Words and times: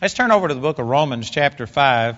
Let's 0.00 0.14
turn 0.14 0.30
over 0.30 0.46
to 0.46 0.54
the 0.54 0.60
book 0.60 0.78
of 0.78 0.86
Romans, 0.86 1.28
chapter 1.28 1.66
5. 1.66 2.16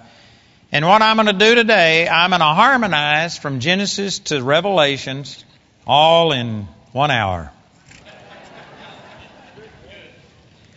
And 0.71 0.86
what 0.86 1.00
I'm 1.00 1.17
going 1.17 1.29
to 1.29 1.32
do 1.32 1.55
today, 1.55 2.06
I'm 2.06 2.29
going 2.29 2.41
to 2.41 2.45
harmonize 2.45 3.39
from 3.39 3.59
Genesis 3.59 4.19
to 4.19 4.43
Revelations 4.43 5.42
all 5.87 6.32
in 6.32 6.69
one 6.93 7.11
hour. 7.11 7.51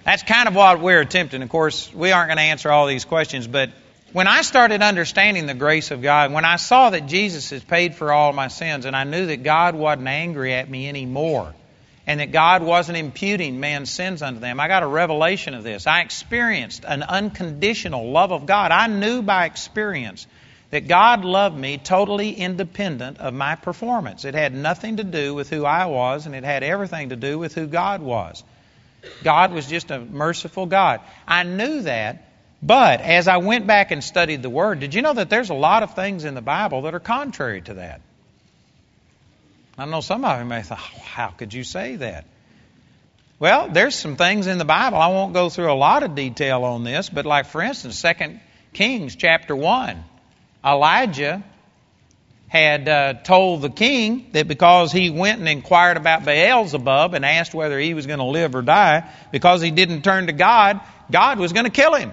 That's 0.05 0.23
kind 0.23 0.47
of 0.47 0.55
what 0.55 0.79
we're 0.79 1.01
attempting. 1.01 1.41
Of 1.41 1.49
course, 1.49 1.93
we 1.93 2.13
aren't 2.13 2.29
going 2.29 2.37
to 2.37 2.43
answer 2.43 2.71
all 2.71 2.87
these 2.87 3.03
questions, 3.03 3.47
but 3.47 3.71
when 4.13 4.27
I 4.27 4.41
started 4.41 4.81
understanding 4.81 5.45
the 5.45 5.53
grace 5.53 5.91
of 5.91 6.01
God, 6.01 6.31
when 6.31 6.45
I 6.45 6.55
saw 6.55 6.89
that 6.91 7.07
Jesus 7.07 7.49
has 7.49 7.61
paid 7.61 7.95
for 7.95 8.13
all 8.13 8.31
my 8.31 8.47
sins, 8.47 8.85
and 8.85 8.95
I 8.95 9.03
knew 9.03 9.25
that 9.25 9.43
God 9.43 9.75
wasn't 9.75 10.07
angry 10.07 10.53
at 10.53 10.69
me 10.69 10.87
anymore, 10.87 11.53
and 12.05 12.19
that 12.19 12.31
God 12.31 12.63
wasn't 12.63 12.97
imputing 12.97 13.59
man's 13.59 13.89
sins 13.89 14.21
unto 14.21 14.39
them. 14.39 14.59
I 14.59 14.67
got 14.67 14.83
a 14.83 14.87
revelation 14.87 15.53
of 15.53 15.63
this. 15.63 15.87
I 15.87 16.01
experienced 16.01 16.83
an 16.85 17.01
unconditional 17.03 18.11
love 18.11 18.31
of 18.31 18.45
God. 18.45 18.71
I 18.71 18.87
knew 18.87 19.21
by 19.21 19.45
experience 19.45 20.27
that 20.71 20.87
God 20.87 21.23
loved 21.23 21.57
me 21.57 21.77
totally 21.77 22.31
independent 22.31 23.19
of 23.19 23.33
my 23.33 23.55
performance. 23.55 24.25
It 24.25 24.33
had 24.33 24.53
nothing 24.53 24.97
to 24.97 25.03
do 25.03 25.33
with 25.33 25.49
who 25.49 25.65
I 25.65 25.85
was, 25.85 26.25
and 26.25 26.35
it 26.35 26.43
had 26.43 26.63
everything 26.63 27.09
to 27.09 27.15
do 27.15 27.37
with 27.37 27.53
who 27.53 27.67
God 27.67 28.01
was. 28.01 28.43
God 29.23 29.53
was 29.53 29.67
just 29.67 29.91
a 29.91 29.99
merciful 29.99 30.65
God. 30.65 31.01
I 31.27 31.43
knew 31.43 31.81
that, 31.81 32.27
but 32.61 33.01
as 33.01 33.27
I 33.27 33.37
went 33.37 33.67
back 33.67 33.91
and 33.91 34.03
studied 34.03 34.41
the 34.41 34.49
Word, 34.49 34.79
did 34.79 34.93
you 34.93 35.01
know 35.01 35.13
that 35.13 35.29
there's 35.29 35.51
a 35.51 35.53
lot 35.53 35.83
of 35.83 35.93
things 35.93 36.25
in 36.25 36.33
the 36.33 36.41
Bible 36.41 36.81
that 36.83 36.95
are 36.95 36.99
contrary 36.99 37.61
to 37.61 37.75
that? 37.75 38.01
I 39.77 39.85
know 39.85 40.01
some 40.01 40.23
of 40.23 40.39
you 40.39 40.45
may 40.45 40.61
think, 40.61 40.79
how 40.79 41.29
could 41.29 41.53
you 41.53 41.63
say 41.63 41.95
that? 41.95 42.25
Well, 43.39 43.69
there's 43.69 43.95
some 43.95 44.15
things 44.15 44.47
in 44.47 44.57
the 44.57 44.65
Bible. 44.65 44.97
I 44.99 45.07
won't 45.07 45.33
go 45.33 45.49
through 45.49 45.71
a 45.71 45.73
lot 45.73 46.03
of 46.03 46.15
detail 46.15 46.63
on 46.63 46.83
this, 46.83 47.09
but 47.09 47.25
like 47.25 47.47
for 47.47 47.61
instance, 47.61 48.01
2 48.01 48.39
Kings 48.73 49.15
chapter 49.15 49.55
1, 49.55 50.03
Elijah 50.63 51.43
had 52.47 52.87
uh, 52.87 53.13
told 53.15 53.63
the 53.63 53.69
king 53.69 54.29
that 54.33 54.47
because 54.47 54.91
he 54.91 55.09
went 55.09 55.39
and 55.39 55.49
inquired 55.49 55.97
about 55.97 56.23
Beelzebub 56.23 57.15
and 57.15 57.25
asked 57.25 57.55
whether 57.55 57.79
he 57.79 57.95
was 57.95 58.05
going 58.05 58.19
to 58.19 58.25
live 58.25 58.53
or 58.53 58.61
die, 58.61 59.09
because 59.31 59.59
he 59.61 59.71
didn't 59.71 60.03
turn 60.03 60.27
to 60.27 60.33
God, 60.33 60.79
God 61.11 61.39
was 61.39 61.51
going 61.51 61.65
to 61.65 61.71
kill 61.71 61.95
him. 61.95 62.11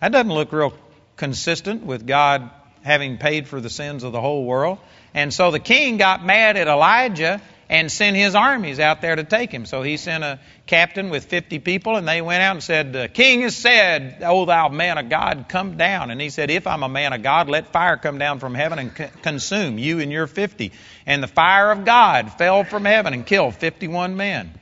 That 0.00 0.12
doesn't 0.12 0.32
look 0.32 0.52
real 0.52 0.74
consistent 1.16 1.82
with 1.82 2.06
God 2.06 2.50
having 2.82 3.16
paid 3.16 3.48
for 3.48 3.60
the 3.60 3.70
sins 3.70 4.04
of 4.04 4.12
the 4.12 4.20
whole 4.20 4.44
world. 4.44 4.78
And 5.14 5.32
so 5.32 5.50
the 5.50 5.58
king 5.58 5.96
got 5.96 6.24
mad 6.24 6.56
at 6.56 6.68
Elijah 6.68 7.40
and 7.70 7.90
sent 7.90 8.16
his 8.16 8.34
armies 8.34 8.80
out 8.80 9.00
there 9.00 9.14
to 9.14 9.22
take 9.22 9.52
him. 9.52 9.64
So 9.64 9.82
he 9.82 9.96
sent 9.96 10.24
a 10.24 10.40
captain 10.66 11.08
with 11.08 11.26
50 11.26 11.60
people, 11.60 11.96
and 11.96 12.06
they 12.06 12.20
went 12.20 12.42
out 12.42 12.56
and 12.56 12.62
said, 12.62 12.92
The 12.92 13.08
king 13.08 13.42
has 13.42 13.56
said, 13.56 14.22
O 14.22 14.44
thou 14.44 14.68
man 14.68 14.98
of 14.98 15.08
God, 15.08 15.46
come 15.48 15.76
down. 15.76 16.10
And 16.10 16.20
he 16.20 16.30
said, 16.30 16.50
If 16.50 16.66
I'm 16.66 16.82
a 16.82 16.88
man 16.88 17.12
of 17.12 17.22
God, 17.22 17.48
let 17.48 17.68
fire 17.68 17.96
come 17.96 18.18
down 18.18 18.40
from 18.40 18.54
heaven 18.54 18.78
and 18.80 19.12
consume 19.22 19.78
you 19.78 20.00
and 20.00 20.10
your 20.10 20.26
50. 20.26 20.72
And 21.06 21.22
the 21.22 21.28
fire 21.28 21.70
of 21.70 21.84
God 21.84 22.32
fell 22.32 22.64
from 22.64 22.84
heaven 22.84 23.14
and 23.14 23.24
killed 23.24 23.54
51 23.54 24.16
men. 24.16 24.59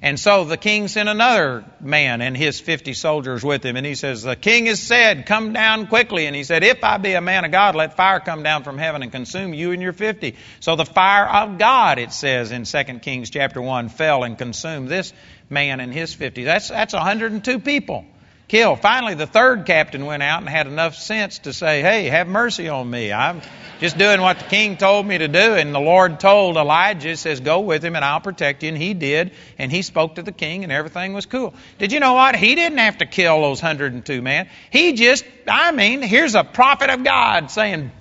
And 0.00 0.18
so 0.18 0.44
the 0.44 0.56
king 0.56 0.86
sent 0.86 1.08
another 1.08 1.64
man 1.80 2.20
and 2.20 2.36
his 2.36 2.60
50 2.60 2.94
soldiers 2.94 3.44
with 3.44 3.64
him. 3.64 3.74
And 3.76 3.84
he 3.84 3.96
says, 3.96 4.22
The 4.22 4.36
king 4.36 4.66
has 4.66 4.80
said, 4.80 5.26
Come 5.26 5.52
down 5.52 5.88
quickly. 5.88 6.26
And 6.26 6.36
he 6.36 6.44
said, 6.44 6.62
If 6.62 6.84
I 6.84 6.98
be 6.98 7.14
a 7.14 7.20
man 7.20 7.44
of 7.44 7.50
God, 7.50 7.74
let 7.74 7.96
fire 7.96 8.20
come 8.20 8.44
down 8.44 8.62
from 8.62 8.78
heaven 8.78 9.02
and 9.02 9.10
consume 9.10 9.54
you 9.54 9.72
and 9.72 9.82
your 9.82 9.92
50. 9.92 10.36
So 10.60 10.76
the 10.76 10.84
fire 10.84 11.26
of 11.26 11.58
God, 11.58 11.98
it 11.98 12.12
says 12.12 12.52
in 12.52 12.62
2 12.62 12.84
Kings 13.00 13.30
chapter 13.30 13.60
1, 13.60 13.88
fell 13.88 14.22
and 14.22 14.38
consumed 14.38 14.88
this 14.88 15.12
man 15.50 15.80
and 15.80 15.92
his 15.92 16.14
50. 16.14 16.44
That's, 16.44 16.68
that's 16.68 16.94
102 16.94 17.58
people 17.58 18.04
killed. 18.48 18.80
Finally, 18.80 19.14
the 19.14 19.26
third 19.26 19.66
captain 19.66 20.06
went 20.06 20.22
out 20.22 20.40
and 20.40 20.48
had 20.48 20.66
enough 20.66 20.96
sense 20.96 21.40
to 21.40 21.52
say, 21.52 21.82
Hey, 21.82 22.06
have 22.06 22.26
mercy 22.26 22.68
on 22.68 22.88
me. 22.88 23.12
I'm 23.12 23.42
just 23.78 23.96
doing 23.96 24.20
what 24.20 24.38
the 24.38 24.44
king 24.46 24.76
told 24.76 25.06
me 25.06 25.18
to 25.18 25.28
do. 25.28 25.54
And 25.54 25.74
the 25.74 25.80
Lord 25.80 26.18
told 26.18 26.56
Elijah, 26.56 27.16
says, 27.16 27.40
Go 27.40 27.60
with 27.60 27.84
him 27.84 27.94
and 27.94 28.04
I'll 28.04 28.20
protect 28.20 28.62
you. 28.62 28.70
And 28.70 28.78
he 28.78 28.94
did. 28.94 29.32
And 29.58 29.70
he 29.70 29.82
spoke 29.82 30.16
to 30.16 30.22
the 30.22 30.32
king 30.32 30.64
and 30.64 30.72
everything 30.72 31.12
was 31.12 31.26
cool. 31.26 31.54
Did 31.78 31.92
you 31.92 32.00
know 32.00 32.14
what? 32.14 32.34
He 32.34 32.54
didn't 32.54 32.78
have 32.78 32.98
to 32.98 33.06
kill 33.06 33.40
those 33.42 33.62
102 33.62 34.22
men. 34.22 34.48
He 34.70 34.94
just, 34.94 35.24
I 35.46 35.70
mean, 35.72 36.02
here's 36.02 36.34
a 36.34 36.44
prophet 36.44 36.90
of 36.90 37.04
God 37.04 37.50
saying, 37.50 37.92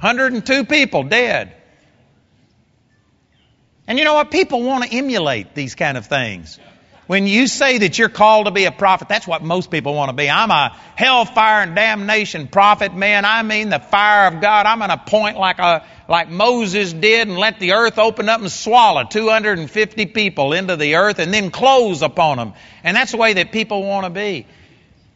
102 0.00 0.64
people 0.66 1.02
dead. 1.04 1.54
And 3.88 3.98
you 3.98 4.04
know 4.04 4.14
what? 4.14 4.30
People 4.30 4.62
want 4.62 4.84
to 4.84 4.94
emulate 4.94 5.54
these 5.54 5.74
kind 5.74 5.96
of 5.96 6.06
things. 6.06 6.60
When 7.08 7.26
you 7.26 7.46
say 7.46 7.78
that 7.78 7.98
you're 7.98 8.10
called 8.10 8.44
to 8.44 8.50
be 8.50 8.66
a 8.66 8.70
prophet, 8.70 9.08
that's 9.08 9.26
what 9.26 9.42
most 9.42 9.70
people 9.70 9.94
want 9.94 10.10
to 10.10 10.12
be. 10.12 10.28
I'm 10.28 10.50
a 10.50 10.76
hellfire 10.94 11.62
and 11.62 11.74
damnation 11.74 12.48
prophet, 12.48 12.94
man. 12.94 13.24
I 13.24 13.42
mean 13.42 13.70
the 13.70 13.78
fire 13.78 14.26
of 14.26 14.42
God. 14.42 14.66
I'm 14.66 14.76
going 14.76 14.90
to 14.90 14.98
point 14.98 15.38
like 15.38 15.58
a, 15.58 15.86
like 16.06 16.28
Moses 16.28 16.92
did 16.92 17.26
and 17.26 17.38
let 17.38 17.60
the 17.60 17.72
earth 17.72 17.98
open 17.98 18.28
up 18.28 18.42
and 18.42 18.52
swallow 18.52 19.04
250 19.04 20.04
people 20.04 20.52
into 20.52 20.76
the 20.76 20.96
earth 20.96 21.18
and 21.18 21.32
then 21.32 21.50
close 21.50 22.02
upon 22.02 22.36
them. 22.36 22.52
And 22.84 22.94
that's 22.94 23.12
the 23.12 23.16
way 23.16 23.32
that 23.32 23.52
people 23.52 23.84
want 23.84 24.04
to 24.04 24.10
be. 24.10 24.46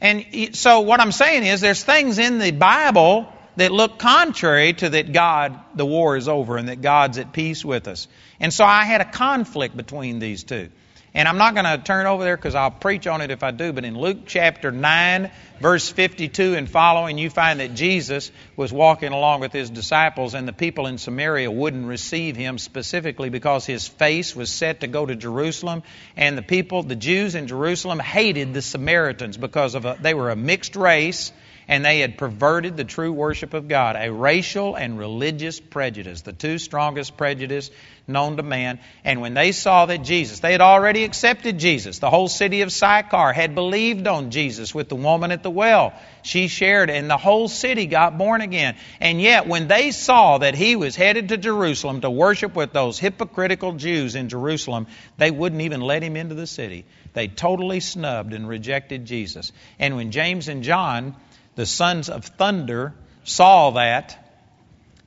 And 0.01 0.57
so 0.57 0.81
what 0.81 0.99
I'm 0.99 1.13
saying 1.13 1.45
is 1.45 1.61
there's 1.61 1.85
things 1.85 2.19
in 2.19 2.39
the 2.39 2.53
Bible 2.53 3.31
that 3.57 3.71
look 3.71 3.99
contrary 3.99 4.73
to 4.73 4.89
that 4.89 5.13
God, 5.13 5.61
the 5.75 5.85
war 5.85 6.17
is 6.17 6.27
over 6.27 6.57
and 6.57 6.71
that 6.71 6.81
God's 6.81 7.19
at 7.19 7.35
peace 7.35 7.63
with 7.63 7.87
us. 7.87 8.09
And 8.41 8.51
so 8.51 8.65
I 8.65 8.85
had 8.85 9.03
a 9.03 9.11
conflict 9.11 9.77
between 9.77 10.21
these 10.21 10.43
two. 10.43 10.71
And 11.15 11.29
I'm 11.29 11.37
not 11.37 11.55
going 11.55 11.67
to 11.67 11.77
turn 11.77 12.07
over 12.07 12.25
there 12.25 12.39
because 12.39 12.55
I'll 12.55 12.71
preach 12.71 13.07
on 13.07 13.21
it 13.21 13.31
if 13.31 13.43
I 13.43 13.51
do, 13.51 13.75
but 13.75 13.85
in 13.85 13.99
Luke 13.99 14.21
chapter 14.25 14.71
9, 14.71 15.31
verse 15.61 15.91
52 15.91 16.55
and 16.55 16.71
following, 16.71 17.19
you 17.19 17.29
find 17.29 17.61
that 17.61 17.75
Jesus 17.75 18.31
was 18.57 18.73
walking 18.73 19.13
along 19.13 19.41
with 19.41 19.53
his 19.53 19.69
disciples, 19.69 20.33
and 20.33 20.49
the 20.49 20.55
people 20.55 20.87
in 20.87 20.97
Samaria 20.97 21.51
wouldn't 21.51 21.87
receive 21.87 22.35
him 22.35 22.57
specifically 22.57 23.29
because 23.29 23.67
his 23.67 23.87
face 23.87 24.35
was 24.35 24.51
set 24.51 24.81
to 24.81 24.87
go 24.87 25.05
to 25.05 25.15
Jerusalem. 25.15 25.83
And 26.17 26.39
the 26.39 26.43
people, 26.43 26.83
the 26.83 26.97
Jews 26.97 27.35
in 27.35 27.47
Jerusalem, 27.47 27.99
hated 27.99 28.55
the 28.55 28.63
Samaritans 28.63 29.37
because 29.37 29.75
of 29.75 29.85
a, 29.85 29.99
they 30.01 30.15
were 30.15 30.31
a 30.31 30.37
mixed 30.37 30.77
race 30.77 31.31
and 31.69 31.85
they 31.85 32.01
had 32.01 32.19
perverted 32.19 32.77
the 32.77 32.85
true 32.85 33.13
worship 33.13 33.55
of 33.55 33.69
God, 33.69 33.97
a 33.97 34.13
racial 34.13 34.75
and 34.75 34.99
religious 34.99 35.61
prejudice, 35.61 36.23
the 36.23 36.33
two 36.33 36.59
strongest 36.59 37.17
prejudice 37.17 37.71
known 38.09 38.37
to 38.37 38.43
man. 38.43 38.81
And 39.05 39.21
when 39.21 39.35
they 39.35 39.53
saw 39.53 39.87
that 39.87 40.03
Jesus, 40.03 40.41
they 40.41 40.53
had 40.53 40.61
already 40.61 41.05
accepted 41.05 41.59
Jesus. 41.59 41.99
The 41.99 42.11
whole 42.11 42.29
city 42.29 42.63
of 42.63 42.73
Sychar 42.73 43.33
had 43.33 43.55
believed 43.55 44.07
on 44.07 44.31
Jesus 44.31 44.75
with 44.75 44.89
the 44.89 44.97
woman 44.97 45.31
at 45.31 45.43
the 45.43 45.51
well. 45.51 45.93
She 46.23 46.49
shared, 46.49 46.91
and 46.91 47.09
the 47.09 47.17
whole 47.17 47.49
city 47.49 47.87
got 47.87 48.19
born 48.19 48.41
again. 48.41 48.77
And 49.01 49.21
yet, 49.21 49.47
when 49.47 49.69
they 49.69 49.91
saw 49.93 50.39
that 50.39 50.55
he 50.55 50.77
was 50.77 50.97
headed 50.97 51.29
to 51.29 51.37
Jerusalem 51.37 52.01
to 52.01 52.11
worship 52.11 52.55
with 52.55 52.73
those 52.73 52.99
hypocritical 52.99 53.73
Jews 53.75 54.15
in 54.15 54.29
Jerusalem, 54.29 54.87
they 55.17 55.31
wouldn't 55.31 55.63
even 55.63 55.81
let 55.81 56.03
him 56.03 56.17
into 56.17 56.35
the 56.35 56.47
city. 56.47 56.85
They 57.13 57.29
totally 57.29 57.81
snubbed 57.81 58.33
and 58.33 58.49
rejected 58.49 59.05
Jesus. 59.05 59.53
And 59.79 59.97
when 59.97 60.11
James 60.11 60.49
and 60.49 60.63
John 60.63 61.15
the 61.55 61.67
sons 61.67 62.09
of 62.09 62.25
thunder 62.25 62.95
saw 63.25 63.71
that, 63.71 64.19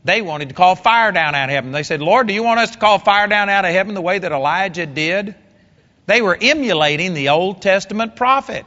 they 0.04 0.22
wanted 0.22 0.50
to 0.50 0.56
call 0.56 0.76
fire 0.76 1.12
down 1.12 1.34
out 1.34 1.50
of 1.50 1.50
heaven. 1.50 1.72
They 1.72 1.84
said, 1.84 2.00
Lord, 2.00 2.28
do 2.28 2.34
you 2.34 2.44
want 2.44 2.60
us 2.60 2.72
to 2.72 2.78
call 2.78 3.00
fire 3.00 3.28
down 3.28 3.50
out 3.50 3.66
of 3.66 3.72
heaven 3.72 3.96
the 3.96 4.02
way 4.02 4.20
that 4.20 4.32
Elijah 4.32 4.86
did? 4.86 5.34
They 6.06 6.22
were 6.22 6.38
emulating 6.40 7.16
the 7.16 7.30
Old 7.30 7.64
Testament 7.64 8.16
prophet. 8.16 8.66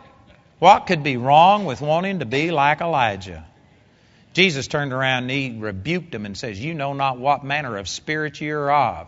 What 0.59 0.89
could 0.89 1.05
be 1.05 1.17
wrong 1.17 1.65
with 1.65 1.81
wanting 1.81 2.19
to 2.19 2.27
be 2.27 2.51
like 2.51 2.81
Elijah? 2.81 3.47
Jesus 4.33 4.67
turned 4.67 4.93
around 4.93 5.25
and 5.25 5.31
he 5.31 5.57
rebuked 5.57 6.11
them 6.11 6.27
and 6.27 6.37
says, 6.37 6.63
You 6.63 6.75
know 6.75 6.93
not 6.93 7.19
what 7.19 7.45
manner 7.45 7.77
of 7.77 7.89
spirit 7.89 8.41
you 8.41 8.57
are 8.57 8.73
of. 8.73 9.07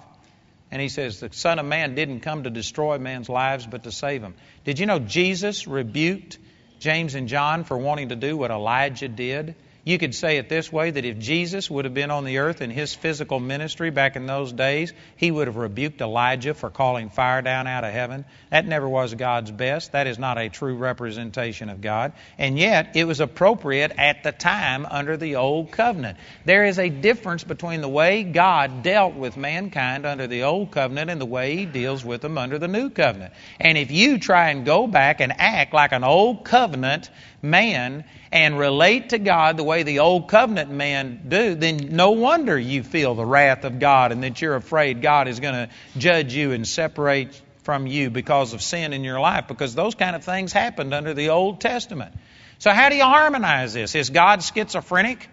And 0.71 0.81
he 0.81 0.89
says, 0.89 1.19
The 1.19 1.31
Son 1.33 1.59
of 1.59 1.67
Man 1.67 1.97
didn't 1.97 2.21
come 2.21 2.45
to 2.45 2.51
destroy 2.51 2.99
man's 2.99 3.29
lives, 3.29 3.67
but 3.67 3.83
to 3.85 3.93
save 3.93 4.23
them. 4.23 4.35
Did 4.65 4.79
you 4.79 4.87
know 4.87 5.01
Jesus 5.01 5.67
rebuked 5.67 6.39
James 6.81 7.15
and 7.15 7.29
John 7.29 7.63
for 7.63 7.79
wanting 7.79 8.09
to 8.09 8.17
do 8.17 8.37
what 8.37 8.51
Elijah 8.51 9.09
did. 9.09 9.55
You 9.83 9.97
could 9.97 10.15
say 10.15 10.37
it 10.37 10.49
this 10.49 10.71
way 10.71 10.91
that 10.91 11.05
if 11.07 11.19
Jesus 11.19 11.71
would 11.71 11.87
have 11.87 11.95
been 11.95 12.11
on 12.11 12.25
the 12.25 12.39
earth 12.39 12.61
in 12.61 12.71
his 12.71 12.95
physical 12.95 13.41
ministry 13.41 13.91
back 13.91 14.15
in 14.15 14.27
those 14.27 14.53
days, 14.53 14.93
he 15.17 15.31
would 15.31 15.47
have 15.47 15.57
rebuked 15.57 16.01
Elijah 16.03 16.53
for 16.53 16.69
calling 16.69 17.09
fire 17.09 17.41
down 17.41 17.67
out 17.67 17.85
of 17.85 17.93
heaven. 17.93 18.27
That 18.51 18.67
never 18.67 18.87
was 18.87 19.15
God's 19.15 19.51
best. 19.51 19.93
That 19.93 20.07
is 20.07 20.19
not 20.19 20.37
a 20.37 20.51
true 20.51 20.77
representation 20.77 21.71
of 21.71 21.81
God. 21.81 22.13
And 22.37 22.59
yet, 22.59 22.95
it 22.95 23.05
was 23.05 23.21
appropriate 23.21 23.93
at 23.97 24.23
the 24.23 24.33
time 24.33 24.85
under 24.85 25.17
the 25.17 25.37
Old 25.37 25.71
Covenant. 25.71 26.19
There 26.45 26.67
is 26.67 26.79
a 26.79 26.91
difference 26.91 27.45
between 27.45 27.81
the 27.81 27.89
way 27.89 28.23
God 28.23 28.83
dealt 28.83 29.15
with 29.15 29.39
mankind 29.39 30.05
under 30.05 30.27
the 30.27 30.43
Old 30.43 30.73
Covenant 30.73 31.11
and 31.11 31.21
the 31.21 31.27
way 31.27 31.57
he 31.57 31.65
deals 31.65 32.05
with 32.05 32.21
them 32.21 32.37
under 32.37 32.59
the 32.59 32.69
New 32.69 32.91
Covenant. 32.91 33.33
And 33.59 33.79
if 33.79 33.91
you 33.91 34.19
try 34.19 34.51
and 34.51 34.67
go 34.67 34.87
back 34.87 35.21
and 35.21 35.33
act 35.39 35.73
like 35.73 35.93
an 35.93 36.05
Old 36.05 36.45
Covenant 36.45 37.09
man 37.43 38.05
and 38.33 38.59
relate 38.59 39.11
to 39.11 39.19
God 39.19 39.57
the 39.57 39.65
way 39.65 39.83
the 39.83 40.01
old 40.01 40.29
covenant 40.29 40.71
men 40.71 41.23
do, 41.29 41.55
then 41.55 41.89
no 41.91 42.13
wonder 42.13 42.59
you 42.59 42.83
feel 42.83 43.15
the 43.15 43.25
wrath 43.25 43.65
of 43.65 43.79
God 43.79 44.13
and 44.13 44.23
that 44.23 44.41
you're 44.41 44.57
afraid 44.57 45.03
God 45.03 45.29
is 45.29 45.41
going 45.41 45.55
to 45.55 45.69
judge 45.99 46.35
you 46.35 46.53
and 46.53 46.67
separate 46.67 47.41
from 47.63 47.87
you 47.87 48.11
because 48.11 48.53
of 48.53 48.63
sin 48.63 48.93
in 48.93 49.05
your 49.05 49.21
life, 49.21 49.47
because 49.49 49.75
those 49.75 49.95
kind 49.95 50.17
of 50.17 50.25
things 50.25 50.53
happened 50.53 50.95
under 50.95 51.15
the 51.15 51.31
Old 51.31 51.61
Testament. 51.61 52.15
So, 52.59 52.71
how 52.71 52.89
do 52.89 52.97
you 52.97 53.05
harmonize 53.05 53.73
this? 53.73 53.95
Is 53.95 54.11
God 54.11 54.43
schizophrenic? 54.43 55.29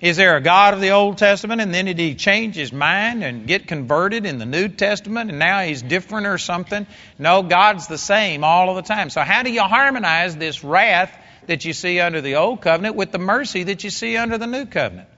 Is 0.00 0.16
there 0.16 0.36
a 0.36 0.40
God 0.40 0.72
of 0.72 0.80
the 0.80 0.90
Old 0.90 1.18
Testament 1.18 1.60
and 1.60 1.74
then 1.74 1.84
did 1.84 1.98
he 1.98 2.14
change 2.14 2.54
his 2.54 2.72
mind 2.72 3.22
and 3.22 3.46
get 3.46 3.68
converted 3.68 4.24
in 4.24 4.38
the 4.38 4.46
New 4.46 4.68
Testament 4.68 5.28
and 5.28 5.38
now 5.38 5.60
he's 5.60 5.82
different 5.82 6.26
or 6.26 6.38
something? 6.38 6.86
No, 7.18 7.42
God's 7.42 7.86
the 7.86 7.98
same 7.98 8.42
all 8.42 8.70
of 8.70 8.76
the 8.76 8.94
time. 8.94 9.10
So, 9.10 9.20
how 9.20 9.42
do 9.42 9.52
you 9.52 9.60
harmonize 9.60 10.34
this 10.36 10.64
wrath 10.64 11.14
that 11.48 11.66
you 11.66 11.74
see 11.74 12.00
under 12.00 12.22
the 12.22 12.36
Old 12.36 12.62
Covenant 12.62 12.96
with 12.96 13.12
the 13.12 13.18
mercy 13.18 13.64
that 13.64 13.84
you 13.84 13.90
see 13.90 14.16
under 14.16 14.38
the 14.38 14.46
New 14.46 14.64
Covenant? 14.64 15.08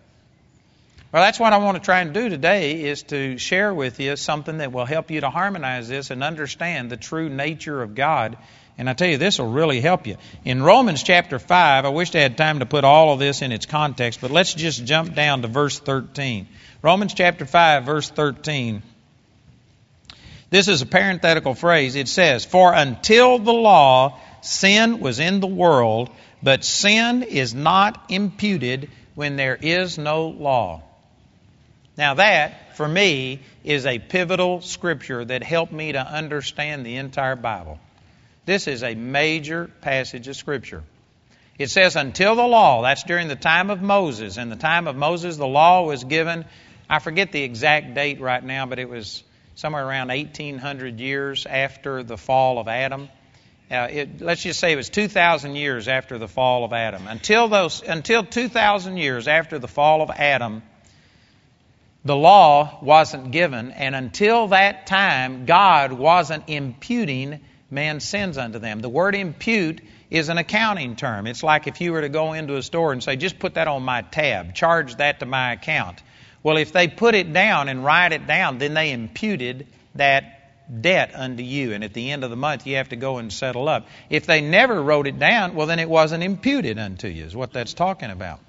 Well, 1.12 1.22
that's 1.22 1.38
what 1.38 1.52
I 1.52 1.58
want 1.58 1.76
to 1.76 1.84
try 1.84 2.00
and 2.00 2.12
do 2.12 2.28
today 2.28 2.84
is 2.84 3.02
to 3.04 3.36
share 3.36 3.72
with 3.72 4.00
you 4.00 4.16
something 4.16 4.58
that 4.58 4.72
will 4.72 4.86
help 4.86 5.10
you 5.10 5.20
to 5.20 5.30
harmonize 5.30 5.86
this 5.86 6.10
and 6.10 6.24
understand 6.24 6.90
the 6.90 6.96
true 6.96 7.28
nature 7.28 7.82
of 7.82 7.94
God. 7.94 8.38
And 8.78 8.88
I 8.88 8.94
tell 8.94 9.08
you, 9.08 9.18
this 9.18 9.38
will 9.38 9.50
really 9.50 9.80
help 9.80 10.06
you. 10.06 10.16
In 10.44 10.62
Romans 10.62 11.02
chapter 11.02 11.38
5, 11.38 11.84
I 11.84 11.88
wish 11.90 12.14
I 12.14 12.20
had 12.20 12.36
time 12.36 12.60
to 12.60 12.66
put 12.66 12.84
all 12.84 13.12
of 13.12 13.18
this 13.18 13.42
in 13.42 13.52
its 13.52 13.66
context, 13.66 14.20
but 14.20 14.30
let's 14.30 14.54
just 14.54 14.84
jump 14.84 15.14
down 15.14 15.42
to 15.42 15.48
verse 15.48 15.78
13. 15.78 16.48
Romans 16.80 17.14
chapter 17.14 17.44
5, 17.44 17.84
verse 17.84 18.08
13. 18.08 18.82
This 20.50 20.68
is 20.68 20.82
a 20.82 20.86
parenthetical 20.86 21.54
phrase. 21.54 21.96
It 21.96 22.08
says, 22.08 22.44
For 22.44 22.72
until 22.72 23.38
the 23.38 23.52
law, 23.52 24.18
sin 24.40 25.00
was 25.00 25.18
in 25.20 25.40
the 25.40 25.46
world, 25.46 26.10
but 26.42 26.64
sin 26.64 27.22
is 27.22 27.54
not 27.54 28.02
imputed 28.08 28.90
when 29.14 29.36
there 29.36 29.56
is 29.60 29.98
no 29.98 30.28
law. 30.28 30.82
Now, 31.96 32.14
that, 32.14 32.76
for 32.76 32.88
me, 32.88 33.40
is 33.64 33.86
a 33.86 33.98
pivotal 33.98 34.60
scripture 34.62 35.24
that 35.24 35.42
helped 35.42 35.72
me 35.72 35.92
to 35.92 36.00
understand 36.00 36.84
the 36.84 36.96
entire 36.96 37.36
Bible. 37.36 37.78
This 38.44 38.66
is 38.66 38.82
a 38.82 38.94
major 38.94 39.70
passage 39.80 40.26
of 40.28 40.36
scripture. 40.36 40.82
It 41.58 41.70
says, 41.70 41.96
until 41.96 42.34
the 42.34 42.46
law, 42.46 42.82
that's 42.82 43.04
during 43.04 43.28
the 43.28 43.36
time 43.36 43.70
of 43.70 43.82
Moses. 43.82 44.36
In 44.36 44.48
the 44.48 44.56
time 44.56 44.88
of 44.88 44.96
Moses, 44.96 45.36
the 45.36 45.46
law 45.46 45.84
was 45.84 46.02
given, 46.02 46.44
I 46.90 46.98
forget 46.98 47.30
the 47.30 47.42
exact 47.42 47.94
date 47.94 48.20
right 48.20 48.42
now, 48.42 48.66
but 48.66 48.78
it 48.78 48.88
was 48.88 49.22
somewhere 49.54 49.86
around 49.86 50.08
1800 50.08 50.98
years 50.98 51.46
after 51.46 52.02
the 52.02 52.16
fall 52.16 52.58
of 52.58 52.68
Adam. 52.68 53.08
Uh, 53.70 53.88
it, 53.90 54.20
let's 54.20 54.42
just 54.42 54.58
say 54.58 54.72
it 54.72 54.76
was 54.76 54.90
2,000 54.90 55.54
years 55.54 55.88
after 55.88 56.18
the 56.18 56.28
fall 56.28 56.64
of 56.64 56.72
Adam. 56.72 57.06
Until 57.06 57.48
those, 57.48 57.82
until 57.82 58.24
2,000 58.24 58.96
years 58.96 59.28
after 59.28 59.58
the 59.58 59.68
fall 59.68 60.02
of 60.02 60.10
Adam, 60.10 60.62
the 62.04 62.16
law 62.16 62.80
wasn't 62.82 63.30
given, 63.30 63.70
and 63.70 63.94
until 63.94 64.48
that 64.48 64.86
time, 64.86 65.46
God 65.46 65.92
wasn't 65.92 66.44
imputing 66.48 67.40
man's 67.72 68.04
sins 68.04 68.38
unto 68.38 68.58
them. 68.58 68.80
The 68.80 68.88
word 68.88 69.14
impute 69.14 69.80
is 70.10 70.28
an 70.28 70.38
accounting 70.38 70.94
term. 70.94 71.26
It's 71.26 71.42
like 71.42 71.66
if 71.66 71.80
you 71.80 71.92
were 71.92 72.02
to 72.02 72.08
go 72.08 72.34
into 72.34 72.56
a 72.56 72.62
store 72.62 72.92
and 72.92 73.02
say, 73.02 73.16
just 73.16 73.38
put 73.38 73.54
that 73.54 73.66
on 73.66 73.82
my 73.82 74.02
tab, 74.02 74.54
charge 74.54 74.96
that 74.96 75.20
to 75.20 75.26
my 75.26 75.54
account. 75.54 76.02
Well, 76.42 76.58
if 76.58 76.72
they 76.72 76.88
put 76.88 77.14
it 77.14 77.32
down 77.32 77.68
and 77.68 77.84
write 77.84 78.12
it 78.12 78.26
down, 78.26 78.58
then 78.58 78.74
they 78.74 78.92
imputed 78.92 79.66
that 79.94 80.82
debt 80.82 81.12
unto 81.14 81.42
you. 81.42 81.72
And 81.72 81.82
at 81.82 81.94
the 81.94 82.10
end 82.10 82.24
of 82.24 82.30
the 82.30 82.36
month, 82.36 82.66
you 82.66 82.76
have 82.76 82.90
to 82.90 82.96
go 82.96 83.18
and 83.18 83.32
settle 83.32 83.68
up. 83.68 83.86
If 84.10 84.26
they 84.26 84.40
never 84.40 84.80
wrote 84.80 85.06
it 85.06 85.18
down, 85.18 85.54
well, 85.54 85.66
then 85.66 85.78
it 85.78 85.88
wasn't 85.88 86.22
imputed 86.22 86.78
unto 86.78 87.08
you, 87.08 87.24
is 87.24 87.34
what 87.34 87.52
that's 87.52 87.74
talking 87.74 88.10
about. 88.10 88.40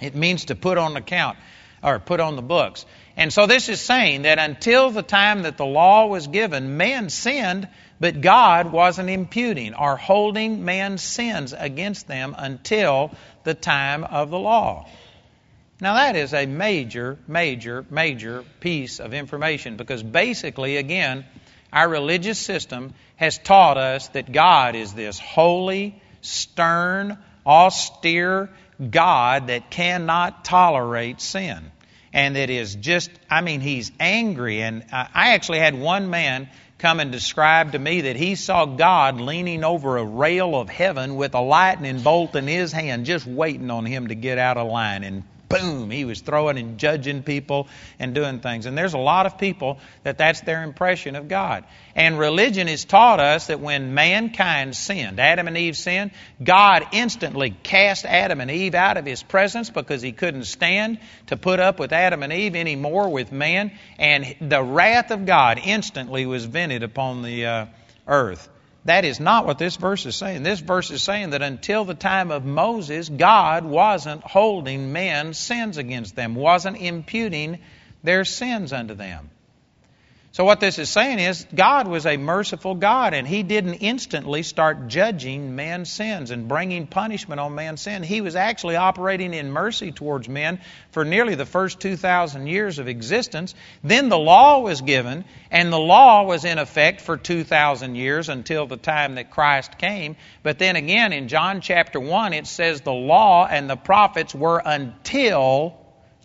It 0.00 0.14
means 0.14 0.46
to 0.46 0.54
put 0.54 0.76
on 0.76 0.96
account 0.96 1.38
or 1.82 1.98
put 1.98 2.20
on 2.20 2.36
the 2.36 2.42
books. 2.42 2.84
And 3.16 3.32
so 3.32 3.46
this 3.46 3.68
is 3.68 3.80
saying 3.80 4.22
that 4.22 4.38
until 4.38 4.90
the 4.90 5.02
time 5.02 5.42
that 5.42 5.56
the 5.56 5.64
law 5.64 6.06
was 6.06 6.26
given, 6.26 6.76
man 6.76 7.08
sinned, 7.08 7.68
but 7.98 8.20
God 8.20 8.72
wasn't 8.72 9.10
imputing 9.10 9.74
or 9.74 9.96
holding 9.96 10.64
man's 10.64 11.02
sins 11.02 11.54
against 11.56 12.06
them 12.06 12.34
until 12.36 13.12
the 13.44 13.54
time 13.54 14.04
of 14.04 14.30
the 14.30 14.38
law. 14.38 14.88
Now, 15.80 15.94
that 15.94 16.16
is 16.16 16.32
a 16.32 16.46
major, 16.46 17.18
major, 17.28 17.84
major 17.90 18.44
piece 18.60 18.98
of 18.98 19.12
information 19.12 19.76
because 19.76 20.02
basically, 20.02 20.78
again, 20.78 21.26
our 21.72 21.88
religious 21.88 22.38
system 22.38 22.94
has 23.16 23.38
taught 23.38 23.76
us 23.76 24.08
that 24.08 24.32
God 24.32 24.74
is 24.74 24.94
this 24.94 25.18
holy, 25.18 26.00
stern, 26.22 27.18
austere 27.44 28.50
God 28.90 29.48
that 29.48 29.70
cannot 29.70 30.44
tolerate 30.44 31.20
sin 31.20 31.70
and 32.16 32.34
that 32.36 32.48
is 32.48 32.74
just, 32.74 33.10
I 33.28 33.42
mean, 33.42 33.60
he's 33.60 33.92
angry. 34.00 34.62
And 34.62 34.86
I 34.90 35.34
actually 35.34 35.58
had 35.58 35.78
one 35.78 36.08
man 36.08 36.48
come 36.78 37.00
and 37.00 37.10
describe 37.10 37.72
to 37.72 37.78
me 37.78 38.02
that 38.02 38.16
he 38.16 38.34
saw 38.34 38.66
God 38.66 39.20
leaning 39.20 39.64
over 39.64 39.96
a 39.96 40.04
rail 40.04 40.54
of 40.54 40.68
heaven 40.68 41.16
with 41.16 41.34
a 41.34 41.40
lightning 41.40 42.02
bolt 42.02 42.36
in 42.36 42.46
his 42.46 42.72
hand, 42.72 43.06
just 43.06 43.26
waiting 43.26 43.70
on 43.70 43.86
him 43.86 44.08
to 44.08 44.14
get 44.14 44.38
out 44.38 44.58
of 44.58 44.70
line. 44.70 45.04
And 45.04 45.22
boom, 45.48 45.90
he 45.90 46.04
was 46.04 46.20
throwing 46.20 46.58
and 46.58 46.78
judging 46.78 47.22
people 47.22 47.68
and 47.98 48.14
doing 48.14 48.40
things. 48.40 48.66
And 48.66 48.76
there's 48.76 48.94
a 48.94 48.98
lot 48.98 49.26
of 49.26 49.38
people 49.38 49.78
that 50.02 50.18
that's 50.18 50.40
their 50.42 50.62
impression 50.62 51.16
of 51.16 51.28
God. 51.28 51.64
And 51.94 52.18
religion 52.18 52.66
has 52.68 52.84
taught 52.84 53.20
us 53.20 53.46
that 53.46 53.60
when 53.60 53.94
mankind 53.94 54.76
sinned, 54.76 55.20
Adam 55.20 55.48
and 55.48 55.56
Eve 55.56 55.76
sinned, 55.76 56.10
God 56.42 56.86
instantly 56.92 57.50
cast 57.62 58.04
Adam 58.04 58.40
and 58.40 58.50
Eve 58.50 58.74
out 58.74 58.96
of 58.96 59.06
his 59.06 59.22
presence 59.22 59.70
because 59.70 60.02
he 60.02 60.12
couldn't 60.12 60.44
stand 60.44 60.98
to 61.26 61.36
put 61.36 61.60
up 61.60 61.78
with 61.78 61.92
Adam 61.92 62.22
and 62.22 62.32
Eve 62.32 62.56
anymore 62.56 63.08
with 63.08 63.32
man. 63.32 63.72
And 63.98 64.36
the 64.40 64.62
wrath 64.62 65.10
of 65.10 65.26
God 65.26 65.60
instantly 65.62 66.26
was 66.26 66.44
vented 66.44 66.82
upon 66.82 67.22
the 67.22 67.46
uh, 67.46 67.66
earth. 68.06 68.48
That 68.86 69.04
is 69.04 69.18
not 69.18 69.46
what 69.46 69.58
this 69.58 69.76
verse 69.76 70.06
is 70.06 70.14
saying. 70.14 70.44
This 70.44 70.60
verse 70.60 70.92
is 70.92 71.02
saying 71.02 71.30
that 71.30 71.42
until 71.42 71.84
the 71.84 71.94
time 71.94 72.30
of 72.30 72.44
Moses, 72.44 73.08
God 73.08 73.64
wasn't 73.64 74.22
holding 74.22 74.92
men's 74.92 75.38
sins 75.38 75.76
against 75.76 76.14
them, 76.14 76.36
wasn't 76.36 76.78
imputing 76.78 77.58
their 78.04 78.24
sins 78.24 78.72
unto 78.72 78.94
them. 78.94 79.30
So, 80.36 80.44
what 80.44 80.60
this 80.60 80.78
is 80.78 80.90
saying 80.90 81.18
is, 81.18 81.46
God 81.54 81.88
was 81.88 82.04
a 82.04 82.18
merciful 82.18 82.74
God, 82.74 83.14
and 83.14 83.26
He 83.26 83.42
didn't 83.42 83.76
instantly 83.76 84.42
start 84.42 84.88
judging 84.88 85.56
man's 85.56 85.90
sins 85.90 86.30
and 86.30 86.46
bringing 86.46 86.86
punishment 86.86 87.40
on 87.40 87.54
man's 87.54 87.80
sin. 87.80 88.02
He 88.02 88.20
was 88.20 88.36
actually 88.36 88.76
operating 88.76 89.32
in 89.32 89.50
mercy 89.50 89.92
towards 89.92 90.28
men 90.28 90.60
for 90.90 91.06
nearly 91.06 91.36
the 91.36 91.46
first 91.46 91.80
2,000 91.80 92.48
years 92.48 92.78
of 92.78 92.86
existence. 92.86 93.54
Then 93.82 94.10
the 94.10 94.18
law 94.18 94.60
was 94.60 94.82
given, 94.82 95.24
and 95.50 95.72
the 95.72 95.78
law 95.78 96.24
was 96.24 96.44
in 96.44 96.58
effect 96.58 97.00
for 97.00 97.16
2,000 97.16 97.94
years 97.94 98.28
until 98.28 98.66
the 98.66 98.76
time 98.76 99.14
that 99.14 99.30
Christ 99.30 99.78
came. 99.78 100.16
But 100.42 100.58
then 100.58 100.76
again, 100.76 101.14
in 101.14 101.28
John 101.28 101.62
chapter 101.62 101.98
1, 101.98 102.34
it 102.34 102.46
says 102.46 102.82
the 102.82 102.92
law 102.92 103.46
and 103.46 103.70
the 103.70 103.76
prophets 103.76 104.34
were 104.34 104.60
until 104.62 105.78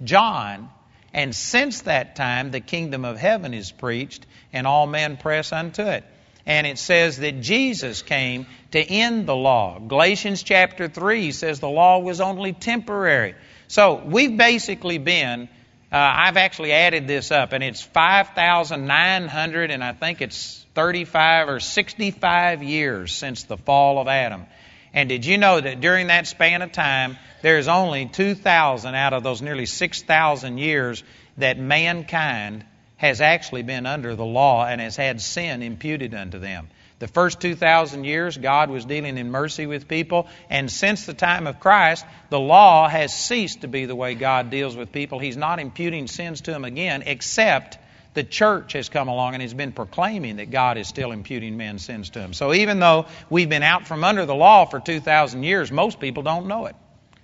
John. 0.04 0.68
And 1.14 1.36
since 1.36 1.82
that 1.82 2.16
time, 2.16 2.52
the 2.52 2.62
kingdom 2.62 3.04
of 3.06 3.18
heaven 3.18 3.54
is 3.54 3.72
preached, 3.72 4.26
and 4.54 4.66
all 4.66 4.88
men 4.88 5.18
press 5.18 5.52
unto 5.52 5.84
it. 5.84 6.04
And 6.46 6.66
it 6.66 6.80
says 6.80 7.18
that 7.18 7.42
Jesus 7.42 8.02
came 8.02 8.48
to 8.72 8.80
end 8.80 9.28
the 9.28 9.36
law. 9.36 9.80
Galatians 9.80 10.42
chapter 10.44 10.88
3 10.88 11.32
says 11.32 11.60
the 11.60 11.70
law 11.70 12.00
was 12.00 12.22
only 12.22 12.54
temporary. 12.54 13.36
So 13.68 14.02
we've 14.04 14.36
basically 14.36 14.98
been, 14.98 15.50
uh, 15.92 15.98
I've 15.98 16.38
actually 16.38 16.72
added 16.72 17.08
this 17.08 17.32
up, 17.32 17.54
and 17.54 17.64
it's 17.64 17.82
5,900, 17.82 19.72
and 19.72 19.84
I 19.84 19.94
think 19.94 20.22
it's 20.22 20.66
35 20.74 21.50
or 21.50 21.60
65 21.60 22.64
years 22.64 23.14
since 23.14 23.44
the 23.44 23.58
fall 23.58 24.00
of 24.00 24.08
Adam. 24.08 24.46
And 24.94 25.08
did 25.08 25.26
you 25.26 25.38
know 25.38 25.60
that 25.60 25.80
during 25.80 26.08
that 26.08 26.28
span 26.28 26.62
of 26.62 26.72
time, 26.72 27.18
there's 27.42 27.68
only 27.68 28.08
2,000 28.08 28.96
out 28.96 29.14
of 29.14 29.24
those 29.24 29.42
nearly 29.42 29.66
6,000 29.66 30.58
years 30.58 31.04
that 31.38 31.58
mankind 31.58 32.66
has 32.98 33.22
actually 33.22 33.64
been 33.64 33.86
under 33.86 34.16
the 34.16 34.26
law 34.26 34.66
and 34.66 34.80
has 34.82 34.96
had 34.96 35.22
sin 35.22 35.64
imputed 35.64 36.14
unto 36.14 36.40
them. 36.40 36.68
The 37.00 37.08
first 37.08 37.40
2,000 37.40 38.04
years, 38.04 38.38
God 38.38 38.70
was 38.70 38.86
dealing 38.86 39.18
in 39.18 39.32
mercy 39.32 39.66
with 39.66 39.88
people, 39.88 40.28
and 40.52 40.70
since 40.70 41.08
the 41.08 41.16
time 41.16 41.48
of 41.48 41.60
Christ, 41.60 42.06
the 42.30 42.40
law 42.40 42.88
has 42.88 43.12
ceased 43.12 43.62
to 43.62 43.68
be 43.68 43.86
the 43.86 43.96
way 43.96 44.14
God 44.14 44.52
deals 44.52 44.76
with 44.76 44.92
people. 44.92 45.18
He's 45.18 45.36
not 45.36 45.60
imputing 45.60 46.06
sins 46.06 46.42
to 46.42 46.52
them 46.52 46.64
again, 46.64 47.02
except 47.08 47.80
the 48.14 48.24
church 48.24 48.74
has 48.74 48.90
come 48.90 49.08
along 49.08 49.34
and 49.36 49.42
has 49.42 49.54
been 49.54 49.72
proclaiming 49.72 50.38
that 50.38 50.52
God 50.52 50.78
is 50.78 50.88
still 50.88 51.12
imputing 51.12 51.58
men's 51.58 51.86
sins 51.86 52.10
to 52.12 52.20
them. 52.20 52.34
So 52.34 52.54
even 52.54 52.80
though 52.80 53.06
we've 53.30 53.50
been 53.50 53.64
out 53.64 53.88
from 53.88 54.04
under 54.04 54.26
the 54.26 54.36
law 54.36 54.66
for 54.66 54.80
2,000 54.80 55.44
years, 55.44 55.72
most 55.72 56.00
people 56.00 56.24
don't 56.24 56.48
know 56.48 56.66
it. 56.66 56.76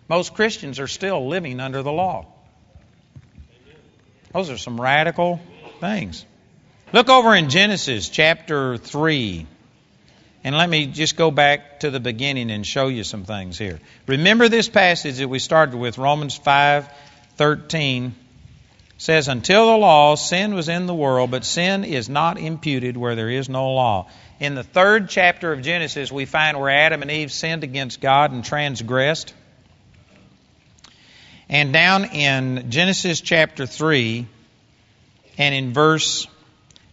Most 0.07 0.33
Christians 0.33 0.79
are 0.79 0.87
still 0.87 1.27
living 1.27 1.59
under 1.59 1.83
the 1.83 1.91
law. 1.91 2.25
Those 4.33 4.49
are 4.49 4.57
some 4.57 4.79
radical 4.79 5.41
things. 5.79 6.25
Look 6.93 7.09
over 7.09 7.35
in 7.35 7.49
Genesis 7.49 8.07
chapter 8.07 8.77
3. 8.77 9.45
And 10.43 10.55
let 10.55 10.69
me 10.69 10.85
just 10.85 11.17
go 11.17 11.31
back 11.31 11.81
to 11.81 11.89
the 11.89 11.99
beginning 11.99 12.51
and 12.51 12.65
show 12.65 12.87
you 12.87 13.03
some 13.03 13.25
things 13.25 13.57
here. 13.57 13.79
Remember 14.05 14.47
this 14.47 14.69
passage 14.69 15.17
that 15.17 15.27
we 15.27 15.39
started 15.39 15.75
with, 15.75 15.97
Romans 15.97 16.37
5 16.37 16.87
13 17.35 18.15
says, 18.97 19.27
Until 19.27 19.67
the 19.67 19.77
law, 19.77 20.15
sin 20.15 20.53
was 20.53 20.69
in 20.69 20.87
the 20.87 20.93
world, 20.93 21.31
but 21.31 21.45
sin 21.45 21.83
is 21.83 22.09
not 22.09 22.37
imputed 22.37 22.97
where 22.97 23.15
there 23.15 23.29
is 23.29 23.47
no 23.47 23.71
law. 23.71 24.09
In 24.39 24.55
the 24.55 24.63
third 24.63 25.09
chapter 25.09 25.51
of 25.51 25.61
Genesis, 25.61 26.11
we 26.11 26.25
find 26.25 26.59
where 26.59 26.69
Adam 26.69 27.01
and 27.01 27.09
Eve 27.09 27.31
sinned 27.31 27.63
against 27.63 28.01
God 28.01 28.31
and 28.31 28.43
transgressed. 28.43 29.33
And 31.49 31.71
down 31.71 32.05
in 32.05 32.69
Genesis 32.69 33.21
chapter 33.21 33.65
3 33.65 34.27
and 35.37 35.55
in 35.55 35.73
verse 35.73 36.27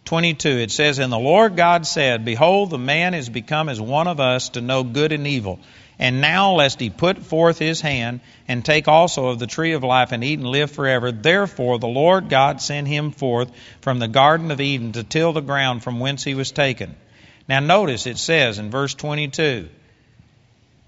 22, 0.04 0.48
it 0.48 0.70
says, 0.70 0.98
And 0.98 1.12
the 1.12 1.18
Lord 1.18 1.56
God 1.56 1.86
said, 1.86 2.24
Behold, 2.24 2.70
the 2.70 2.78
man 2.78 3.14
is 3.14 3.28
become 3.28 3.68
as 3.68 3.80
one 3.80 4.06
of 4.06 4.20
us 4.20 4.50
to 4.50 4.60
know 4.60 4.84
good 4.84 5.12
and 5.12 5.26
evil. 5.26 5.58
And 5.98 6.20
now, 6.20 6.54
lest 6.54 6.80
he 6.80 6.90
put 6.90 7.18
forth 7.24 7.58
his 7.58 7.80
hand 7.80 8.20
and 8.48 8.64
take 8.64 8.88
also 8.88 9.28
of 9.28 9.38
the 9.38 9.46
tree 9.46 9.72
of 9.72 9.84
life 9.84 10.12
and 10.12 10.24
eat 10.24 10.38
and 10.38 10.48
live 10.48 10.70
forever, 10.70 11.12
therefore 11.12 11.78
the 11.78 11.86
Lord 11.86 12.28
God 12.28 12.60
sent 12.60 12.88
him 12.88 13.12
forth 13.12 13.50
from 13.80 13.98
the 13.98 14.08
Garden 14.08 14.50
of 14.50 14.60
Eden 14.60 14.92
to 14.92 15.04
till 15.04 15.32
the 15.32 15.40
ground 15.40 15.82
from 15.82 16.00
whence 16.00 16.24
he 16.24 16.34
was 16.34 16.50
taken. 16.50 16.96
Now, 17.48 17.60
notice 17.60 18.06
it 18.06 18.18
says 18.18 18.58
in 18.58 18.70
verse 18.70 18.94
22 18.94 19.68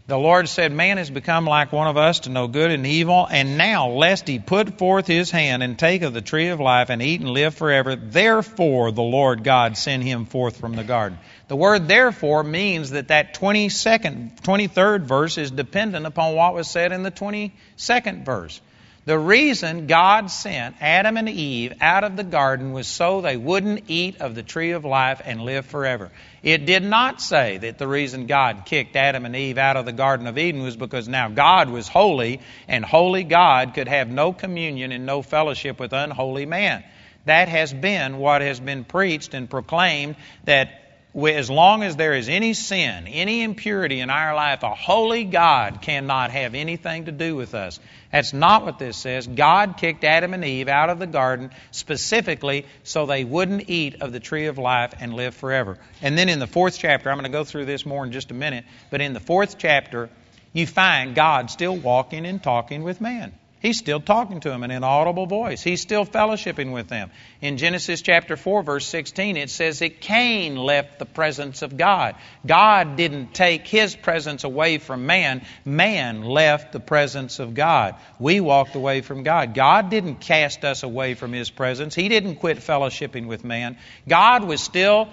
the 0.08 0.16
Lord 0.16 0.48
said, 0.48 0.70
Man 0.70 0.98
has 0.98 1.10
become 1.10 1.46
like 1.46 1.72
one 1.72 1.88
of 1.88 1.96
us 1.96 2.20
to 2.20 2.30
know 2.30 2.46
good 2.46 2.70
and 2.70 2.86
evil, 2.86 3.26
and 3.28 3.58
now, 3.58 3.88
lest 3.88 4.28
he 4.28 4.38
put 4.38 4.78
forth 4.78 5.08
his 5.08 5.32
hand 5.32 5.64
and 5.64 5.76
take 5.76 6.02
of 6.02 6.14
the 6.14 6.20
tree 6.20 6.48
of 6.48 6.60
life 6.60 6.90
and 6.90 7.02
eat 7.02 7.20
and 7.20 7.30
live 7.30 7.56
forever, 7.56 7.96
therefore 7.96 8.92
the 8.92 9.02
Lord 9.02 9.42
God 9.42 9.76
sent 9.76 10.04
him 10.04 10.26
forth 10.26 10.58
from 10.58 10.76
the 10.76 10.84
garden. 10.84 11.18
The 11.48 11.56
word 11.56 11.86
therefore 11.86 12.42
means 12.42 12.90
that 12.90 13.08
that 13.08 13.34
22nd, 13.34 14.40
23rd 14.40 15.02
verse 15.02 15.38
is 15.38 15.50
dependent 15.50 16.04
upon 16.04 16.34
what 16.34 16.54
was 16.54 16.68
said 16.68 16.90
in 16.90 17.04
the 17.04 17.12
22nd 17.12 18.24
verse. 18.24 18.60
The 19.04 19.16
reason 19.16 19.86
God 19.86 20.32
sent 20.32 20.74
Adam 20.80 21.16
and 21.16 21.28
Eve 21.28 21.74
out 21.80 22.02
of 22.02 22.16
the 22.16 22.24
garden 22.24 22.72
was 22.72 22.88
so 22.88 23.20
they 23.20 23.36
wouldn't 23.36 23.84
eat 23.86 24.20
of 24.20 24.34
the 24.34 24.42
tree 24.42 24.72
of 24.72 24.84
life 24.84 25.22
and 25.24 25.42
live 25.42 25.64
forever. 25.64 26.10
It 26.42 26.66
did 26.66 26.82
not 26.82 27.20
say 27.20 27.58
that 27.58 27.78
the 27.78 27.86
reason 27.86 28.26
God 28.26 28.64
kicked 28.66 28.96
Adam 28.96 29.24
and 29.24 29.36
Eve 29.36 29.58
out 29.58 29.76
of 29.76 29.84
the 29.84 29.92
Garden 29.92 30.26
of 30.26 30.38
Eden 30.38 30.64
was 30.64 30.76
because 30.76 31.06
now 31.06 31.28
God 31.28 31.70
was 31.70 31.86
holy 31.86 32.40
and 32.66 32.84
holy 32.84 33.22
God 33.22 33.74
could 33.74 33.86
have 33.86 34.08
no 34.08 34.32
communion 34.32 34.90
and 34.90 35.06
no 35.06 35.22
fellowship 35.22 35.78
with 35.78 35.92
unholy 35.92 36.46
man. 36.46 36.82
That 37.26 37.48
has 37.48 37.72
been 37.72 38.18
what 38.18 38.42
has 38.42 38.58
been 38.58 38.82
preached 38.82 39.34
and 39.34 39.48
proclaimed 39.48 40.16
that 40.46 40.85
as 41.25 41.49
long 41.49 41.82
as 41.82 41.96
there 41.96 42.12
is 42.12 42.28
any 42.28 42.52
sin, 42.52 43.06
any 43.06 43.42
impurity 43.42 44.00
in 44.00 44.11
our 44.11 44.35
life, 44.35 44.62
a 44.62 44.75
holy 44.75 45.25
God 45.25 45.80
cannot 45.80 46.30
have 46.30 46.54
anything 46.54 47.06
to 47.06 47.12
do 47.12 47.35
with 47.35 47.54
us. 47.54 47.80
That's 48.12 48.35
not 48.35 48.64
what 48.64 48.78
this 48.78 48.99
says. 48.99 49.26
God 49.26 49.78
kicked 49.78 50.04
Adam 50.04 50.35
and 50.35 50.44
Eve 50.44 50.68
out 50.68 50.90
of 50.90 50.99
the 50.99 51.06
garden 51.06 51.50
specifically 51.70 52.66
so 52.85 53.06
they 53.06 53.25
wouldn't 53.25 53.70
eat 53.70 54.02
of 54.02 54.12
the 54.12 54.20
tree 54.20 54.46
of 54.46 54.58
life 54.58 54.92
and 55.00 55.14
live 55.14 55.35
forever. 55.35 55.78
And 56.02 56.18
then 56.18 56.28
in 56.28 56.38
the 56.38 56.46
fourth 56.46 56.78
chapter, 56.78 57.11
I'm 57.11 57.16
going 57.16 57.25
to 57.25 57.30
go 57.30 57.44
through 57.44 57.64
this 57.64 57.87
more 57.87 58.04
in 58.04 58.12
just 58.12 58.30
a 58.30 58.35
minute, 58.35 58.66
but 58.90 59.00
in 59.00 59.14
the 59.14 59.20
fourth 59.20 59.56
chapter, 59.56 60.11
you 60.52 60.66
find 60.66 61.14
God 61.14 61.50
still 61.50 61.76
walking 61.76 62.26
and 62.26 62.42
talking 62.42 62.82
with 62.82 63.00
man. 63.00 63.32
He's 63.60 63.78
still 63.78 64.00
talking 64.00 64.40
to 64.40 64.50
them 64.50 64.64
in 64.64 64.70
an 64.70 64.84
audible 64.84 65.25
voice. 65.25 65.62
He's 65.62 65.80
still 65.80 66.04
fellowshipping 66.04 66.72
with 66.72 66.88
them. 66.88 67.10
In 67.40 67.56
Genesis 67.56 68.02
chapter 68.02 68.36
4, 68.36 68.62
verse 68.62 68.86
16, 68.86 69.38
it 69.38 69.48
says 69.48 69.78
that 69.78 70.00
Cain 70.00 70.56
left 70.56 70.98
the 70.98 71.06
presence 71.06 71.62
of 71.62 71.76
God. 71.76 72.16
God 72.46 72.96
didn't 72.96 73.32
take 73.32 73.66
his 73.66 73.96
presence 73.96 74.44
away 74.44 74.76
from 74.76 75.06
man, 75.06 75.44
man 75.64 76.22
left 76.22 76.72
the 76.72 76.80
presence 76.80 77.38
of 77.38 77.54
God. 77.54 77.94
We 78.18 78.40
walked 78.40 78.75
away 78.75 79.00
from 79.00 79.22
God. 79.22 79.54
God 79.54 79.88
didn't 79.88 80.16
cast 80.16 80.62
us 80.62 80.82
away 80.82 81.14
from 81.14 81.32
his 81.32 81.48
presence, 81.50 81.94
He 81.94 82.08
didn't 82.08 82.36
quit 82.36 82.58
fellowshipping 82.58 83.26
with 83.26 83.42
man. 83.42 83.78
God 84.06 84.44
was 84.44 84.60
still 84.60 85.08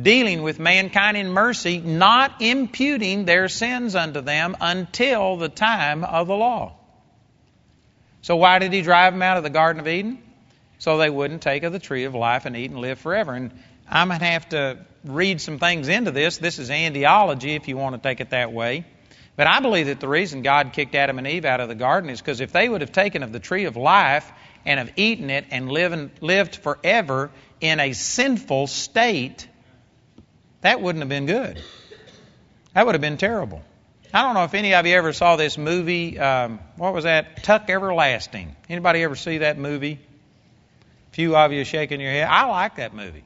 dealing 0.00 0.42
with 0.42 0.58
mankind 0.58 1.16
in 1.16 1.30
mercy, 1.30 1.78
not 1.78 2.42
imputing 2.42 3.24
their 3.24 3.48
sins 3.48 3.96
unto 3.96 4.20
them 4.20 4.54
until 4.60 5.38
the 5.38 5.48
time 5.48 6.04
of 6.04 6.26
the 6.26 6.36
law. 6.36 6.75
So 8.26 8.34
why 8.34 8.58
did 8.58 8.72
he 8.72 8.82
drive 8.82 9.12
them 9.12 9.22
out 9.22 9.36
of 9.36 9.44
the 9.44 9.50
Garden 9.50 9.78
of 9.78 9.86
Eden? 9.86 10.18
So 10.78 10.98
they 10.98 11.08
wouldn't 11.08 11.42
take 11.42 11.62
of 11.62 11.72
the 11.72 11.78
tree 11.78 12.06
of 12.06 12.14
life 12.16 12.44
and 12.44 12.56
eat 12.56 12.72
and 12.72 12.80
live 12.80 12.98
forever. 12.98 13.34
And 13.34 13.52
I'm 13.88 14.08
going 14.08 14.18
to 14.18 14.26
have 14.26 14.48
to 14.48 14.78
read 15.04 15.40
some 15.40 15.60
things 15.60 15.86
into 15.86 16.10
this. 16.10 16.36
This 16.38 16.58
is 16.58 16.68
Andrewology, 16.68 17.54
if 17.54 17.68
you 17.68 17.76
want 17.76 17.94
to 17.94 18.02
take 18.02 18.20
it 18.20 18.30
that 18.30 18.52
way. 18.52 18.84
But 19.36 19.46
I 19.46 19.60
believe 19.60 19.86
that 19.86 20.00
the 20.00 20.08
reason 20.08 20.42
God 20.42 20.72
kicked 20.72 20.96
Adam 20.96 21.18
and 21.18 21.26
Eve 21.28 21.44
out 21.44 21.60
of 21.60 21.68
the 21.68 21.76
garden 21.76 22.10
is 22.10 22.20
because 22.20 22.40
if 22.40 22.50
they 22.50 22.68
would 22.68 22.80
have 22.80 22.90
taken 22.90 23.22
of 23.22 23.30
the 23.30 23.38
tree 23.38 23.66
of 23.66 23.76
life 23.76 24.28
and 24.64 24.80
have 24.80 24.90
eaten 24.96 25.30
it 25.30 25.44
and 25.52 25.70
lived 25.70 26.56
forever 26.56 27.30
in 27.60 27.78
a 27.78 27.92
sinful 27.92 28.66
state, 28.66 29.46
that 30.62 30.80
wouldn't 30.80 31.02
have 31.02 31.08
been 31.08 31.26
good. 31.26 31.62
That 32.74 32.86
would 32.86 32.96
have 32.96 33.02
been 33.02 33.18
terrible. 33.18 33.62
I 34.14 34.22
don't 34.22 34.34
know 34.34 34.44
if 34.44 34.54
any 34.54 34.74
of 34.74 34.86
you 34.86 34.94
ever 34.94 35.12
saw 35.12 35.36
this 35.36 35.58
movie. 35.58 36.18
Um, 36.18 36.60
what 36.76 36.94
was 36.94 37.04
that? 37.04 37.42
Tuck 37.42 37.68
Everlasting. 37.68 38.54
Anybody 38.68 39.02
ever 39.02 39.16
see 39.16 39.38
that 39.38 39.58
movie? 39.58 39.98
A 41.12 41.14
few 41.14 41.36
of 41.36 41.52
you 41.52 41.64
shaking 41.64 42.00
your 42.00 42.10
head. 42.10 42.28
I 42.28 42.46
like 42.46 42.76
that 42.76 42.94
movie. 42.94 43.24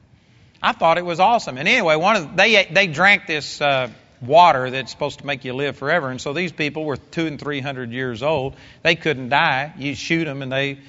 I 0.61 0.73
thought 0.73 0.97
it 0.97 1.05
was 1.05 1.19
awesome. 1.19 1.57
And 1.57 1.67
anyway, 1.67 1.95
one 1.95 2.15
of 2.15 2.35
they 2.35 2.67
they 2.71 2.87
drank 2.87 3.27
this 3.27 3.61
uh, 3.61 3.89
water 4.21 4.69
that's 4.69 4.91
supposed 4.91 5.19
to 5.19 5.25
make 5.25 5.45
you 5.45 5.53
live 5.53 5.77
forever. 5.77 6.09
And 6.09 6.19
so 6.21 6.33
these 6.33 6.51
people 6.51 6.85
were 6.85 6.97
two 6.97 7.25
and 7.25 7.39
three 7.39 7.61
hundred 7.61 7.91
years 7.91 8.21
old. 8.23 8.55
They 8.83 8.95
couldn't 8.95 9.29
die. 9.29 9.73
You 9.77 9.95
shoot 9.95 10.25
them 10.25 10.41
and 10.41 10.51
they 10.51 10.79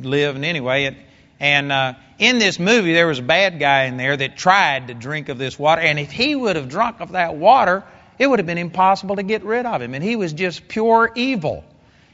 live. 0.00 0.36
And 0.36 0.44
anyway, 0.44 0.84
it, 0.84 0.96
and 1.40 1.72
uh, 1.72 1.94
in 2.18 2.38
this 2.38 2.58
movie 2.58 2.92
there 2.92 3.06
was 3.06 3.18
a 3.18 3.22
bad 3.22 3.58
guy 3.58 3.84
in 3.84 3.96
there 3.96 4.16
that 4.16 4.36
tried 4.36 4.88
to 4.88 4.94
drink 4.94 5.28
of 5.28 5.38
this 5.38 5.58
water. 5.58 5.80
And 5.80 5.98
if 5.98 6.10
he 6.10 6.34
would 6.34 6.56
have 6.56 6.68
drunk 6.68 7.00
of 7.00 7.12
that 7.12 7.36
water, 7.36 7.84
it 8.18 8.26
would 8.26 8.38
have 8.38 8.46
been 8.46 8.58
impossible 8.58 9.16
to 9.16 9.22
get 9.22 9.44
rid 9.44 9.66
of 9.66 9.80
him. 9.80 9.94
And 9.94 10.02
he 10.02 10.16
was 10.16 10.32
just 10.32 10.68
pure 10.68 11.10
evil. 11.14 11.64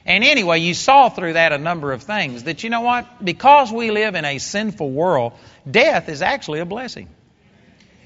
And 0.07 0.23
anyway, 0.23 0.61
you 0.61 0.75
saw 0.75 1.09
through 1.09 1.35
that 1.35 1.53
a 1.53 1.59
number 1.59 1.93
of 1.93 2.03
things 2.03 2.45
that, 2.45 2.63
you 2.63 2.71
know 2.71 2.83
what? 2.83 3.25
Because 3.25 3.73
we 3.73 3.91
live 3.91 4.15
in 4.15 4.25
a 4.25 4.39
sinful 4.39 4.91
world, 4.91 5.33
death 5.69 6.09
is 6.09 6.21
actually 6.21 6.61
a 6.61 6.67
blessing. 6.67 7.09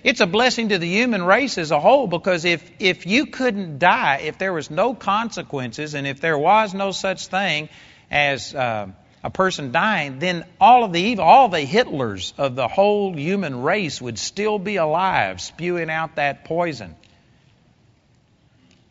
It's 0.04 0.20
a 0.20 0.26
blessing 0.26 0.68
to 0.68 0.78
the 0.78 0.86
human 0.86 1.24
race 1.24 1.58
as 1.58 1.72
a 1.72 1.80
whole 1.80 2.06
because 2.06 2.44
if, 2.44 2.70
if 2.78 3.04
you 3.06 3.26
couldn't 3.26 3.80
die, 3.80 4.22
if 4.24 4.38
there 4.38 4.52
was 4.52 4.70
no 4.70 4.94
consequences, 4.94 5.94
and 5.94 6.06
if 6.06 6.20
there 6.20 6.38
was 6.38 6.72
no 6.72 6.92
such 6.92 7.26
thing 7.26 7.68
as 8.08 8.54
uh, 8.54 8.86
a 9.24 9.30
person 9.30 9.72
dying, 9.72 10.20
then 10.20 10.44
all 10.60 10.84
of 10.84 10.92
the 10.92 11.00
evil, 11.00 11.24
all 11.24 11.48
the 11.48 11.66
Hitlers 11.66 12.32
of 12.38 12.54
the 12.54 12.68
whole 12.68 13.12
human 13.12 13.62
race 13.62 14.00
would 14.00 14.20
still 14.20 14.60
be 14.60 14.76
alive, 14.76 15.40
spewing 15.40 15.90
out 15.90 16.14
that 16.14 16.44
poison. 16.44 16.94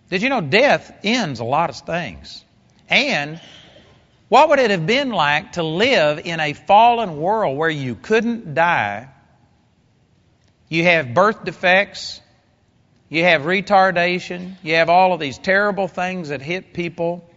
Did 0.10 0.22
you 0.22 0.30
know 0.30 0.42
death 0.42 0.92
ends 1.04 1.40
a 1.40 1.44
lot 1.44 1.70
of 1.70 1.78
things? 1.78 2.44
And 2.90 3.42
what 4.30 4.50
would 4.50 4.60
it 4.60 4.72
have 4.72 4.86
been 4.86 5.10
like 5.10 5.54
to 5.54 5.64
live 5.64 6.20
in 6.26 6.40
a 6.40 6.54
fallen 6.54 7.18
world 7.18 7.58
where 7.58 7.70
you 7.70 7.96
couldn't 7.96 8.54
die? 8.54 9.10
You 10.70 10.84
have 10.84 11.14
birth 11.14 11.46
defects, 11.46 12.22
you 13.10 13.24
have 13.24 13.44
retardation, 13.44 14.56
you 14.64 14.76
have 14.76 14.90
all 14.90 15.14
of 15.14 15.20
these 15.20 15.38
terrible 15.38 15.88
things 15.88 16.30
that 16.30 16.42
hit 16.42 16.74
people. 16.74 17.30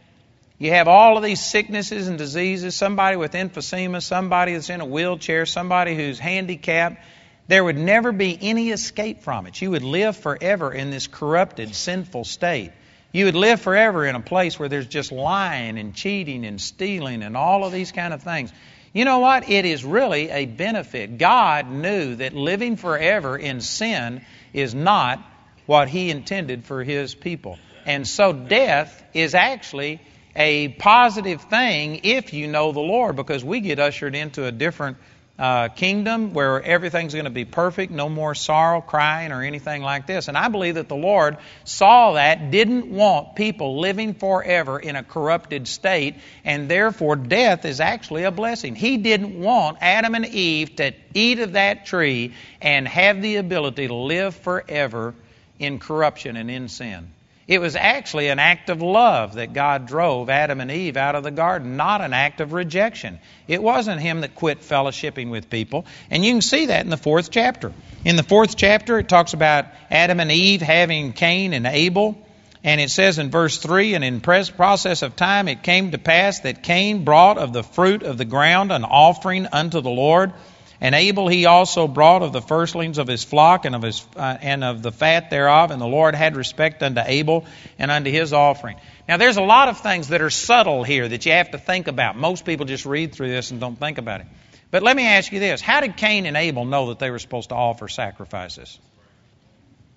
You 0.58 0.72
have 0.72 0.88
all 0.88 1.16
of 1.16 1.22
these 1.22 1.40
sicknesses 1.40 2.06
and 2.06 2.18
diseases, 2.18 2.74
somebody 2.74 3.16
with 3.16 3.32
emphysema, 3.32 4.02
somebody 4.02 4.52
that's 4.52 4.68
in 4.68 4.82
a 4.82 4.84
wheelchair, 4.84 5.46
somebody 5.46 5.94
who's 5.94 6.18
handicapped. 6.18 7.02
There 7.50 7.64
would 7.64 7.76
never 7.76 8.12
be 8.12 8.38
any 8.40 8.70
escape 8.70 9.22
from 9.22 9.48
it. 9.48 9.60
You 9.60 9.72
would 9.72 9.82
live 9.82 10.16
forever 10.16 10.72
in 10.72 10.92
this 10.92 11.08
corrupted, 11.08 11.74
sinful 11.74 12.24
state. 12.24 12.70
You 13.10 13.24
would 13.24 13.34
live 13.34 13.60
forever 13.60 14.06
in 14.06 14.14
a 14.14 14.20
place 14.20 14.56
where 14.56 14.68
there's 14.68 14.86
just 14.86 15.10
lying 15.10 15.76
and 15.76 15.92
cheating 15.92 16.46
and 16.46 16.60
stealing 16.60 17.24
and 17.24 17.36
all 17.36 17.64
of 17.64 17.72
these 17.72 17.90
kind 17.90 18.14
of 18.14 18.22
things. 18.22 18.52
You 18.92 19.04
know 19.04 19.18
what? 19.18 19.50
It 19.50 19.64
is 19.64 19.84
really 19.84 20.30
a 20.30 20.46
benefit. 20.46 21.18
God 21.18 21.68
knew 21.68 22.14
that 22.14 22.34
living 22.34 22.76
forever 22.76 23.36
in 23.36 23.60
sin 23.60 24.24
is 24.52 24.72
not 24.72 25.20
what 25.66 25.88
He 25.88 26.08
intended 26.08 26.64
for 26.64 26.84
His 26.84 27.16
people. 27.16 27.58
And 27.84 28.06
so 28.06 28.32
death 28.32 29.02
is 29.12 29.34
actually 29.34 30.00
a 30.36 30.68
positive 30.68 31.42
thing 31.42 32.02
if 32.04 32.32
you 32.32 32.46
know 32.46 32.70
the 32.70 32.78
Lord 32.78 33.16
because 33.16 33.44
we 33.44 33.58
get 33.58 33.80
ushered 33.80 34.14
into 34.14 34.44
a 34.44 34.52
different 34.52 34.98
uh, 35.40 35.68
kingdom 35.68 36.34
where 36.34 36.62
everything's 36.62 37.14
going 37.14 37.24
to 37.24 37.30
be 37.30 37.46
perfect, 37.46 37.90
no 37.90 38.10
more 38.10 38.34
sorrow, 38.34 38.82
crying, 38.82 39.32
or 39.32 39.42
anything 39.42 39.80
like 39.80 40.06
this. 40.06 40.28
And 40.28 40.36
I 40.36 40.48
believe 40.48 40.74
that 40.74 40.88
the 40.88 40.96
Lord 40.96 41.38
saw 41.64 42.12
that, 42.12 42.50
didn't 42.50 42.90
want 42.90 43.36
people 43.36 43.80
living 43.80 44.12
forever 44.12 44.78
in 44.78 44.96
a 44.96 45.02
corrupted 45.02 45.66
state, 45.66 46.16
and 46.44 46.68
therefore 46.68 47.16
death 47.16 47.64
is 47.64 47.80
actually 47.80 48.24
a 48.24 48.30
blessing. 48.30 48.74
He 48.76 48.98
didn't 48.98 49.40
want 49.40 49.78
Adam 49.80 50.14
and 50.14 50.26
Eve 50.26 50.76
to 50.76 50.92
eat 51.14 51.38
of 51.38 51.52
that 51.52 51.86
tree 51.86 52.34
and 52.60 52.86
have 52.86 53.22
the 53.22 53.36
ability 53.36 53.88
to 53.88 53.94
live 53.94 54.34
forever 54.34 55.14
in 55.58 55.78
corruption 55.78 56.36
and 56.36 56.50
in 56.50 56.68
sin. 56.68 57.10
It 57.50 57.60
was 57.60 57.74
actually 57.74 58.28
an 58.28 58.38
act 58.38 58.70
of 58.70 58.80
love 58.80 59.34
that 59.34 59.52
God 59.52 59.88
drove 59.88 60.30
Adam 60.30 60.60
and 60.60 60.70
Eve 60.70 60.96
out 60.96 61.16
of 61.16 61.24
the 61.24 61.32
garden, 61.32 61.76
not 61.76 62.00
an 62.00 62.12
act 62.12 62.40
of 62.40 62.52
rejection. 62.52 63.18
It 63.48 63.60
wasn't 63.60 64.00
him 64.00 64.20
that 64.20 64.36
quit 64.36 64.60
fellowshipping 64.60 65.30
with 65.30 65.50
people. 65.50 65.84
And 66.12 66.24
you 66.24 66.30
can 66.30 66.42
see 66.42 66.66
that 66.66 66.84
in 66.84 66.90
the 66.90 66.96
fourth 66.96 67.32
chapter. 67.32 67.72
In 68.04 68.14
the 68.14 68.22
fourth 68.22 68.56
chapter, 68.56 69.00
it 69.00 69.08
talks 69.08 69.32
about 69.32 69.64
Adam 69.90 70.20
and 70.20 70.30
Eve 70.30 70.62
having 70.62 71.12
Cain 71.12 71.52
and 71.52 71.66
Abel. 71.66 72.24
And 72.62 72.80
it 72.80 72.92
says 72.92 73.18
in 73.18 73.32
verse 73.32 73.58
3 73.58 73.94
And 73.94 74.04
in 74.04 74.20
process 74.20 75.02
of 75.02 75.16
time 75.16 75.48
it 75.48 75.64
came 75.64 75.90
to 75.90 75.98
pass 75.98 76.38
that 76.40 76.62
Cain 76.62 77.02
brought 77.02 77.36
of 77.36 77.52
the 77.52 77.64
fruit 77.64 78.04
of 78.04 78.16
the 78.16 78.24
ground 78.24 78.70
an 78.70 78.84
offering 78.84 79.48
unto 79.50 79.80
the 79.80 79.90
Lord. 79.90 80.32
And 80.80 80.94
Abel 80.94 81.28
he 81.28 81.44
also 81.44 81.86
brought 81.86 82.22
of 82.22 82.32
the 82.32 82.40
firstlings 82.40 82.96
of 82.96 83.06
his 83.06 83.22
flock 83.22 83.66
and 83.66 83.74
of 83.74 83.82
his 83.82 84.06
uh, 84.16 84.38
and 84.40 84.64
of 84.64 84.82
the 84.82 84.90
fat 84.90 85.28
thereof, 85.28 85.70
and 85.70 85.80
the 85.80 85.86
Lord 85.86 86.14
had 86.14 86.36
respect 86.36 86.82
unto 86.82 87.02
Abel 87.04 87.44
and 87.78 87.90
unto 87.90 88.10
his 88.10 88.32
offering. 88.32 88.78
Now 89.06 89.18
there's 89.18 89.36
a 89.36 89.42
lot 89.42 89.68
of 89.68 89.80
things 89.80 90.08
that 90.08 90.22
are 90.22 90.30
subtle 90.30 90.82
here 90.82 91.06
that 91.06 91.26
you 91.26 91.32
have 91.32 91.50
to 91.50 91.58
think 91.58 91.86
about. 91.86 92.16
Most 92.16 92.46
people 92.46 92.64
just 92.64 92.86
read 92.86 93.14
through 93.14 93.28
this 93.28 93.50
and 93.50 93.60
don't 93.60 93.78
think 93.78 93.98
about 93.98 94.22
it. 94.22 94.26
But 94.70 94.82
let 94.82 94.96
me 94.96 95.06
ask 95.06 95.30
you 95.32 95.38
this: 95.38 95.60
How 95.60 95.82
did 95.82 95.98
Cain 95.98 96.24
and 96.24 96.36
Abel 96.36 96.64
know 96.64 96.88
that 96.88 96.98
they 96.98 97.10
were 97.10 97.18
supposed 97.18 97.50
to 97.50 97.54
offer 97.56 97.88
sacrifices? 97.88 98.78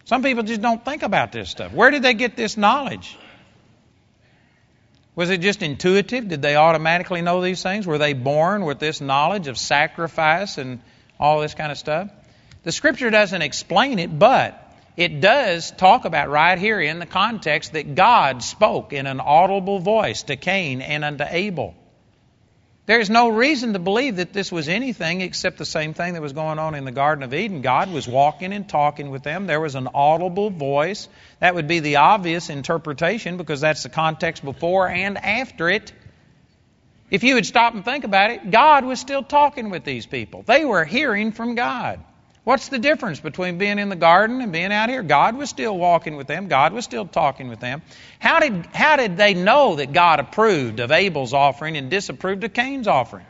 Some 0.05 0.21
people 0.21 0.43
just 0.43 0.61
don't 0.61 0.83
think 0.83 1.03
about 1.03 1.31
this 1.31 1.49
stuff. 1.49 1.71
Where 1.71 1.91
did 1.91 2.01
they 2.01 2.13
get 2.13 2.35
this 2.35 2.57
knowledge? 2.57 3.17
Was 5.15 5.29
it 5.29 5.41
just 5.41 5.61
intuitive? 5.61 6.27
Did 6.27 6.41
they 6.41 6.55
automatically 6.55 7.21
know 7.21 7.41
these 7.41 7.61
things? 7.61 7.85
Were 7.85 7.99
they 7.99 8.13
born 8.13 8.65
with 8.65 8.79
this 8.79 8.99
knowledge 8.99 9.47
of 9.47 9.57
sacrifice 9.57 10.57
and 10.57 10.79
all 11.19 11.41
this 11.41 11.53
kind 11.53 11.71
of 11.71 11.77
stuff? 11.77 12.09
The 12.63 12.71
scripture 12.71 13.09
doesn't 13.09 13.41
explain 13.41 13.99
it, 13.99 14.17
but 14.17 14.59
it 14.97 15.21
does 15.21 15.71
talk 15.71 16.05
about 16.05 16.29
right 16.29 16.57
here 16.57 16.79
in 16.79 16.99
the 16.99 17.05
context 17.05 17.73
that 17.73 17.93
God 17.93 18.41
spoke 18.41 18.93
in 18.93 19.05
an 19.05 19.19
audible 19.19 19.79
voice 19.79 20.23
to 20.23 20.35
Cain 20.35 20.81
and 20.81 21.03
unto 21.03 21.25
Abel. 21.27 21.75
There 22.85 22.99
is 22.99 23.09
no 23.09 23.29
reason 23.29 23.71
to 23.73 23.79
believe 23.79 24.17
that 24.17 24.33
this 24.33 24.51
was 24.51 24.67
anything 24.67 25.21
except 25.21 25.57
the 25.57 25.65
same 25.65 25.93
thing 25.93 26.13
that 26.13 26.21
was 26.21 26.33
going 26.33 26.59
on 26.59 26.75
in 26.75 26.83
the 26.83 26.91
Garden 26.91 27.23
of 27.23 27.33
Eden. 27.33 27.61
God 27.61 27.89
was 27.93 28.09
walking 28.09 28.51
and 28.51 28.67
talking 28.67 29.09
with 29.09 29.23
them. 29.23 29.47
There 29.47 29.61
was 29.61 29.75
an 29.75 29.87
audible 29.93 30.49
voice. 30.49 31.07
That 31.39 31.55
would 31.55 31.69
be 31.69 31.79
the 31.79 31.97
obvious 31.97 32.49
interpretation 32.49 33.37
because 33.37 33.61
that's 33.61 33.83
the 33.83 33.89
context 33.89 34.43
before 34.43 34.89
and 34.89 35.17
after 35.17 35.69
it. 35.69 35.93
If 37.09 37.23
you 37.23 37.35
would 37.35 37.45
stop 37.45 37.73
and 37.73 37.85
think 37.85 38.03
about 38.03 38.31
it, 38.31 38.51
God 38.51 38.83
was 38.83 38.99
still 38.99 39.23
talking 39.23 39.69
with 39.69 39.85
these 39.85 40.05
people. 40.05 40.43
They 40.45 40.65
were 40.65 40.83
hearing 40.83 41.31
from 41.31 41.55
God. 41.55 42.03
What's 42.43 42.67
the 42.67 42.79
difference 42.79 43.21
between 43.21 43.57
being 43.57 43.79
in 43.79 43.87
the 43.87 43.95
garden 43.95 44.41
and 44.41 44.51
being 44.51 44.73
out 44.73 44.89
here? 44.89 45.01
God 45.01 45.37
was 45.37 45.49
still 45.49 45.77
walking 45.77 46.17
with 46.17 46.27
them. 46.27 46.49
God 46.49 46.73
was 46.73 46.83
still 46.83 47.05
talking 47.05 47.47
with 47.47 47.61
them. 47.61 47.81
How 48.19 48.39
did, 48.39 48.65
how 48.73 48.97
did 48.97 49.15
they 49.15 49.33
know 49.33 49.77
that 49.77 49.93
God 49.93 50.19
approved 50.19 50.81
of 50.81 50.91
Abel's 50.91 51.33
offering 51.33 51.77
and 51.77 51.89
disapproved 51.89 52.43
of 52.43 52.53
Cain's 52.53 52.87
offering? 52.87 53.25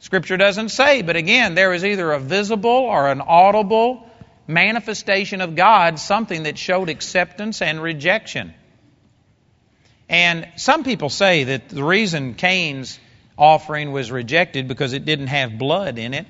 Scripture 0.00 0.36
doesn't 0.36 0.68
say, 0.68 1.00
but 1.00 1.16
again, 1.16 1.54
there 1.54 1.70
was 1.70 1.82
either 1.82 2.12
a 2.12 2.18
visible 2.18 2.70
or 2.70 3.08
an 3.08 3.22
audible 3.22 4.06
manifestation 4.46 5.40
of 5.40 5.56
God, 5.56 5.98
something 5.98 6.42
that 6.42 6.58
showed 6.58 6.90
acceptance 6.90 7.62
and 7.62 7.82
rejection. 7.82 8.52
And 10.10 10.46
some 10.56 10.84
people 10.84 11.08
say 11.08 11.44
that 11.44 11.70
the 11.70 11.82
reason 11.82 12.34
Cain's 12.34 13.00
offering 13.38 13.90
was 13.92 14.12
rejected 14.12 14.68
because 14.68 14.92
it 14.92 15.06
didn't 15.06 15.28
have 15.28 15.56
blood 15.56 15.96
in 15.96 16.12
it 16.12 16.26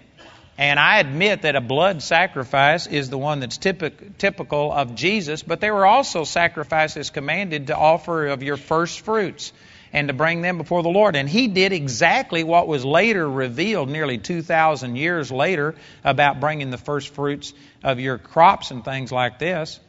and 0.57 0.79
I 0.79 1.01
admit 1.01 1.43
that 1.43 1.57
a 1.57 1.61
blood 1.61 2.03
sacrifice 2.03 2.87
is 2.87 3.11
the 3.11 3.19
one 3.19 3.41
that's 3.41 3.59
typic, 3.59 4.19
typical 4.19 4.73
of 4.73 4.95
Jesus, 4.95 5.43
but 5.43 5.61
there 5.61 5.75
were 5.75 5.87
also 5.87 6.25
sacrifices 6.25 7.11
commanded 7.11 7.69
to 7.69 7.77
offer 7.77 8.29
of 8.29 8.43
your 8.43 8.57
first 8.57 9.01
fruits 9.01 9.53
and 9.93 10.09
to 10.09 10.15
bring 10.15 10.43
them 10.43 10.59
before 10.59 10.83
the 10.83 10.89
Lord. 10.89 11.17
And 11.17 11.29
he 11.29 11.49
did 11.49 11.73
exactly 11.73 12.45
what 12.45 12.69
was 12.69 12.85
later 12.85 13.29
revealed 13.29 13.89
nearly 13.89 14.19
2,000 14.19 14.97
years 14.97 15.33
later 15.33 15.75
about 16.05 16.41
bringing 16.41 16.71
the 16.71 16.79
first 16.79 17.15
fruits 17.15 17.53
of 17.83 17.99
your 17.99 18.19
crops 18.19 18.71
and 18.71 18.85
things 18.85 19.11
like 19.11 19.39
this. 19.39 19.81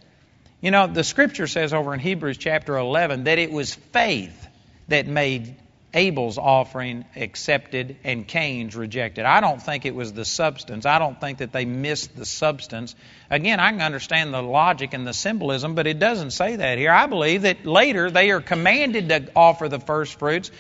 You 0.62 0.72
know, 0.72 0.88
the 0.88 1.04
scripture 1.04 1.48
says 1.48 1.74
over 1.74 1.94
in 1.94 2.00
Hebrews 2.00 2.38
chapter 2.38 2.76
11 2.76 3.26
that 3.26 3.38
it 3.38 3.52
was 3.52 3.76
faith 3.76 4.48
that 4.88 5.06
made 5.06 5.56
Abel's 5.96 6.38
offering 6.38 7.06
accepted 7.16 7.96
and 8.04 8.28
Cain's 8.28 8.76
rejected. 8.76 9.24
I 9.24 9.40
don't 9.40 9.62
think 9.62 9.86
it 9.86 9.96
was 9.96 10.12
the 10.12 10.26
substance. 10.26 10.86
I 10.86 11.00
don't 11.00 11.20
think 11.20 11.38
that 11.38 11.54
they 11.54 11.64
missed 11.64 12.16
the 12.18 12.26
substance. 12.26 12.96
Again, 13.30 13.62
I 13.62 13.72
can 13.72 13.82
understand 13.82 14.34
the 14.34 14.44
logic 14.44 14.94
and 14.94 15.08
the 15.08 15.14
symbolism, 15.14 15.74
but 15.74 15.88
it 15.88 15.98
doesn't 15.98 16.32
say 16.32 16.58
that 16.58 16.78
here. 16.78 16.92
I 16.92 17.08
believe 17.08 17.44
that 17.44 17.66
later 17.66 18.12
they 18.12 18.32
are 18.32 18.42
commanded 18.42 19.10
to 19.10 19.32
offer 19.36 19.70
the 19.70 19.80
first 19.80 20.20
fruits. 20.20 20.52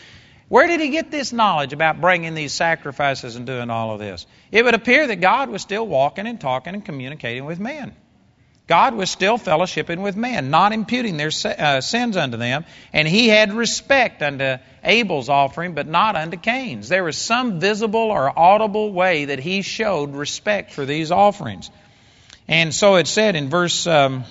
Where 0.47 0.67
did 0.67 0.79
he 0.79 0.89
get 0.89 1.11
this 1.11 1.33
knowledge 1.33 1.73
about 1.73 1.99
bringing 1.99 2.33
these 2.33 2.53
sacrifices 2.53 3.35
and 3.35 3.45
doing 3.45 3.69
all 3.69 3.91
of 3.91 3.99
this? 3.99 4.25
It 4.51 4.63
would 4.63 4.75
appear 4.75 5.05
that 5.07 5.17
God 5.17 5.49
was 5.49 5.61
still 5.61 5.85
walking 5.85 6.27
and 6.27 6.39
talking 6.39 6.73
and 6.75 6.85
communicating 6.85 7.43
with 7.45 7.59
man. 7.59 7.93
God 8.67 8.95
was 8.95 9.11
still 9.11 9.37
fellowshipping 9.37 10.01
with 10.01 10.15
men, 10.15 10.49
not 10.49 10.73
imputing 10.73 11.17
their 11.17 11.31
uh, 11.45 11.81
sins 11.81 12.17
unto 12.17 12.37
them, 12.37 12.65
and 12.93 13.07
he 13.07 13.27
had 13.27 13.53
respect 13.53 14.23
unto 14.23 14.57
Abel's 14.83 15.29
offering, 15.29 15.73
but 15.73 15.87
not 15.87 16.15
unto 16.15 16.37
Cain's. 16.37 16.89
There 16.89 17.03
was 17.03 17.17
some 17.17 17.59
visible 17.59 17.99
or 18.11 18.37
audible 18.37 18.91
way 18.91 19.25
that 19.25 19.39
he 19.39 19.61
showed 19.61 20.15
respect 20.15 20.71
for 20.71 20.85
these 20.85 21.11
offerings. 21.11 21.69
And 22.47 22.73
so 22.73 22.95
it 22.95 23.07
said 23.07 23.35
in 23.35 23.49
verse 23.49 23.85
um, 23.85 24.23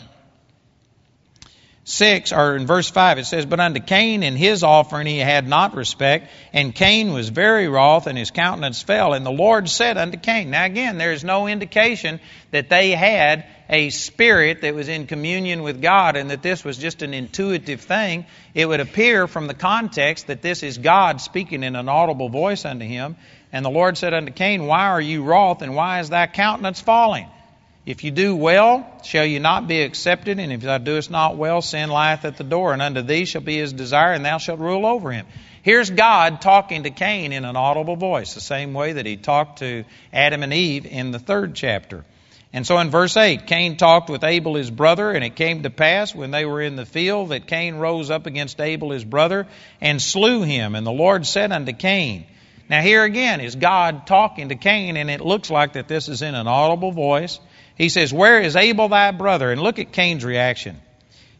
6, 1.86 2.32
or 2.32 2.56
in 2.56 2.66
verse 2.66 2.90
5, 2.90 3.18
it 3.18 3.26
says, 3.26 3.44
But 3.44 3.60
unto 3.60 3.78
Cain 3.78 4.22
and 4.22 4.38
his 4.38 4.62
offering 4.62 5.06
he 5.06 5.18
had 5.18 5.46
not 5.46 5.76
respect, 5.76 6.30
and 6.52 6.74
Cain 6.74 7.12
was 7.12 7.28
very 7.28 7.68
wroth, 7.68 8.06
and 8.06 8.16
his 8.16 8.30
countenance 8.30 8.82
fell. 8.82 9.12
And 9.12 9.24
the 9.24 9.30
Lord 9.30 9.68
said 9.68 9.98
unto 9.98 10.16
Cain, 10.16 10.50
Now 10.50 10.64
again, 10.64 10.96
there 10.96 11.12
is 11.12 11.24
no 11.24 11.46
indication 11.46 12.20
that 12.52 12.70
they 12.70 12.92
had 12.92 13.44
a 13.68 13.90
spirit 13.90 14.62
that 14.62 14.74
was 14.74 14.88
in 14.88 15.06
communion 15.06 15.62
with 15.62 15.82
God 15.82 16.16
and 16.16 16.30
that 16.30 16.42
this 16.42 16.64
was 16.64 16.78
just 16.78 17.02
an 17.02 17.12
intuitive 17.12 17.82
thing. 17.82 18.24
It 18.54 18.66
would 18.66 18.80
appear 18.80 19.26
from 19.26 19.46
the 19.46 19.54
context 19.54 20.28
that 20.28 20.42
this 20.42 20.62
is 20.62 20.78
God 20.78 21.20
speaking 21.20 21.62
in 21.62 21.76
an 21.76 21.88
audible 21.88 22.30
voice 22.30 22.64
unto 22.64 22.86
him. 22.86 23.16
And 23.52 23.64
the 23.64 23.70
Lord 23.70 23.98
said 23.98 24.14
unto 24.14 24.32
Cain, 24.32 24.66
Why 24.66 24.88
are 24.88 25.00
you 25.00 25.22
wroth, 25.22 25.62
and 25.62 25.74
why 25.74 26.00
is 26.00 26.08
thy 26.08 26.26
countenance 26.26 26.80
falling? 26.80 27.28
If 27.86 28.02
you 28.02 28.10
do 28.10 28.34
well, 28.34 28.86
shall 29.02 29.26
you 29.26 29.40
not 29.40 29.68
be 29.68 29.82
accepted? 29.82 30.38
And 30.38 30.50
if 30.50 30.62
thou 30.62 30.78
doest 30.78 31.10
not 31.10 31.36
well, 31.36 31.60
sin 31.60 31.90
lieth 31.90 32.24
at 32.24 32.38
the 32.38 32.44
door, 32.44 32.72
and 32.72 32.80
unto 32.80 33.02
thee 33.02 33.26
shall 33.26 33.42
be 33.42 33.58
his 33.58 33.74
desire, 33.74 34.12
and 34.12 34.24
thou 34.24 34.38
shalt 34.38 34.58
rule 34.58 34.86
over 34.86 35.12
him. 35.12 35.26
Here's 35.62 35.90
God 35.90 36.40
talking 36.40 36.84
to 36.84 36.90
Cain 36.90 37.32
in 37.32 37.44
an 37.44 37.56
audible 37.56 37.96
voice, 37.96 38.32
the 38.32 38.40
same 38.40 38.72
way 38.72 38.94
that 38.94 39.04
he 39.04 39.16
talked 39.16 39.58
to 39.58 39.84
Adam 40.12 40.42
and 40.42 40.52
Eve 40.52 40.86
in 40.86 41.10
the 41.10 41.18
third 41.18 41.54
chapter. 41.54 42.04
And 42.54 42.66
so 42.66 42.78
in 42.78 42.88
verse 42.88 43.16
8, 43.16 43.46
Cain 43.46 43.76
talked 43.76 44.08
with 44.08 44.24
Abel 44.24 44.54
his 44.54 44.70
brother, 44.70 45.10
and 45.10 45.24
it 45.24 45.36
came 45.36 45.64
to 45.64 45.70
pass 45.70 46.14
when 46.14 46.30
they 46.30 46.46
were 46.46 46.62
in 46.62 46.76
the 46.76 46.86
field 46.86 47.30
that 47.30 47.46
Cain 47.46 47.74
rose 47.74 48.10
up 48.10 48.26
against 48.26 48.60
Abel 48.60 48.92
his 48.92 49.04
brother 49.04 49.46
and 49.80 50.00
slew 50.00 50.42
him. 50.42 50.74
And 50.74 50.86
the 50.86 50.92
Lord 50.92 51.26
said 51.26 51.50
unto 51.50 51.72
Cain, 51.72 52.26
Now 52.70 52.80
here 52.80 53.02
again 53.02 53.40
is 53.40 53.56
God 53.56 54.06
talking 54.06 54.50
to 54.50 54.54
Cain, 54.54 54.96
and 54.96 55.10
it 55.10 55.20
looks 55.20 55.50
like 55.50 55.74
that 55.74 55.88
this 55.88 56.08
is 56.08 56.22
in 56.22 56.34
an 56.34 56.46
audible 56.46 56.92
voice. 56.92 57.40
He 57.76 57.88
says, 57.88 58.12
Where 58.12 58.40
is 58.40 58.56
Abel 58.56 58.88
thy 58.88 59.10
brother? 59.10 59.50
And 59.50 59.60
look 59.60 59.78
at 59.78 59.92
Cain's 59.92 60.24
reaction. 60.24 60.80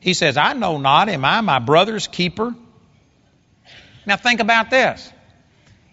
He 0.01 0.15
says, 0.15 0.37
I 0.37 0.53
know 0.53 0.79
not. 0.79 1.09
Am 1.09 1.25
I 1.25 1.41
my 1.41 1.59
brother's 1.59 2.09
keeper? 2.09 2.55
Now 4.07 4.17
think 4.17 4.41
about 4.41 4.71
this. 4.71 5.11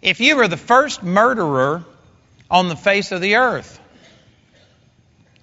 If 0.01 0.19
you 0.19 0.35
were 0.35 0.47
the 0.47 0.57
first 0.57 1.03
murderer 1.03 1.85
on 2.49 2.67
the 2.67 2.75
face 2.75 3.11
of 3.11 3.21
the 3.21 3.35
earth, 3.35 3.79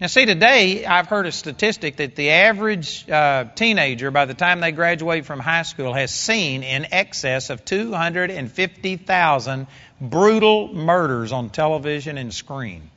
now, 0.00 0.06
see, 0.06 0.26
today 0.26 0.86
I've 0.86 1.08
heard 1.08 1.26
a 1.26 1.32
statistic 1.32 1.96
that 1.96 2.14
the 2.14 2.30
average 2.30 3.10
uh, 3.10 3.46
teenager, 3.56 4.12
by 4.12 4.26
the 4.26 4.34
time 4.34 4.60
they 4.60 4.70
graduate 4.70 5.26
from 5.26 5.40
high 5.40 5.62
school, 5.62 5.92
has 5.92 6.12
seen 6.12 6.62
in 6.62 6.86
excess 6.92 7.50
of 7.50 7.64
250,000 7.64 9.66
brutal 10.00 10.72
murders 10.72 11.32
on 11.32 11.50
television 11.50 12.16
and 12.16 12.32
screen. 12.32 12.92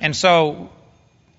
And 0.00 0.16
so, 0.16 0.70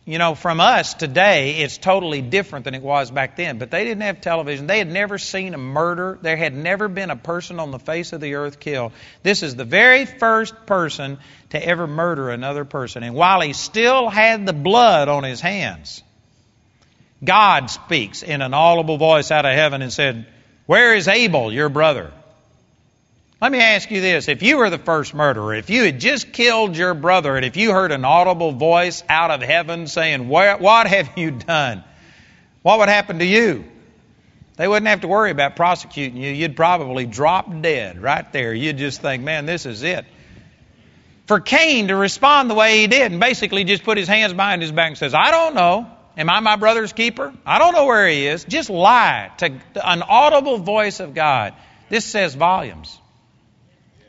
you 0.05 0.17
know, 0.17 0.35
from 0.35 0.59
us 0.59 0.93
today, 0.93 1.57
it's 1.57 1.77
totally 1.77 2.21
different 2.21 2.65
than 2.65 2.75
it 2.75 2.81
was 2.81 3.11
back 3.11 3.35
then. 3.35 3.57
But 3.57 3.71
they 3.71 3.83
didn't 3.83 4.01
have 4.01 4.21
television. 4.21 4.67
They 4.67 4.77
had 4.77 4.91
never 4.91 5.17
seen 5.17 5.53
a 5.53 5.57
murder. 5.57 6.17
There 6.21 6.37
had 6.37 6.55
never 6.55 6.87
been 6.87 7.09
a 7.09 7.15
person 7.15 7.59
on 7.59 7.71
the 7.71 7.79
face 7.79 8.13
of 8.13 8.21
the 8.21 8.35
earth 8.35 8.59
killed. 8.59 8.93
This 9.23 9.43
is 9.43 9.55
the 9.55 9.65
very 9.65 10.05
first 10.05 10.65
person 10.65 11.17
to 11.49 11.63
ever 11.63 11.87
murder 11.87 12.29
another 12.29 12.65
person. 12.65 13.03
And 13.03 13.15
while 13.15 13.41
he 13.41 13.53
still 13.53 14.09
had 14.09 14.45
the 14.45 14.53
blood 14.53 15.07
on 15.07 15.23
his 15.23 15.41
hands, 15.41 16.03
God 17.23 17.69
speaks 17.69 18.23
in 18.23 18.41
an 18.41 18.53
audible 18.53 18.97
voice 18.97 19.31
out 19.31 19.45
of 19.45 19.53
heaven 19.53 19.81
and 19.81 19.93
said, 19.93 20.25
Where 20.65 20.95
is 20.95 21.07
Abel, 21.07 21.53
your 21.53 21.69
brother? 21.69 22.11
Let 23.41 23.51
me 23.51 23.59
ask 23.59 23.89
you 23.89 24.01
this. 24.01 24.27
If 24.27 24.43
you 24.43 24.57
were 24.57 24.69
the 24.69 24.77
first 24.77 25.15
murderer, 25.15 25.55
if 25.55 25.71
you 25.71 25.83
had 25.83 25.99
just 25.99 26.31
killed 26.31 26.77
your 26.77 26.93
brother, 26.93 27.35
and 27.35 27.43
if 27.43 27.57
you 27.57 27.71
heard 27.71 27.91
an 27.91 28.05
audible 28.05 28.51
voice 28.51 29.03
out 29.09 29.31
of 29.31 29.41
heaven 29.41 29.87
saying, 29.87 30.27
What 30.27 30.85
have 30.85 31.17
you 31.17 31.31
done? 31.31 31.83
what 32.61 32.77
would 32.77 32.89
happen 32.89 33.17
to 33.17 33.25
you? 33.25 33.65
They 34.57 34.67
wouldn't 34.67 34.87
have 34.87 35.01
to 35.01 35.07
worry 35.07 35.31
about 35.31 35.55
prosecuting 35.55 36.21
you. 36.21 36.29
You'd 36.29 36.55
probably 36.55 37.07
drop 37.07 37.49
dead 37.61 37.99
right 37.99 38.31
there. 38.31 38.53
You'd 38.53 38.77
just 38.77 39.01
think, 39.01 39.23
man, 39.23 39.47
this 39.47 39.65
is 39.65 39.81
it. 39.81 40.05
For 41.25 41.39
Cain 41.39 41.87
to 41.87 41.95
respond 41.95 42.47
the 42.47 42.53
way 42.53 42.81
he 42.81 42.87
did 42.87 43.11
and 43.11 43.19
basically 43.19 43.63
just 43.63 43.81
put 43.81 43.97
his 43.97 44.07
hands 44.07 44.33
behind 44.33 44.61
his 44.61 44.71
back 44.71 44.89
and 44.89 44.97
says, 44.99 45.15
I 45.15 45.31
don't 45.31 45.55
know. 45.55 45.89
Am 46.15 46.29
I 46.29 46.41
my 46.41 46.57
brother's 46.57 46.93
keeper? 46.93 47.33
I 47.43 47.57
don't 47.57 47.73
know 47.73 47.85
where 47.85 48.07
he 48.07 48.27
is. 48.27 48.43
Just 48.43 48.69
lie 48.69 49.31
to 49.37 49.45
an 49.83 50.03
audible 50.03 50.59
voice 50.59 50.99
of 50.99 51.15
God. 51.15 51.55
This 51.89 52.05
says 52.05 52.35
volumes. 52.35 53.00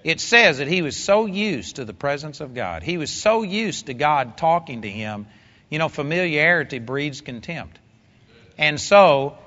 It 0.05 0.21
says 0.21 0.59
that 0.59 0.69
he 0.69 0.83
was 0.83 0.97
so 0.97 1.27
used 1.27 1.77
to 1.77 1.85
the 1.85 1.95
presence 1.95 2.41
of 2.41 2.55
God. 2.55 2.83
He 2.83 2.99
was 2.99 3.11
so 3.11 3.43
used 3.43 3.87
to 3.87 3.95
God 3.95 4.37
talking 4.37 4.83
to 4.83 4.91
him. 4.91 5.27
You 5.71 5.79
know, 5.79 5.89
familiarity 5.89 6.79
breeds 6.79 7.21
contempt. 7.21 7.79
And 8.59 8.81
so, 8.81 9.39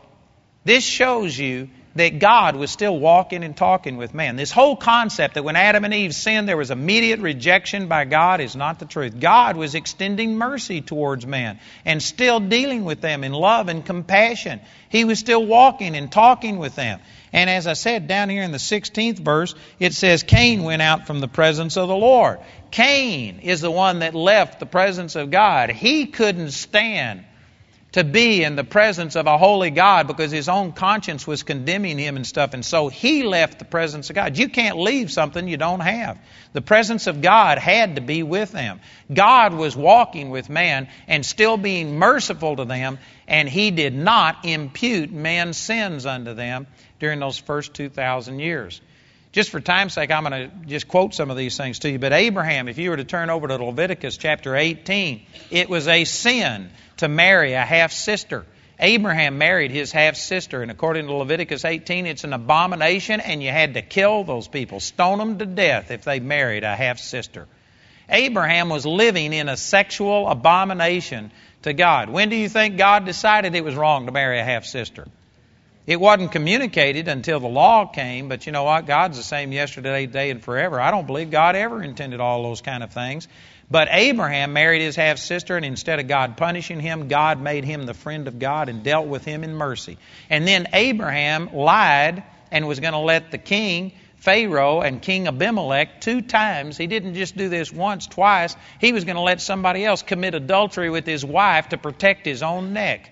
this 0.63 0.83
shows 0.83 1.37
you 1.37 1.69
that 1.95 2.19
God 2.19 2.57
was 2.57 2.71
still 2.71 2.99
walking 2.99 3.43
and 3.43 3.55
talking 3.55 3.95
with 3.95 4.13
man. 4.13 4.35
This 4.35 4.51
whole 4.51 4.75
concept 4.75 5.35
that 5.35 5.43
when 5.43 5.55
Adam 5.55 5.85
and 5.85 5.93
Eve 5.93 6.13
sinned, 6.13 6.47
there 6.47 6.57
was 6.57 6.69
immediate 6.69 7.21
rejection 7.21 7.87
by 7.87 8.03
God 8.03 8.41
is 8.41 8.55
not 8.55 8.79
the 8.79 8.85
truth. 8.85 9.17
God 9.17 9.55
was 9.55 9.75
extending 9.75 10.37
mercy 10.37 10.81
towards 10.81 11.25
man 11.25 11.59
and 11.85 12.03
still 12.03 12.41
dealing 12.41 12.83
with 12.83 12.99
them 12.99 13.23
in 13.23 13.31
love 13.31 13.69
and 13.69 13.85
compassion. 13.85 14.59
He 14.89 15.05
was 15.05 15.19
still 15.19 15.45
walking 15.45 15.95
and 15.95 16.11
talking 16.11 16.57
with 16.57 16.75
them. 16.75 16.99
And 17.31 17.49
as 17.49 17.65
I 17.65 17.73
said 17.73 18.07
down 18.07 18.29
here 18.29 18.43
in 18.43 18.51
the 18.51 18.57
16th 18.57 19.19
verse, 19.19 19.55
it 19.79 19.93
says 19.93 20.23
Cain 20.23 20.63
went 20.63 20.81
out 20.81 21.07
from 21.07 21.21
the 21.21 21.27
presence 21.27 21.77
of 21.77 21.87
the 21.87 21.95
Lord. 21.95 22.39
Cain 22.71 23.39
is 23.39 23.61
the 23.61 23.71
one 23.71 23.99
that 23.99 24.13
left 24.13 24.59
the 24.59 24.65
presence 24.65 25.15
of 25.15 25.31
God. 25.31 25.69
He 25.69 26.07
couldn't 26.07 26.51
stand 26.51 27.23
to 27.95 28.03
be 28.03 28.43
in 28.43 28.57
the 28.57 28.63
presence 28.65 29.15
of 29.15 29.25
a 29.25 29.37
holy 29.37 29.69
God 29.69 30.05
because 30.07 30.29
his 30.29 30.49
own 30.49 30.73
conscience 30.73 31.25
was 31.25 31.43
condemning 31.43 31.97
him 31.97 32.17
and 32.17 32.27
stuff. 32.27 32.53
And 32.53 32.65
so 32.65 32.89
he 32.89 33.23
left 33.23 33.57
the 33.57 33.63
presence 33.63 34.09
of 34.09 34.17
God. 34.17 34.37
You 34.37 34.49
can't 34.49 34.77
leave 34.77 35.09
something 35.09 35.47
you 35.47 35.55
don't 35.55 35.79
have. 35.79 36.19
The 36.51 36.61
presence 36.61 37.07
of 37.07 37.21
God 37.21 37.57
had 37.57 37.95
to 37.95 38.01
be 38.01 38.21
with 38.21 38.51
them. 38.51 38.81
God 39.13 39.53
was 39.53 39.77
walking 39.77 40.29
with 40.29 40.49
man 40.49 40.89
and 41.07 41.25
still 41.25 41.55
being 41.55 41.97
merciful 41.97 42.57
to 42.57 42.65
them, 42.65 42.99
and 43.29 43.47
he 43.47 43.71
did 43.71 43.95
not 43.95 44.43
impute 44.43 45.13
man's 45.13 45.55
sins 45.55 46.05
unto 46.05 46.33
them 46.33 46.67
during 46.99 47.21
those 47.21 47.37
first 47.37 47.73
2,000 47.75 48.39
years. 48.39 48.81
Just 49.35 49.49
for 49.49 49.59
time's 49.59 49.91
sake, 49.91 50.11
I'm 50.11 50.23
going 50.23 50.49
to 50.49 50.65
just 50.65 50.87
quote 50.87 51.13
some 51.13 51.29
of 51.29 51.35
these 51.35 51.57
things 51.57 51.79
to 51.79 51.89
you. 51.89 51.99
But 51.99 52.13
Abraham, 52.13 52.69
if 52.69 52.77
you 52.77 52.89
were 52.89 52.95
to 52.95 53.03
turn 53.03 53.29
over 53.29 53.49
to 53.49 53.57
Leviticus 53.57 54.15
chapter 54.15 54.55
18, 54.55 55.25
it 55.51 55.69
was 55.69 55.89
a 55.89 56.05
sin 56.05 56.69
to 56.97 57.09
marry 57.09 57.51
a 57.51 57.61
half 57.61 57.91
sister. 57.91 58.45
Abraham 58.79 59.37
married 59.37 59.71
his 59.71 59.91
half 59.91 60.15
sister, 60.15 60.61
and 60.61 60.71
according 60.71 61.07
to 61.07 61.13
Leviticus 61.13 61.65
18, 61.65 62.05
it's 62.05 62.23
an 62.23 62.31
abomination, 62.31 63.19
and 63.19 63.43
you 63.43 63.51
had 63.51 63.73
to 63.73 63.81
kill 63.81 64.23
those 64.23 64.47
people, 64.47 64.79
stone 64.79 65.17
them 65.17 65.37
to 65.37 65.45
death 65.45 65.91
if 65.91 66.05
they 66.05 66.21
married 66.21 66.63
a 66.63 66.73
half 66.73 66.99
sister. 66.99 67.45
Abraham 68.07 68.69
was 68.69 68.85
living 68.85 69.33
in 69.33 69.49
a 69.49 69.57
sexual 69.57 70.29
abomination 70.29 71.29
to 71.63 71.73
God. 71.73 72.09
When 72.09 72.29
do 72.29 72.37
you 72.37 72.47
think 72.47 72.77
God 72.77 73.03
decided 73.03 73.53
it 73.53 73.65
was 73.65 73.75
wrong 73.75 74.05
to 74.05 74.13
marry 74.13 74.39
a 74.39 74.45
half 74.45 74.63
sister? 74.63 75.05
It 75.87 75.99
wasn't 75.99 76.31
communicated 76.31 77.07
until 77.07 77.39
the 77.39 77.47
law 77.47 77.85
came, 77.85 78.27
but 78.27 78.47
you 78.47 78.51
know 78.51 78.63
what? 78.63 78.87
God's 78.87 79.17
the 79.17 79.23
same 79.23 79.51
yesterday, 79.51 80.07
today, 80.07 80.31
and 80.31 80.43
forever. 80.43 80.81
I 80.81 80.89
don't 80.89 81.05
believe 81.05 81.29
God 81.29 81.55
ever 81.55 81.83
intended 81.83 82.19
all 82.19 82.41
those 82.41 82.61
kind 82.61 82.81
of 82.81 82.91
things. 82.91 83.27
But 83.69 83.87
Abraham 83.91 84.53
married 84.53 84.81
his 84.81 84.95
half 84.95 85.19
sister, 85.19 85.55
and 85.55 85.65
instead 85.65 85.99
of 85.99 86.07
God 86.07 86.37
punishing 86.37 86.79
him, 86.79 87.07
God 87.07 87.39
made 87.39 87.65
him 87.65 87.85
the 87.85 87.93
friend 87.93 88.27
of 88.27 88.39
God 88.39 88.67
and 88.67 88.83
dealt 88.83 89.07
with 89.07 89.25
him 89.25 89.43
in 89.43 89.55
mercy. 89.55 89.99
And 90.27 90.47
then 90.47 90.67
Abraham 90.73 91.51
lied 91.53 92.23
and 92.51 92.67
was 92.67 92.79
going 92.79 92.93
to 92.93 92.99
let 92.99 93.29
the 93.29 93.37
king, 93.37 93.93
Pharaoh, 94.17 94.81
and 94.81 95.01
King 95.01 95.27
Abimelech 95.27 96.01
two 96.01 96.21
times, 96.21 96.77
he 96.77 96.87
didn't 96.87 97.13
just 97.13 97.37
do 97.37 97.47
this 97.47 97.71
once, 97.71 98.07
twice, 98.07 98.55
he 98.81 98.91
was 98.91 99.03
going 99.03 99.17
to 99.17 99.21
let 99.21 99.39
somebody 99.39 99.85
else 99.85 100.01
commit 100.01 100.33
adultery 100.33 100.89
with 100.89 101.05
his 101.05 101.23
wife 101.23 101.69
to 101.69 101.77
protect 101.77 102.25
his 102.25 102.41
own 102.41 102.73
neck. 102.73 103.11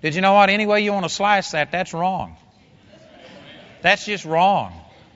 Did 0.00 0.14
you 0.14 0.20
know 0.20 0.34
what? 0.34 0.50
Any 0.50 0.66
way 0.66 0.80
you 0.80 0.92
want 0.92 1.04
to 1.04 1.10
slice 1.10 1.52
that, 1.52 1.72
that's 1.72 1.92
wrong. 1.92 2.36
That's 3.82 4.04
just 4.04 4.24
wrong. 4.24 4.72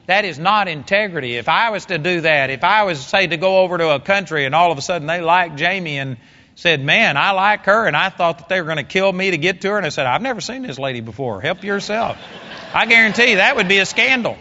That 0.07 0.25
is 0.25 0.39
not 0.39 0.67
integrity. 0.67 1.37
If 1.37 1.49
I 1.49 1.71
was 1.71 1.87
to 1.87 1.99
do 1.99 2.23
that, 2.23 2.51
if 2.51 2.65
I 2.65 2.83
was, 2.83 3.01
say, 3.01 3.27
to 3.29 3.37
go 3.37 3.59
over 3.59 3.79
to 3.79 3.91
a 3.91 4.01
country 4.01 4.45
and 4.45 4.55
all 4.55 4.73
of 4.73 4.79
a 4.79 4.83
sudden 4.83 5.07
they 5.07 5.21
like 5.21 5.57
Jamie 5.57 5.99
and 5.99 6.17
said, 6.57 6.85
Man, 6.85 7.17
I 7.17 7.31
like 7.31 7.65
her, 7.65 7.87
and 7.87 7.97
I 7.97 8.09
thought 8.09 8.39
that 8.39 8.49
they 8.49 8.61
were 8.61 8.67
going 8.67 8.79
to 8.79 8.85
kill 8.85 9.13
me 9.13 9.31
to 9.31 9.39
get 9.39 9.61
to 9.63 9.71
her, 9.71 9.77
and 9.77 9.87
I 9.87 9.91
said, 9.91 10.07
I've 10.07 10.23
never 10.23 10.41
seen 10.41 10.63
this 10.63 10.79
lady 10.79 11.01
before. 11.01 11.41
Help 11.41 11.63
yourself. 11.65 12.19
I 12.75 12.87
guarantee 12.87 13.31
you 13.31 13.37
that 13.37 13.57
would 13.57 13.69
be 13.69 13.79
a 13.79 13.87
scandal. 13.87 14.37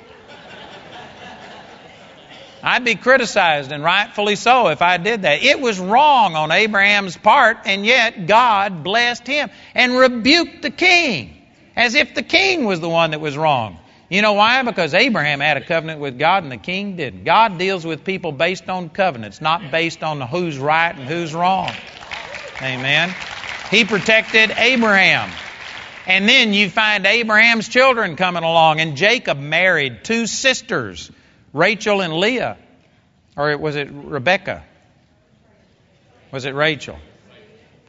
I'd 2.64 2.86
be 2.86 2.96
criticized, 2.96 3.72
and 3.72 3.84
rightfully 3.84 4.36
so, 4.36 4.68
if 4.68 4.82
I 4.82 4.98
did 4.98 5.24
that. 5.24 5.44
It 5.44 5.60
was 5.60 5.80
wrong 5.80 6.36
on 6.36 6.52
Abraham's 6.52 7.18
part, 7.18 7.58
and 7.66 7.86
yet 7.86 8.28
God 8.28 8.84
blessed 8.84 9.28
him 9.28 9.50
and 9.74 9.98
rebuked 9.98 10.62
the 10.62 10.72
king 10.72 11.38
as 11.76 11.96
if 11.96 12.14
the 12.14 12.24
king 12.24 12.66
was 12.66 12.80
the 12.80 12.90
one 12.90 13.12
that 13.12 13.22
was 13.22 13.38
wrong. 13.38 13.78
You 14.10 14.22
know 14.22 14.34
why? 14.34 14.62
Because 14.64 14.94
Abraham 14.94 15.40
had 15.40 15.56
a 15.56 15.62
covenant 15.62 16.02
with 16.02 16.20
God 16.20 16.44
and 16.44 16.52
the 16.52 16.58
king 16.58 16.98
didn't. 16.98 17.24
God 17.24 17.58
deals 17.58 17.86
with 17.86 18.04
people 18.04 18.34
based 18.34 18.68
on 18.70 18.90
covenants, 18.90 19.40
not 19.40 19.72
based 19.72 20.04
on 20.04 20.20
who's 20.20 20.58
right 20.58 20.94
and 20.94 21.08
who's 21.08 21.34
wrong. 21.34 21.72
Amen. 22.62 23.16
He 23.70 23.86
protected 23.86 24.52
Abraham. 24.52 25.32
And 26.08 26.28
then 26.28 26.54
you 26.54 26.70
find 26.70 27.06
Abraham's 27.06 27.70
children 27.70 28.18
coming 28.18 28.44
along, 28.44 28.82
and 28.82 28.98
Jacob 28.98 29.38
married 29.38 30.04
two 30.04 30.28
sisters 30.28 31.10
Rachel 31.54 32.02
and 32.02 32.14
Leah. 32.14 32.58
Or 33.38 33.58
was 33.58 33.76
it 33.76 33.90
Rebecca? 33.92 34.64
Was 36.32 36.46
it 36.46 36.56
Rachel? 36.56 36.98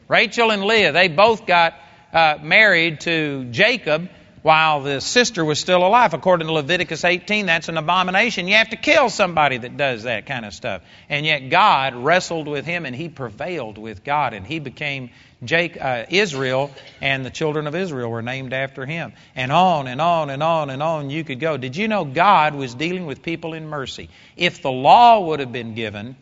Rachel 0.09 0.51
and 0.51 0.65
Leah, 0.65 0.93
they 0.93 1.09
both 1.09 1.47
got 1.47 1.75
uh, 2.13 2.39
married 2.43 3.01
to 3.01 3.45
Jacob 3.51 4.09
while 4.43 4.81
the 4.83 5.01
sister 5.01 5.45
was 5.45 5.59
still 5.59 5.87
alive. 5.87 6.15
According 6.15 6.49
to 6.49 6.53
Leviticus 6.53 7.05
18, 7.05 7.47
that's 7.47 7.69
an 7.69 7.79
abomination. 7.79 8.49
You 8.49 8.57
have 8.57 8.71
to 8.71 8.77
kill 8.77 9.09
somebody 9.09 9.59
that 9.59 9.77
does 9.77 10.03
that 10.03 10.27
kind 10.27 10.45
of 10.45 10.53
stuff. 10.53 10.83
And 11.09 11.25
yet 11.25 11.49
God 11.49 11.95
wrestled 11.95 12.49
with 12.49 12.67
him 12.67 12.85
and 12.85 12.95
he 12.95 13.09
prevailed 13.09 13.79
with 13.79 14.05
God 14.05 14.35
and 14.35 14.47
he 14.47 14.59
became 14.59 15.11
Jake, 15.45 15.81
uh, 15.81 16.05
Israel, 16.09 16.71
and 17.01 17.27
the 17.27 17.31
children 17.31 17.67
of 17.67 17.75
Israel 17.75 18.11
were 18.11 18.23
named 18.23 18.53
after 18.53 18.87
him. 18.87 19.13
And 19.35 19.51
on 19.51 19.89
and 19.89 20.01
on 20.01 20.31
and 20.31 20.43
on 20.43 20.71
and 20.71 20.83
on 20.83 21.11
you 21.11 21.25
could 21.25 21.41
go. 21.41 21.57
Did 21.57 21.77
you 21.77 21.89
know 21.89 22.05
God 22.05 22.55
was 22.55 22.75
dealing 22.75 23.07
with 23.07 23.23
people 23.23 23.55
in 23.55 23.69
mercy? 23.69 24.09
If 24.37 24.63
the 24.63 24.71
law 24.71 25.21
would 25.27 25.41
have 25.41 25.53
been 25.53 25.75
given, 25.75 26.17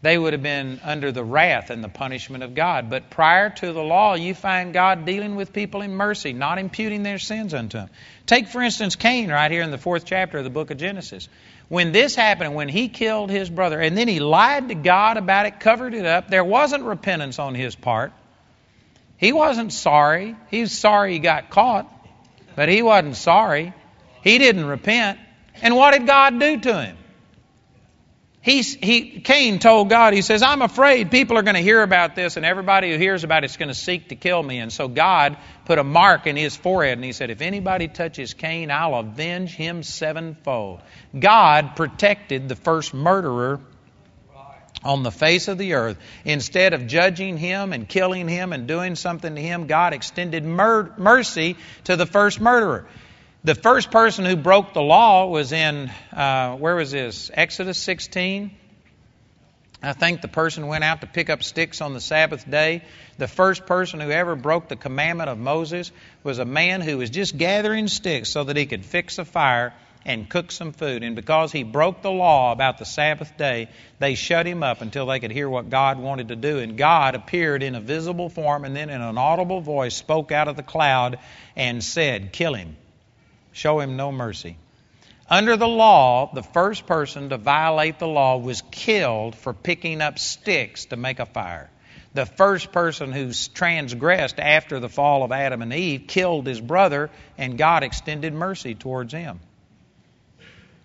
they 0.00 0.16
would 0.16 0.32
have 0.32 0.42
been 0.42 0.80
under 0.84 1.10
the 1.10 1.24
wrath 1.24 1.70
and 1.70 1.82
the 1.82 1.88
punishment 1.88 2.44
of 2.44 2.54
God. 2.54 2.88
But 2.88 3.10
prior 3.10 3.50
to 3.50 3.72
the 3.72 3.82
law, 3.82 4.14
you 4.14 4.32
find 4.32 4.72
God 4.72 5.04
dealing 5.04 5.34
with 5.34 5.52
people 5.52 5.82
in 5.82 5.94
mercy, 5.94 6.32
not 6.32 6.58
imputing 6.58 7.02
their 7.02 7.18
sins 7.18 7.52
unto 7.52 7.78
them. 7.78 7.90
Take, 8.24 8.48
for 8.48 8.62
instance, 8.62 8.94
Cain 8.94 9.28
right 9.28 9.50
here 9.50 9.62
in 9.62 9.72
the 9.72 9.78
fourth 9.78 10.04
chapter 10.04 10.38
of 10.38 10.44
the 10.44 10.50
book 10.50 10.70
of 10.70 10.76
Genesis. 10.78 11.28
When 11.68 11.90
this 11.90 12.14
happened, 12.14 12.54
when 12.54 12.68
he 12.68 12.88
killed 12.88 13.30
his 13.30 13.50
brother, 13.50 13.80
and 13.80 13.98
then 13.98 14.06
he 14.06 14.20
lied 14.20 14.68
to 14.68 14.74
God 14.76 15.16
about 15.16 15.46
it, 15.46 15.58
covered 15.58 15.94
it 15.94 16.06
up, 16.06 16.28
there 16.28 16.44
wasn't 16.44 16.84
repentance 16.84 17.40
on 17.40 17.56
his 17.56 17.74
part. 17.74 18.12
He 19.16 19.32
wasn't 19.32 19.72
sorry. 19.72 20.36
He 20.48 20.60
was 20.60 20.72
sorry 20.72 21.14
he 21.14 21.18
got 21.18 21.50
caught, 21.50 21.92
but 22.54 22.68
he 22.68 22.82
wasn't 22.82 23.16
sorry. 23.16 23.74
He 24.22 24.38
didn't 24.38 24.64
repent. 24.64 25.18
And 25.60 25.74
what 25.74 25.90
did 25.90 26.06
God 26.06 26.38
do 26.38 26.60
to 26.60 26.82
him? 26.82 26.97
He's, 28.48 28.76
he, 28.76 29.20
Cain 29.20 29.58
told 29.58 29.90
God, 29.90 30.14
he 30.14 30.22
says, 30.22 30.40
I'm 30.40 30.62
afraid 30.62 31.10
people 31.10 31.36
are 31.36 31.42
going 31.42 31.56
to 31.56 31.60
hear 31.60 31.82
about 31.82 32.16
this 32.16 32.38
and 32.38 32.46
everybody 32.46 32.90
who 32.90 32.96
hears 32.96 33.22
about 33.22 33.44
it 33.44 33.50
is 33.50 33.58
going 33.58 33.68
to 33.68 33.74
seek 33.74 34.08
to 34.08 34.16
kill 34.16 34.42
me. 34.42 34.58
And 34.58 34.72
so 34.72 34.88
God 34.88 35.36
put 35.66 35.78
a 35.78 35.84
mark 35.84 36.26
in 36.26 36.34
his 36.34 36.56
forehead 36.56 36.96
and 36.96 37.04
he 37.04 37.12
said, 37.12 37.28
If 37.28 37.42
anybody 37.42 37.88
touches 37.88 38.32
Cain, 38.32 38.70
I'll 38.70 38.94
avenge 38.94 39.54
him 39.54 39.82
sevenfold. 39.82 40.80
God 41.18 41.76
protected 41.76 42.48
the 42.48 42.56
first 42.56 42.94
murderer 42.94 43.60
on 44.82 45.02
the 45.02 45.12
face 45.12 45.48
of 45.48 45.58
the 45.58 45.74
earth. 45.74 45.98
Instead 46.24 46.72
of 46.72 46.86
judging 46.86 47.36
him 47.36 47.74
and 47.74 47.86
killing 47.86 48.28
him 48.28 48.54
and 48.54 48.66
doing 48.66 48.96
something 48.96 49.34
to 49.34 49.42
him, 49.42 49.66
God 49.66 49.92
extended 49.92 50.42
mer- 50.42 50.94
mercy 50.96 51.58
to 51.84 51.96
the 51.96 52.06
first 52.06 52.40
murderer. 52.40 52.86
The 53.44 53.54
first 53.54 53.92
person 53.92 54.24
who 54.24 54.34
broke 54.34 54.72
the 54.72 54.82
law 54.82 55.26
was 55.26 55.52
in, 55.52 55.92
uh, 56.12 56.56
where 56.56 56.74
was 56.74 56.90
this? 56.90 57.30
Exodus 57.32 57.78
16. 57.78 58.50
I 59.80 59.92
think 59.92 60.22
the 60.22 60.28
person 60.28 60.66
went 60.66 60.82
out 60.82 61.02
to 61.02 61.06
pick 61.06 61.30
up 61.30 61.44
sticks 61.44 61.80
on 61.80 61.94
the 61.94 62.00
Sabbath 62.00 62.50
day. 62.50 62.82
The 63.16 63.28
first 63.28 63.64
person 63.64 64.00
who 64.00 64.10
ever 64.10 64.34
broke 64.34 64.68
the 64.68 64.74
commandment 64.74 65.30
of 65.30 65.38
Moses 65.38 65.92
was 66.24 66.40
a 66.40 66.44
man 66.44 66.80
who 66.80 66.98
was 66.98 67.10
just 67.10 67.38
gathering 67.38 67.86
sticks 67.86 68.28
so 68.28 68.42
that 68.42 68.56
he 68.56 68.66
could 68.66 68.84
fix 68.84 69.18
a 69.18 69.24
fire 69.24 69.72
and 70.04 70.28
cook 70.28 70.50
some 70.50 70.72
food. 70.72 71.04
And 71.04 71.14
because 71.14 71.52
he 71.52 71.62
broke 71.62 72.02
the 72.02 72.10
law 72.10 72.50
about 72.50 72.78
the 72.78 72.84
Sabbath 72.84 73.36
day, 73.36 73.68
they 74.00 74.16
shut 74.16 74.46
him 74.46 74.64
up 74.64 74.80
until 74.80 75.06
they 75.06 75.20
could 75.20 75.30
hear 75.30 75.48
what 75.48 75.70
God 75.70 76.00
wanted 76.00 76.28
to 76.28 76.36
do. 76.36 76.58
And 76.58 76.76
God 76.76 77.14
appeared 77.14 77.62
in 77.62 77.76
a 77.76 77.80
visible 77.80 78.30
form 78.30 78.64
and 78.64 78.74
then 78.74 78.90
in 78.90 79.00
an 79.00 79.16
audible 79.16 79.60
voice 79.60 79.94
spoke 79.94 80.32
out 80.32 80.48
of 80.48 80.56
the 80.56 80.64
cloud 80.64 81.20
and 81.54 81.84
said, 81.84 82.32
Kill 82.32 82.54
him. 82.54 82.76
Show 83.58 83.80
him 83.80 83.96
no 83.96 84.12
mercy. 84.12 84.56
Under 85.28 85.56
the 85.56 85.66
law, 85.66 86.30
the 86.32 86.44
first 86.44 86.86
person 86.86 87.30
to 87.30 87.38
violate 87.38 87.98
the 87.98 88.06
law 88.06 88.36
was 88.36 88.62
killed 88.70 89.34
for 89.34 89.52
picking 89.52 90.00
up 90.00 90.20
sticks 90.20 90.84
to 90.86 90.96
make 90.96 91.18
a 91.18 91.26
fire. 91.26 91.68
The 92.14 92.24
first 92.24 92.70
person 92.70 93.10
who 93.10 93.32
transgressed 93.54 94.38
after 94.38 94.78
the 94.78 94.88
fall 94.88 95.24
of 95.24 95.32
Adam 95.32 95.60
and 95.60 95.72
Eve 95.72 96.04
killed 96.06 96.46
his 96.46 96.60
brother, 96.60 97.10
and 97.36 97.58
God 97.58 97.82
extended 97.82 98.32
mercy 98.32 98.76
towards 98.76 99.12
him. 99.12 99.40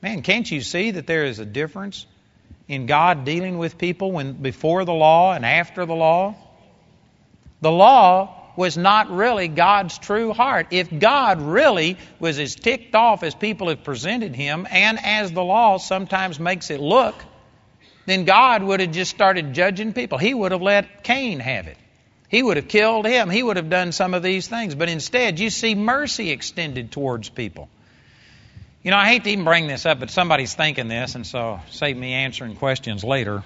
Man, 0.01 0.23
can't 0.23 0.49
you 0.49 0.61
see 0.61 0.89
that 0.91 1.05
there 1.05 1.25
is 1.25 1.37
a 1.37 1.45
difference 1.45 2.07
in 2.67 2.87
God 2.87 3.23
dealing 3.23 3.59
with 3.59 3.77
people 3.77 4.11
when 4.11 4.33
before 4.33 4.83
the 4.83 4.93
law 4.93 5.33
and 5.33 5.45
after 5.45 5.85
the 5.85 5.93
law? 5.93 6.33
The 7.61 7.71
law 7.71 8.42
was 8.55 8.77
not 8.77 9.09
really 9.09 9.47
God's 9.47 9.97
true 9.97 10.33
heart. 10.33 10.67
If 10.71 10.99
God 10.99 11.41
really 11.41 11.97
was 12.19 12.39
as 12.39 12.55
ticked 12.55 12.95
off 12.95 13.23
as 13.23 13.33
people 13.33 13.69
have 13.69 13.83
presented 13.83 14.35
him, 14.35 14.67
and 14.69 14.99
as 15.03 15.31
the 15.31 15.43
law 15.43 15.77
sometimes 15.77 16.39
makes 16.39 16.69
it 16.69 16.79
look, 16.79 17.15
then 18.05 18.25
God 18.25 18.63
would 18.63 18.79
have 18.79 18.91
just 18.91 19.11
started 19.11 19.53
judging 19.53 19.93
people. 19.93 20.17
He 20.17 20.33
would 20.33 20.51
have 20.51 20.61
let 20.61 21.03
Cain 21.03 21.39
have 21.39 21.67
it. 21.67 21.77
He 22.29 22.41
would 22.41 22.57
have 22.57 22.67
killed 22.67 23.05
him. 23.05 23.29
He 23.29 23.43
would 23.43 23.57
have 23.57 23.69
done 23.69 23.91
some 23.91 24.13
of 24.13 24.23
these 24.23 24.47
things. 24.47 24.75
But 24.75 24.89
instead, 24.89 25.39
you 25.39 25.49
see 25.49 25.75
mercy 25.75 26.31
extended 26.31 26.91
towards 26.91 27.29
people. 27.29 27.69
You 28.81 28.91
know, 28.91 28.97
I 28.97 29.07
hate 29.07 29.23
to 29.23 29.29
even 29.29 29.45
bring 29.45 29.67
this 29.67 29.85
up, 29.85 29.99
but 29.99 30.09
somebody's 30.09 30.53
thinking 30.53 30.89
this, 30.89 31.15
and 31.15 31.25
so 31.25 31.61
save 31.69 31.95
me 31.95 32.13
answering 32.13 32.55
questions 32.55 33.03
later. 33.03 33.43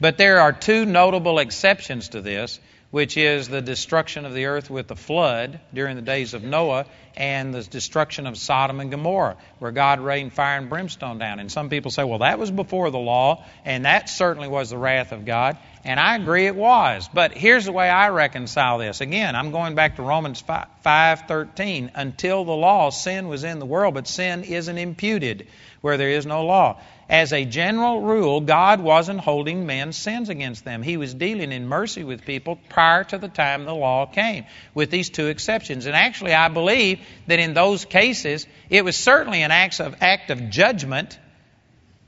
But 0.00 0.16
there 0.16 0.40
are 0.40 0.52
two 0.52 0.86
notable 0.86 1.40
exceptions 1.40 2.10
to 2.10 2.20
this 2.20 2.60
which 2.90 3.16
is 3.16 3.48
the 3.48 3.62
destruction 3.62 4.24
of 4.24 4.34
the 4.34 4.46
earth 4.46 4.68
with 4.68 4.88
the 4.88 4.96
flood 4.96 5.60
during 5.72 5.96
the 5.96 6.02
days 6.02 6.34
of 6.34 6.42
Noah 6.42 6.86
and 7.16 7.54
the 7.54 7.62
destruction 7.62 8.26
of 8.26 8.36
Sodom 8.36 8.80
and 8.80 8.90
Gomorrah, 8.90 9.36
where 9.58 9.70
God 9.70 10.00
rained 10.00 10.32
fire 10.32 10.58
and 10.58 10.68
brimstone 10.68 11.18
down. 11.18 11.38
And 11.38 11.50
some 11.50 11.68
people 11.68 11.90
say, 11.90 12.04
well, 12.04 12.20
that 12.20 12.38
was 12.38 12.50
before 12.50 12.90
the 12.90 12.98
law, 12.98 13.44
and 13.64 13.84
that 13.84 14.08
certainly 14.08 14.48
was 14.48 14.70
the 14.70 14.78
wrath 14.78 15.12
of 15.12 15.24
God. 15.24 15.56
And 15.84 15.98
I 15.98 16.16
agree 16.16 16.46
it 16.46 16.56
was. 16.56 17.08
But 17.12 17.32
here's 17.32 17.64
the 17.64 17.72
way 17.72 17.88
I 17.88 18.10
reconcile 18.10 18.78
this. 18.78 19.00
Again, 19.00 19.34
I'm 19.36 19.50
going 19.50 19.74
back 19.74 19.96
to 19.96 20.02
Romans 20.02 20.42
5:13. 20.42 21.90
Until 21.94 22.44
the 22.44 22.52
law, 22.52 22.90
sin 22.90 23.28
was 23.28 23.44
in 23.44 23.58
the 23.58 23.66
world, 23.66 23.94
but 23.94 24.06
sin 24.06 24.44
isn't 24.44 24.78
imputed 24.78 25.46
where 25.80 25.96
there 25.96 26.10
is 26.10 26.26
no 26.26 26.44
law. 26.44 26.80
As 27.10 27.32
a 27.32 27.44
general 27.44 28.02
rule, 28.02 28.40
God 28.40 28.80
wasn't 28.80 29.18
holding 29.18 29.66
men's 29.66 29.96
sins 29.96 30.28
against 30.28 30.64
them. 30.64 30.80
He 30.80 30.96
was 30.96 31.12
dealing 31.12 31.50
in 31.50 31.66
mercy 31.66 32.04
with 32.04 32.24
people 32.24 32.60
prior 32.68 33.02
to 33.02 33.18
the 33.18 33.26
time 33.26 33.64
the 33.64 33.74
law 33.74 34.06
came, 34.06 34.46
with 34.74 34.92
these 34.92 35.10
two 35.10 35.26
exceptions. 35.26 35.86
And 35.86 35.96
actually, 35.96 36.34
I 36.34 36.46
believe 36.46 37.00
that 37.26 37.40
in 37.40 37.52
those 37.52 37.84
cases, 37.84 38.46
it 38.68 38.84
was 38.84 38.96
certainly 38.96 39.42
an 39.42 39.50
act 39.50 39.80
of, 39.80 39.96
act 40.00 40.30
of 40.30 40.50
judgment 40.50 41.18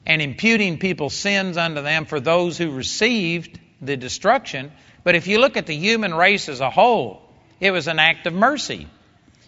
and 0.07 0.23
imputing 0.23 0.79
people's 0.79 1.15
sins 1.15 1.57
unto 1.57 1.83
them 1.83 2.05
for 2.05 2.21
those 2.21 2.57
who 2.57 2.71
received 2.71 3.59
the 3.81 3.97
destruction. 3.97 4.71
But 5.03 5.17
if 5.17 5.27
you 5.27 5.41
look 5.41 5.57
at 5.57 5.67
the 5.67 5.77
human 5.77 6.15
race 6.15 6.49
as 6.49 6.61
a 6.61 6.71
whole, 6.71 7.29
it 7.59 7.73
was 7.73 7.89
an 7.89 7.99
act 7.99 8.29
of 8.29 8.35
mercy. 8.35 8.87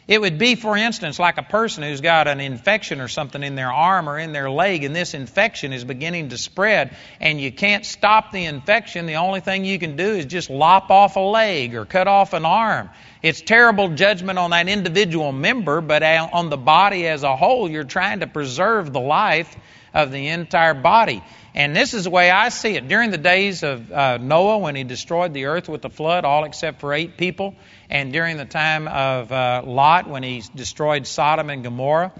It 0.07 0.21
would 0.21 0.37
be, 0.39 0.55
for 0.55 0.77
instance, 0.77 1.19
like 1.19 1.39
a 1.39 1.43
person 1.43 1.83
who's 1.83 2.03
got 2.03 2.29
an 2.29 2.39
infection 2.39 3.01
or 3.01 3.09
something 3.09 3.43
in 3.43 3.55
their 3.55 3.73
arm 3.73 4.07
or 4.07 4.19
in 4.19 4.33
their 4.33 4.51
leg, 4.51 4.85
and 4.85 4.95
this 4.95 5.15
infection 5.15 5.73
is 5.73 5.83
beginning 5.83 6.29
to 6.29 6.37
spread, 6.37 6.95
and 7.21 7.41
you 7.41 7.51
can't 7.51 7.87
stop 7.87 8.31
the 8.31 8.45
infection. 8.45 9.07
The 9.07 9.17
only 9.17 9.41
thing 9.41 9.65
you 9.65 9.79
can 9.79 9.97
do 9.97 10.05
is 10.05 10.27
just 10.27 10.51
lop 10.51 10.91
off 10.91 11.17
a 11.17 11.21
leg 11.21 11.75
or 11.75 11.87
cut 11.87 12.07
off 12.07 12.35
an 12.35 12.45
arm. 12.45 12.91
It's 13.25 13.41
terrible 13.41 13.89
judgment 13.89 14.39
on 14.39 14.51
that 14.51 14.69
individual 14.69 15.33
member, 15.33 15.81
but 15.81 16.03
on 16.03 16.51
the 16.51 16.59
body 16.59 17.07
as 17.07 17.23
a 17.23 17.35
whole, 17.35 17.71
you're 17.71 17.83
trying 17.83 18.21
to 18.21 18.27
preserve 18.27 18.93
the 18.93 19.01
life 19.01 19.57
of 19.95 20.13
the 20.13 20.29
entire 20.29 20.75
body. 20.75 21.25
And 21.55 21.75
this 21.75 21.95
is 21.95 22.05
the 22.05 22.11
way 22.11 22.31
I 22.31 22.51
see 22.51 22.77
it. 22.77 22.87
During 22.87 23.11
the 23.11 23.17
days 23.17 23.63
of 23.63 23.91
uh, 23.91 24.19
Noah, 24.19 24.59
when 24.59 24.77
he 24.77 24.85
destroyed 24.85 25.33
the 25.33 25.47
earth 25.47 25.71
with 25.71 25.81
the 25.81 25.89
flood, 25.89 26.27
all 26.27 26.45
except 26.45 26.81
for 26.81 26.93
eight 26.93 27.17
people, 27.17 27.55
and 27.89 28.13
during 28.13 28.37
the 28.37 28.45
time 28.45 28.87
of 28.89 29.33
uh, 29.33 29.63
Lot, 29.65 30.07
when 30.07 30.23
he 30.23 30.43
destroyed 30.55 31.07
Sodom 31.07 31.49
and 31.49 31.65
Gomorrah, 31.65 32.13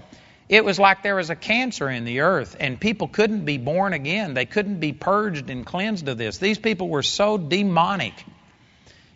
it 0.49 0.65
was 0.65 0.79
like 0.79 1.03
there 1.03 1.17
was 1.17 1.29
a 1.29 1.35
cancer 1.35 1.87
in 1.87 2.05
the 2.05 2.21
earth, 2.21 2.57
and 2.59 2.79
people 2.79 3.09
couldn't 3.09 3.45
be 3.45 3.59
born 3.59 3.93
again. 3.93 4.33
They 4.33 4.47
couldn't 4.47 4.79
be 4.79 4.91
purged 4.91 5.51
and 5.51 5.67
cleansed 5.67 6.07
of 6.07 6.17
this. 6.17 6.39
These 6.39 6.57
people 6.57 6.89
were 6.89 7.03
so 7.03 7.37
demonic 7.37 8.25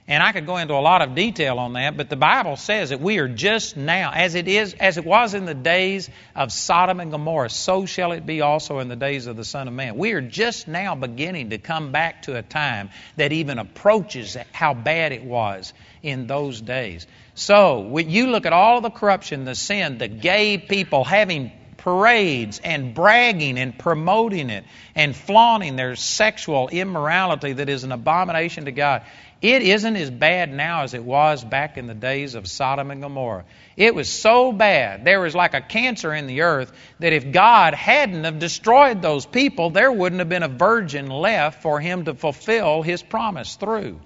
and 0.10 0.24
I 0.24 0.32
could 0.32 0.48
go 0.48 0.58
into 0.58 0.74
a 0.74 0.82
lot 0.82 1.04
of 1.04 1.14
detail 1.14 1.60
on 1.60 1.74
that, 1.74 1.96
but 1.96 2.10
the 2.10 2.16
Bible 2.16 2.56
says 2.56 2.90
that 2.90 3.00
we 3.00 3.20
are 3.20 3.28
just 3.28 3.78
now, 3.78 4.12
as 4.12 4.34
it 4.34 4.48
is, 4.48 4.74
as 4.74 4.98
it 4.98 5.06
was 5.06 5.36
in 5.36 5.46
the 5.46 5.54
days 5.54 6.10
of 6.36 6.52
Sodom 6.52 7.00
and 7.00 7.12
Gomorrah, 7.12 7.52
so 7.52 7.86
shall 7.86 8.12
it 8.14 8.26
be 8.26 8.42
also 8.42 8.80
in 8.80 8.88
the 8.88 8.96
days 8.96 9.28
of 9.28 9.38
the 9.38 9.46
Son 9.46 9.68
of 9.68 9.74
Man. 9.76 9.98
We 9.98 10.14
are 10.14 10.22
just 10.22 10.68
now 10.68 10.96
beginning 10.96 11.52
to 11.52 11.60
come 11.60 11.92
back 11.92 12.24
to 12.24 12.36
a 12.36 12.42
time 12.42 12.90
that 13.18 13.32
even 13.32 13.60
approaches 13.60 14.36
how 14.52 14.74
bad 14.74 15.12
it 15.12 15.24
was 15.24 15.74
in 16.02 16.26
those 16.26 16.60
days. 16.60 17.06
So, 17.36 17.82
when 17.82 18.10
you 18.10 18.32
look 18.32 18.48
at 18.48 18.52
all 18.52 18.82
the 18.82 18.90
corruption, 18.90 19.46
the 19.46 19.54
sin, 19.54 20.00
the 20.00 20.08
gay 20.08 20.58
people 20.58 21.04
having 21.04 21.52
parades 21.80 22.60
and 22.64 22.94
bragging 22.94 23.58
and 23.58 23.78
promoting 23.78 24.50
it 24.50 24.66
and 24.96 25.16
flaunting 25.16 25.76
their 25.76 25.96
sexual 25.96 26.70
immorality 26.70 27.54
that 27.54 27.70
is 27.70 27.84
an 27.84 27.92
abomination 27.92 28.66
to 28.66 28.72
God. 28.72 29.04
It 29.42 29.62
isn't 29.62 29.96
as 29.96 30.12
bad 30.12 30.54
now 30.54 30.84
as 30.84 30.94
it 30.94 31.04
was 31.04 31.44
back 31.44 31.78
in 31.78 31.88
the 31.88 31.94
days 31.94 32.36
of 32.36 32.48
Sodom 32.48 32.92
and 32.92 33.02
Gomorrah. 33.02 33.46
It 33.78 33.96
was 33.96 34.10
so 34.10 34.52
bad. 34.52 35.06
There 35.06 35.22
was 35.22 35.34
like 35.34 35.54
a 35.54 35.62
cancer 35.62 36.14
in 36.14 36.28
the 36.28 36.42
earth 36.42 36.74
that 37.00 37.14
if 37.14 37.32
God 37.32 37.74
hadn't 37.74 38.26
have 38.26 38.40
destroyed 38.40 39.02
those 39.02 39.26
people, 39.26 39.70
there 39.70 39.92
wouldn't 39.92 40.20
have 40.20 40.28
been 40.28 40.44
a 40.44 40.50
virgin 40.50 41.08
left 41.08 41.62
for 41.62 41.80
him 41.80 42.06
to 42.06 42.14
fulfill 42.14 42.82
his 42.82 43.02
promise 43.02 43.56
through. 43.56 44.02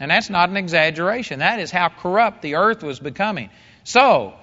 And 0.00 0.10
that's 0.10 0.28
not 0.28 0.48
an 0.48 0.56
exaggeration. 0.56 1.38
That 1.38 1.60
is 1.60 1.70
how 1.70 1.88
corrupt 1.88 2.42
the 2.42 2.56
earth 2.56 2.82
was 2.82 2.98
becoming. 2.98 3.50
So, 3.84 4.34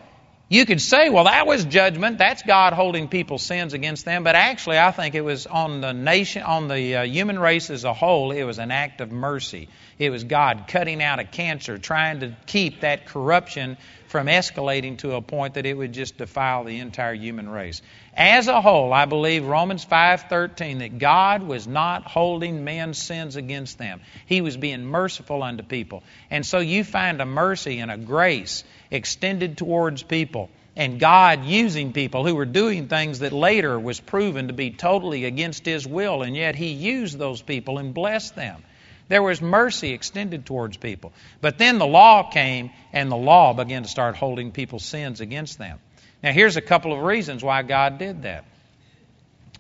you 0.50 0.66
could 0.66 0.82
say, 0.82 1.10
well, 1.10 1.26
that 1.26 1.46
was 1.46 1.64
judgment. 1.64 2.18
That's 2.18 2.42
God 2.42 2.74
holding 2.74 3.08
people's 3.08 3.44
sins 3.44 3.74
against 3.74 4.04
them. 4.04 4.24
But 4.24 4.36
actually, 4.36 4.80
I 4.80 4.92
think 4.92 5.14
it 5.14 5.22
was 5.22 5.46
on 5.46 5.80
the 5.80 5.94
nation, 5.94 6.42
on 6.42 6.68
the 6.68 6.96
uh, 6.98 7.04
human 7.04 7.38
race 7.38 7.70
as 7.70 7.84
a 7.84 7.94
whole, 7.94 8.32
it 8.32 8.44
was 8.44 8.58
an 8.58 8.72
act 8.72 9.00
of 9.00 9.12
mercy. 9.12 9.70
It 10.00 10.12
was 10.12 10.24
God 10.24 10.64
cutting 10.70 11.04
out 11.04 11.20
a 11.20 11.26
cancer, 11.26 11.78
trying 11.78 12.22
to 12.22 12.34
keep 12.46 12.82
that 12.82 13.06
corruption 13.06 13.76
from 14.08 14.28
escalating 14.28 14.98
to 15.00 15.16
a 15.16 15.22
point 15.22 15.56
that 15.56 15.66
it 15.66 15.78
would 15.78 15.92
just 15.92 16.18
defile 16.18 16.64
the 16.64 16.80
entire 16.80 17.14
human 17.14 17.50
race. 17.50 17.82
As 18.16 18.48
a 18.48 18.62
whole, 18.62 18.94
I 18.94 19.04
believe 19.06 19.46
Romans 19.46 19.84
5:13 19.84 20.80
that 20.80 21.00
God 21.00 21.44
was 21.44 21.68
not 21.68 22.08
holding 22.08 22.64
men's 22.64 22.98
sins 22.98 23.36
against 23.36 23.78
them. 23.78 24.00
He 24.26 24.40
was 24.40 24.56
being 24.56 24.86
merciful 24.86 25.44
unto 25.44 25.64
people. 25.64 26.02
And 26.32 26.46
so 26.46 26.60
you 26.60 26.86
find 26.86 27.22
a 27.22 27.26
mercy 27.26 27.80
and 27.80 27.92
a 27.92 27.98
grace 27.98 28.64
extended 28.90 29.58
towards 29.58 30.02
people 30.02 30.50
and 30.78 30.98
God 30.98 31.44
using 31.44 31.92
people 31.92 32.26
who 32.26 32.36
were 32.36 32.46
doing 32.46 32.88
things 32.88 33.20
that 33.20 33.34
later 33.34 33.78
was 33.78 34.00
proven 34.00 34.48
to 34.48 34.54
be 34.54 34.72
totally 34.72 35.26
against 35.26 35.66
His 35.66 35.86
will, 35.86 36.22
and 36.22 36.38
yet 36.38 36.56
He 36.56 36.70
used 36.70 37.20
those 37.20 37.42
people 37.42 37.80
and 37.80 37.94
blessed 37.94 38.38
them. 38.38 38.64
There 39.10 39.24
was 39.24 39.42
mercy 39.42 39.92
extended 39.92 40.46
towards 40.46 40.78
people. 40.78 41.12
But 41.42 41.58
then 41.58 41.80
the 41.80 41.88
law 41.88 42.30
came, 42.30 42.70
and 42.94 43.12
the 43.12 43.18
law 43.18 43.54
began 43.54 43.84
to 43.84 43.90
start 43.90 44.16
holding 44.16 44.52
people's 44.52 44.86
sins 44.86 45.20
against 45.20 45.58
them. 45.58 45.80
Now, 46.22 46.32
here's 46.32 46.58
a 46.58 46.62
couple 46.62 46.94
of 46.94 47.02
reasons 47.02 47.44
why 47.44 47.64
God 47.64 47.98
did 47.98 48.22
that. 48.22 48.46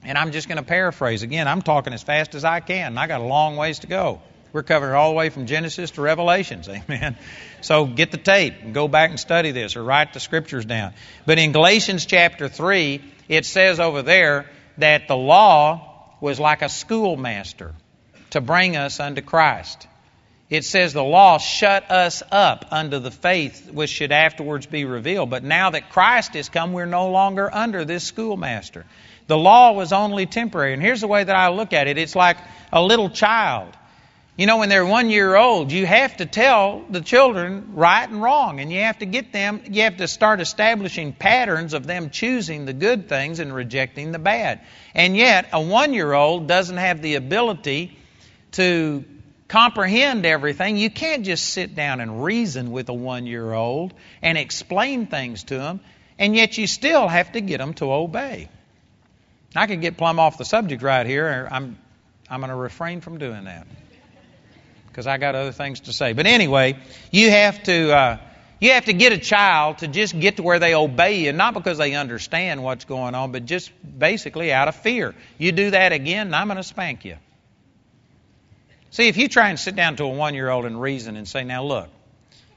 And 0.03 0.17
I'm 0.17 0.31
just 0.31 0.47
going 0.47 0.57
to 0.57 0.63
paraphrase. 0.63 1.23
Again, 1.23 1.47
I'm 1.47 1.62
talking 1.62 1.93
as 1.93 2.03
fast 2.03 2.35
as 2.35 2.45
I 2.45 2.59
can, 2.59 2.97
I 2.97 3.07
got 3.07 3.21
a 3.21 3.25
long 3.25 3.57
ways 3.57 3.79
to 3.79 3.88
go. 3.88 4.21
We're 4.51 4.63
covering 4.63 4.93
all 4.93 5.09
the 5.09 5.15
way 5.15 5.29
from 5.29 5.45
Genesis 5.45 5.91
to 5.91 6.01
Revelations. 6.01 6.67
Amen. 6.69 7.17
So 7.62 7.85
get 7.85 8.12
the 8.12 8.17
tape 8.17 8.55
and 8.62 8.73
go 8.73 8.88
back 8.88 9.09
and 9.09 9.19
study 9.19 9.51
this 9.51 9.75
or 9.75 9.83
write 9.83 10.13
the 10.13 10.19
scriptures 10.19 10.65
down. 10.65 10.93
But 11.25 11.38
in 11.38 11.51
Galatians 11.51 12.05
chapter 12.05 12.47
3, 12.47 13.01
it 13.27 13.45
says 13.45 13.79
over 13.79 14.01
there 14.01 14.49
that 14.77 15.07
the 15.07 15.17
law 15.17 16.15
was 16.19 16.39
like 16.39 16.62
a 16.62 16.69
schoolmaster 16.69 17.73
to 18.31 18.41
bring 18.41 18.75
us 18.75 18.99
unto 18.99 19.21
Christ. 19.21 19.87
It 20.49 20.65
says 20.65 20.93
the 20.93 21.03
law 21.03 21.37
shut 21.37 21.91
us 21.91 22.23
up 22.31 22.65
unto 22.71 22.99
the 22.99 23.11
faith 23.11 23.71
which 23.71 23.91
should 23.91 24.11
afterwards 24.11 24.65
be 24.65 24.85
revealed. 24.85 25.29
But 25.29 25.43
now 25.43 25.69
that 25.69 25.91
Christ 25.91 26.33
has 26.33 26.49
come, 26.49 26.73
we're 26.73 26.85
no 26.87 27.11
longer 27.11 27.53
under 27.53 27.85
this 27.85 28.03
schoolmaster. 28.03 28.85
The 29.27 29.37
law 29.37 29.73
was 29.73 29.93
only 29.93 30.25
temporary. 30.25 30.73
And 30.73 30.81
here's 30.81 31.01
the 31.01 31.07
way 31.07 31.23
that 31.23 31.35
I 31.35 31.49
look 31.49 31.73
at 31.73 31.87
it 31.87 31.99
it's 31.99 32.15
like 32.15 32.37
a 32.71 32.81
little 32.81 33.09
child 33.11 33.75
You 34.39 34.45
know, 34.45 34.59
when 34.59 34.69
they're 34.69 34.85
one 34.85 35.09
year 35.09 35.35
old, 35.35 35.69
you 35.69 35.85
have 35.85 36.15
to 36.15 36.25
tell 36.25 36.85
the 36.89 37.01
children 37.01 37.73
right 37.73 38.09
and 38.09 38.21
wrong, 38.21 38.61
and 38.61 38.71
you 38.71 38.79
have 38.79 38.99
to 38.99 39.05
get 39.05 39.33
them, 39.33 39.61
you 39.69 39.81
have 39.81 39.97
to 39.97 40.07
start 40.07 40.39
establishing 40.39 41.11
patterns 41.11 41.73
of 41.73 41.85
them 41.85 42.09
choosing 42.09 42.63
the 42.63 42.71
good 42.71 43.09
things 43.09 43.41
and 43.41 43.53
rejecting 43.53 44.13
the 44.13 44.17
bad. 44.17 44.61
And 44.95 45.17
yet, 45.17 45.49
a 45.51 45.59
one 45.59 45.93
year 45.93 46.13
old 46.13 46.47
doesn't 46.47 46.77
have 46.77 47.01
the 47.01 47.15
ability 47.15 47.98
to 48.53 49.03
comprehend 49.47 50.25
everything. 50.25 50.77
You 50.77 50.89
can't 50.89 51.25
just 51.25 51.49
sit 51.49 51.75
down 51.75 51.99
and 51.99 52.23
reason 52.23 52.71
with 52.71 52.88
a 52.89 52.93
one 52.93 53.25
year 53.25 53.51
old 53.51 53.93
and 54.21 54.38
explain 54.38 55.07
things 55.07 55.43
to 55.45 55.57
them, 55.57 55.81
and 56.17 56.35
yet 56.35 56.57
you 56.57 56.67
still 56.67 57.07
have 57.07 57.31
to 57.33 57.41
get 57.41 57.57
them 57.57 57.73
to 57.75 57.91
obey. 57.91 58.49
I 59.55 59.67
could 59.67 59.81
get 59.81 59.97
plumb 59.97 60.19
off 60.19 60.38
the 60.38 60.45
subject 60.45 60.83
right 60.83 61.05
here. 61.05 61.47
I'm, 61.51 61.77
I'm 62.29 62.39
going 62.39 62.49
to 62.51 62.55
refrain 62.55 63.01
from 63.01 63.17
doing 63.17 63.45
that 63.45 63.65
because 64.88 65.07
I 65.07 65.17
got 65.17 65.33
other 65.33 65.51
things 65.51 65.81
to 65.81 65.93
say. 65.93 66.13
But 66.13 66.27
anyway, 66.27 66.77
you 67.12 67.31
have 67.31 67.63
to 67.63 67.95
uh, 67.95 68.17
you 68.59 68.71
have 68.71 68.85
to 68.85 68.93
get 68.93 69.13
a 69.13 69.17
child 69.17 69.79
to 69.79 69.88
just 69.88 70.19
get 70.19 70.35
to 70.38 70.43
where 70.43 70.59
they 70.59 70.75
obey 70.75 71.23
you, 71.23 71.31
not 71.31 71.53
because 71.53 71.77
they 71.77 71.93
understand 71.93 72.62
what's 72.62 72.85
going 72.85 73.15
on, 73.15 73.31
but 73.31 73.45
just 73.45 73.71
basically 73.97 74.51
out 74.51 74.67
of 74.67 74.75
fear. 74.75 75.15
You 75.38 75.53
do 75.53 75.71
that 75.71 75.93
again, 75.93 76.27
and 76.27 76.35
I'm 76.35 76.47
going 76.47 76.57
to 76.57 76.63
spank 76.63 77.05
you. 77.05 77.15
See, 78.91 79.08
if 79.08 79.17
you 79.17 79.28
try 79.28 79.49
and 79.49 79.60
sit 79.60 79.75
down 79.75 79.95
to 79.97 80.04
a 80.04 80.10
one 80.10 80.34
year 80.34 80.49
old 80.49 80.65
and 80.65 80.82
reason 80.82 81.15
and 81.15 81.28
say, 81.28 81.43
now 81.43 81.63
look, 81.63 81.89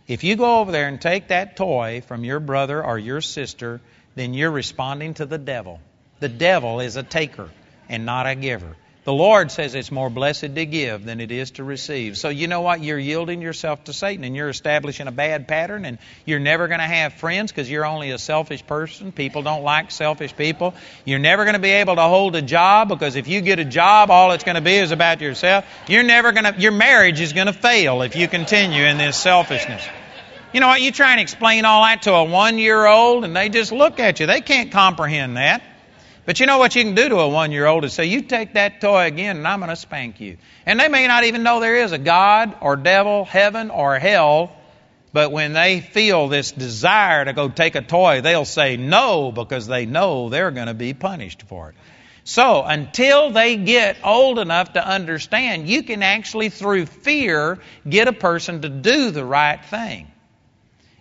if 0.07 0.25
you 0.25 0.37
go 0.37 0.61
over 0.61 0.73
there 0.73 0.89
and 0.89 1.01
take 1.01 1.29
that 1.29 1.57
toy 1.57 2.03
from 2.07 2.25
your 2.25 2.41
brother 2.41 2.85
or 2.85 2.99
your 2.99 3.21
sister, 3.21 3.81
then 4.15 4.35
you're 4.35 4.51
responding 4.51 5.15
to 5.15 5.27
the 5.27 5.39
devil. 5.39 5.81
The 6.21 6.29
devil 6.29 6.81
is 6.81 6.97
a 6.97 7.03
taker 7.03 7.51
and 7.89 8.07
not 8.07 8.27
a 8.27 8.35
giver. 8.35 8.77
The 9.05 9.13
Lord 9.13 9.51
says 9.51 9.75
it's 9.75 9.91
more 9.91 10.11
blessed 10.11 10.55
to 10.55 10.65
give 10.65 11.05
than 11.05 11.19
it 11.19 11.33
is 11.33 11.51
to 11.53 11.65
receive. 11.65 12.17
So 12.17 12.29
you 12.29 12.47
know 12.47 12.61
what? 12.61 12.85
You're 12.85 13.01
yielding 13.01 13.43
yourself 13.43 13.83
to 13.85 13.93
Satan 13.93 14.23
and 14.23 14.37
you're 14.37 14.49
establishing 14.49 15.09
a 15.09 15.13
bad 15.13 15.49
pattern 15.49 15.85
and 15.85 15.99
you're 16.25 16.39
never 16.39 16.69
going 16.69 16.79
to 16.79 16.87
have 16.87 17.15
friends 17.15 17.51
because 17.51 17.69
you're 17.69 17.85
only 17.85 18.13
a 18.13 18.19
selfish 18.19 18.65
person. 18.65 19.11
People 19.11 19.43
don't 19.43 19.65
like 19.65 19.91
selfish 19.91 20.37
people. 20.37 20.75
You're 21.05 21.19
never 21.19 21.43
going 21.43 21.55
to 21.55 21.61
be 21.61 21.71
able 21.71 21.97
to 21.97 22.03
hold 22.03 22.37
a 22.37 22.43
job 22.43 22.89
because 22.89 23.17
if 23.17 23.27
you 23.27 23.41
get 23.41 23.59
a 23.59 23.65
job, 23.65 24.13
all 24.13 24.31
it's 24.31 24.45
going 24.45 24.55
to 24.55 24.61
be 24.61 24.77
is 24.77 24.93
about 24.93 25.21
yourself. 25.21 25.65
You're 25.89 26.05
never 26.05 26.31
going 26.31 26.55
to, 26.55 26.61
your 26.61 26.71
marriage 26.71 27.21
is 27.21 27.33
going 27.33 27.49
to 27.49 27.53
fail 27.53 28.03
if 28.03 28.15
you 28.15 28.29
continue 28.29 28.85
in 28.85 28.99
this 28.99 29.17
selfishness. 29.17 29.85
You 30.53 30.61
know 30.61 30.69
what? 30.69 30.81
You 30.81 30.93
try 30.93 31.11
and 31.11 31.21
explain 31.21 31.65
all 31.65 31.83
that 31.83 32.03
to 32.03 32.13
a 32.13 32.23
one 32.23 32.57
year 32.57 32.87
old 32.87 33.25
and 33.25 33.35
they 33.35 33.49
just 33.49 33.73
look 33.73 33.99
at 33.99 34.21
you. 34.21 34.27
They 34.27 34.43
can't 34.43 34.71
comprehend 34.71 35.39
that. 35.39 35.61
But 36.25 36.39
you 36.39 36.47
know 36.47 36.59
what 36.59 36.77
you 36.77 36.85
can 36.85 36.95
do 36.95 37.09
to 37.09 37.17
a 37.17 37.29
one 37.29 37.51
year 37.51 37.67
old 37.67 37.85
is 37.85 37.93
say, 37.93 38.05
You 38.05 38.23
take 38.23 38.55
that 38.55 38.81
toy 38.81 39.07
again 39.07 39.39
and 39.39 39.49
I'm 39.49 39.59
going 39.59 39.71
to 39.71 39.77
spank 39.77 40.21
you. 40.21 40.37
And 40.67 40.79
they 40.79 40.89
may 40.89 41.07
not 41.09 41.25
even 41.25 41.43
know 41.43 41.59
there 41.59 41.79
is 41.79 41.93
a 41.93 41.99
God 41.99 42.57
or 42.61 42.77
devil, 42.77 43.25
heaven 43.25 43.71
or 43.71 43.99
hell, 43.99 44.53
but 45.13 45.33
when 45.33 45.53
they 45.53 45.81
feel 45.81 46.29
this 46.29 46.53
desire 46.53 47.25
to 47.25 47.33
go 47.33 47.49
take 47.49 47.75
a 47.75 47.83
toy, 47.83 48.21
they'll 48.21 48.45
say 48.45 48.77
no 48.77 49.33
because 49.33 49.67
they 49.67 49.85
know 49.85 50.29
they're 50.29 50.53
going 50.53 50.69
to 50.69 50.75
be 50.75 50.95
punished 50.95 51.43
for 51.43 51.71
it. 51.71 51.75
So 52.25 52.63
until 52.63 53.31
they 53.31 53.57
get 53.57 53.97
old 54.05 54.39
enough 54.39 54.75
to 54.75 54.87
understand, 54.87 55.69
you 55.69 55.83
can 55.83 56.05
actually, 56.05 56.51
through 56.51 56.87
fear, 56.87 57.59
get 57.89 58.07
a 58.07 58.13
person 58.13 58.63
to 58.63 58.69
do 58.69 59.11
the 59.11 59.25
right 59.25 59.63
thing. 59.65 60.12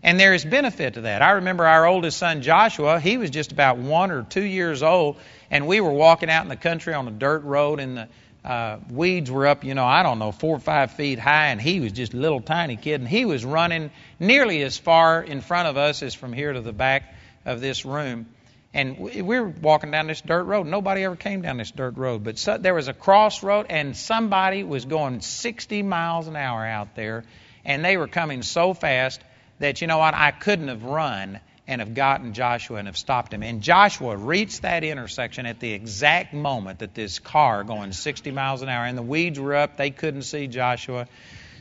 And 0.03 0.19
there 0.19 0.33
is 0.33 0.43
benefit 0.43 0.95
to 0.95 1.01
that. 1.01 1.21
I 1.21 1.31
remember 1.31 1.65
our 1.65 1.85
oldest 1.85 2.17
son 2.17 2.41
Joshua, 2.41 2.99
he 2.99 3.17
was 3.17 3.29
just 3.29 3.51
about 3.51 3.77
one 3.77 4.09
or 4.09 4.23
two 4.23 4.43
years 4.43 4.81
old, 4.81 5.17
and 5.51 5.67
we 5.67 5.79
were 5.79 5.91
walking 5.91 6.29
out 6.29 6.43
in 6.43 6.49
the 6.49 6.55
country 6.55 6.93
on 6.93 7.07
a 7.07 7.11
dirt 7.11 7.43
road, 7.43 7.79
and 7.79 7.97
the 7.97 8.07
uh, 8.43 8.79
weeds 8.89 9.29
were 9.29 9.45
up, 9.45 9.63
you 9.63 9.75
know, 9.75 9.85
I 9.85 10.01
don't 10.01 10.17
know, 10.17 10.31
four 10.31 10.55
or 10.55 10.59
five 10.59 10.93
feet 10.93 11.19
high, 11.19 11.47
and 11.47 11.61
he 11.61 11.79
was 11.79 11.91
just 11.91 12.15
a 12.15 12.17
little 12.17 12.41
tiny 12.41 12.77
kid, 12.77 13.01
and 13.01 13.07
he 13.07 13.25
was 13.25 13.45
running 13.45 13.91
nearly 14.19 14.63
as 14.63 14.77
far 14.77 15.21
in 15.21 15.41
front 15.41 15.67
of 15.67 15.77
us 15.77 16.01
as 16.01 16.15
from 16.15 16.33
here 16.33 16.51
to 16.51 16.61
the 16.61 16.73
back 16.73 17.13
of 17.45 17.61
this 17.61 17.85
room. 17.85 18.25
And 18.73 18.97
we 18.97 19.21
were 19.21 19.49
walking 19.49 19.91
down 19.91 20.07
this 20.07 20.21
dirt 20.21 20.45
road. 20.45 20.65
Nobody 20.65 21.03
ever 21.03 21.17
came 21.17 21.41
down 21.41 21.57
this 21.57 21.71
dirt 21.71 21.97
road, 21.97 22.23
but 22.23 22.39
so, 22.39 22.57
there 22.57 22.73
was 22.73 22.87
a 22.87 22.93
crossroad, 22.93 23.67
and 23.69 23.95
somebody 23.95 24.63
was 24.63 24.85
going 24.85 25.21
60 25.21 25.83
miles 25.83 26.27
an 26.27 26.35
hour 26.35 26.65
out 26.65 26.95
there, 26.95 27.23
and 27.65 27.85
they 27.85 27.97
were 27.97 28.07
coming 28.07 28.41
so 28.41 28.73
fast 28.73 29.21
that, 29.62 29.82
you 29.82 29.88
know 29.88 29.97
what, 29.97 30.13
I 30.13 30.32
couldn't 30.32 30.67
have 30.67 30.84
run 30.84 31.39
and 31.67 31.80
have 31.80 31.93
gotten 31.93 32.34
Joshua 32.34 32.78
and 32.78 32.88
have 32.88 32.97
stopped 32.97 33.34
him. 33.34 33.43
And 33.43 33.62
Joshua 33.62 34.17
reached 34.17 34.63
that 34.63 34.84
intersection 34.84 35.45
at 35.45 35.60
the 35.60 35.71
exact 35.71 36.34
moment 36.34 36.80
that 36.80 36.93
this 36.93 37.19
car 37.19 37.63
going 37.63 37.93
60 37.93 38.32
miles 38.32 38.62
an 38.62 38.69
hour 38.69 38.86
and 38.86 38.97
the 38.97 39.04
weeds 39.04 39.39
were 39.39 39.56
up. 39.56 39.78
They 39.78 39.91
couldn't 39.91 40.24
see 40.24 40.47
Joshua. 40.47 41.08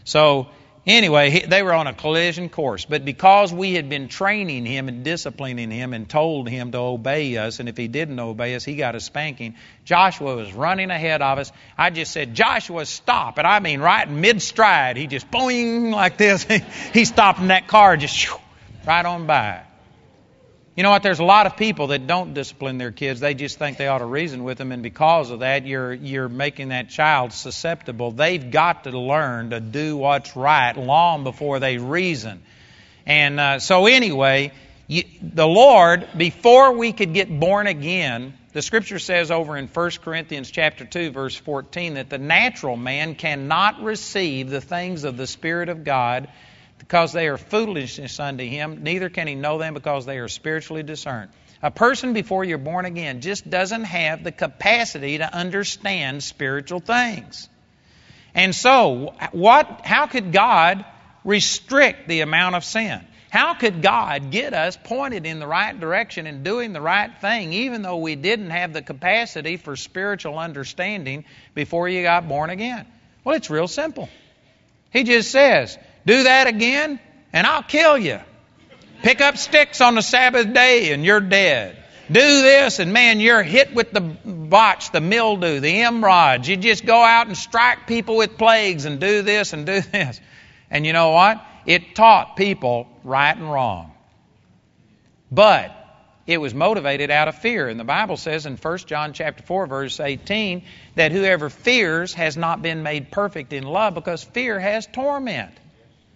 So 0.05 0.49
Anyway, 0.87 1.29
he, 1.29 1.40
they 1.40 1.62
were 1.62 1.75
on 1.75 1.87
a 1.87 1.93
collision 1.93 2.49
course. 2.49 2.87
But 2.87 3.05
because 3.05 3.53
we 3.53 3.75
had 3.75 3.90
been 3.90 4.09
training 4.09 4.64
him 4.64 4.88
and 4.88 5.05
disciplining 5.05 5.71
him 5.71 5.93
and 5.93 6.09
told 6.09 6.49
him 6.49 6.73
to 6.73 6.79
obey 6.79 7.37
us, 7.37 7.61
and 7.61 7.69
if 7.69 7.77
he 7.77 7.87
didn't 7.87 8.19
obey 8.19 8.55
us, 8.55 8.64
he 8.64 8.77
got 8.77 8.95
a 8.95 9.01
spanking, 9.01 9.57
Joshua 9.85 10.37
was 10.37 10.53
running 10.55 10.90
ahead 10.90 11.21
of 11.21 11.38
us. 11.38 11.53
I 11.77 11.90
just 11.90 12.12
said, 12.12 12.35
Joshua, 12.35 12.87
stop. 12.87 13.37
And 13.37 13.47
I 13.47 13.61
mean, 13.61 13.81
right 13.81 14.09
in 14.09 14.21
mid 14.23 14.40
stride, 14.40 14.97
he 14.97 15.07
just 15.07 15.31
boing 15.31 15.93
like 15.93 16.16
this. 16.16 16.45
he 16.93 17.05
stopped 17.05 17.40
in 17.40 17.49
that 17.49 17.69
car, 17.69 17.97
just 17.99 18.16
shoo, 18.16 18.37
right 18.87 19.05
on 19.05 19.27
by. 19.27 19.64
You 20.77 20.85
know 20.85 20.91
what? 20.91 21.03
There's 21.03 21.19
a 21.19 21.25
lot 21.25 21.47
of 21.47 21.57
people 21.57 21.89
that 21.89 22.07
don't 22.07 22.33
discipline 22.33 22.79
their 22.79 22.93
kids. 22.93 23.19
They 23.19 23.35
just 23.35 23.59
think 23.59 23.77
they 23.77 23.89
ought 23.89 23.99
to 23.99 24.05
reason 24.05 24.45
with 24.45 24.57
them, 24.57 24.71
and 24.71 24.85
because 24.85 25.31
of 25.31 25.41
that, 25.41 25.67
you're 25.67 25.93
you're 25.93 26.29
making 26.29 26.69
that 26.69 26.91
child 26.91 27.33
susceptible. 27.33 28.13
They've 28.13 28.51
got 28.51 28.85
to 28.85 28.97
learn 28.97 29.51
to 29.51 29.59
do 29.59 29.97
what's 29.97 30.37
right 30.37 30.77
long 30.77 31.25
before 31.25 31.59
they 31.59 31.79
reason. 31.79 32.41
And 33.05 33.41
uh, 33.41 33.59
so, 33.59 33.87
anyway, 33.87 34.53
you, 34.87 35.03
the 35.21 35.47
Lord, 35.47 36.07
before 36.17 36.77
we 36.77 36.93
could 36.93 37.15
get 37.15 37.29
born 37.29 37.67
again, 37.67 38.35
the 38.53 38.63
Scripture 38.63 39.01
says 39.01 39.33
over 39.33 39.57
in 39.57 39.67
1 39.67 39.91
Corinthians 40.03 40.53
chapter 40.53 40.85
two, 40.85 41.11
verse 41.11 41.35
14, 41.35 41.95
that 41.95 42.11
the 42.11 42.19
natural 42.19 42.77
man 42.77 43.17
cannot 43.17 43.83
receive 43.83 44.51
the 44.51 44.61
things 44.61 45.03
of 45.03 45.17
the 45.17 45.27
Spirit 45.27 45.69
of 45.69 45.83
God 45.83 46.29
because 46.81 47.12
they 47.12 47.29
are 47.29 47.37
foolishness 47.37 48.19
unto 48.19 48.45
him, 48.45 48.83
neither 48.83 49.09
can 49.11 49.29
he 49.29 49.35
know 49.35 49.59
them 49.59 49.75
because 49.75 50.07
they 50.07 50.19
are 50.19 50.29
spiritually 50.29 50.83
discerned. 50.83 51.31
A 51.62 51.71
person 51.71 52.14
before 52.14 52.43
you're 52.43 52.59
born 52.59 52.87
again 52.87 53.21
just 53.21 53.49
doesn't 53.49 53.85
have 53.85 54.25
the 54.25 54.33
capacity 54.33 55.19
to 55.19 55.33
understand 55.33 56.23
spiritual 56.23 56.81
things. 56.81 57.49
And 58.35 58.55
so, 58.55 59.14
what 59.33 59.83
how 59.85 60.07
could 60.07 60.33
God 60.33 60.85
restrict 61.23 62.09
the 62.09 62.23
amount 62.23 62.57
of 62.57 62.64
sin? 62.64 63.01
How 63.29 63.55
could 63.55 63.83
God 63.83 64.31
get 64.31 64.55
us 64.55 64.77
pointed 64.83 65.27
in 65.27 65.38
the 65.38 65.47
right 65.47 65.79
direction 65.79 66.27
and 66.27 66.43
doing 66.43 66.73
the 66.73 66.81
right 66.81 67.11
thing, 67.21 67.53
even 67.53 67.83
though 67.83 67.99
we 67.99 68.16
didn't 68.16 68.51
have 68.51 68.73
the 68.73 68.83
capacity 68.83 69.57
for 69.57 69.77
spiritual 69.77 70.38
understanding 70.38 71.25
before 71.55 71.88
you 71.88 72.03
got 72.03 72.27
born 72.27 72.51
again? 72.51 72.87
Well, 73.23 73.37
it's 73.37 73.51
real 73.51 73.69
simple. 73.69 74.09
He 74.93 75.05
just 75.05 75.31
says, 75.31 75.79
do 76.07 76.23
that 76.25 76.47
again, 76.47 77.01
and 77.33 77.47
I'll 77.47 77.63
kill 77.63 77.99
you. 77.99 78.21
Pick 79.03 79.21
up 79.21 79.37
sticks 79.37 79.81
on 79.81 79.95
the 79.95 80.03
Sabbath 80.03 80.53
day, 80.53 80.93
and 80.93 81.05
you're 81.05 81.21
dead. 81.21 81.77
Do 82.11 82.43
this, 82.43 82.81
and 82.81 82.93
man, 82.93 83.21
you're 83.21 83.43
hit 83.43 83.73
with 83.73 83.93
the 83.93 84.01
botch, 84.01 84.91
the 84.91 85.01
mildew, 85.01 85.61
the 85.61 85.73
emerods. 85.73 86.49
You 86.49 86.57
just 86.57 86.85
go 86.85 87.01
out 87.01 87.29
and 87.29 87.37
strike 87.37 87.87
people 87.87 88.17
with 88.17 88.37
plagues, 88.37 88.85
and 88.85 89.01
do 89.01 89.23
this 89.23 89.53
and 89.53 89.65
do 89.65 89.81
this. 89.93 90.21
And 90.71 90.85
you 90.85 90.93
know 90.93 91.11
what? 91.11 91.45
It 91.67 91.95
taught 91.95 92.37
people 92.37 92.89
right 93.05 93.37
and 93.37 93.51
wrong. 93.51 93.93
But 95.31 95.77
it 96.27 96.41
was 96.41 96.55
motivated 96.55 97.11
out 97.11 97.29
of 97.29 97.39
fear. 97.39 97.69
And 97.69 97.79
the 97.79 97.85
Bible 97.85 98.17
says 98.17 98.47
in 98.47 98.57
1 98.57 98.79
John 98.79 99.13
chapter 99.13 99.43
4 99.43 99.67
verse 99.67 100.01
18 100.01 100.63
that 100.95 101.13
whoever 101.13 101.51
fears 101.51 102.15
has 102.15 102.37
not 102.37 102.63
been 102.63 102.83
made 102.83 103.11
perfect 103.11 103.53
in 103.53 103.65
love 103.65 103.95
because 103.95 104.23
fear 104.23 104.59
has 104.59 104.87
torment. 104.87 105.53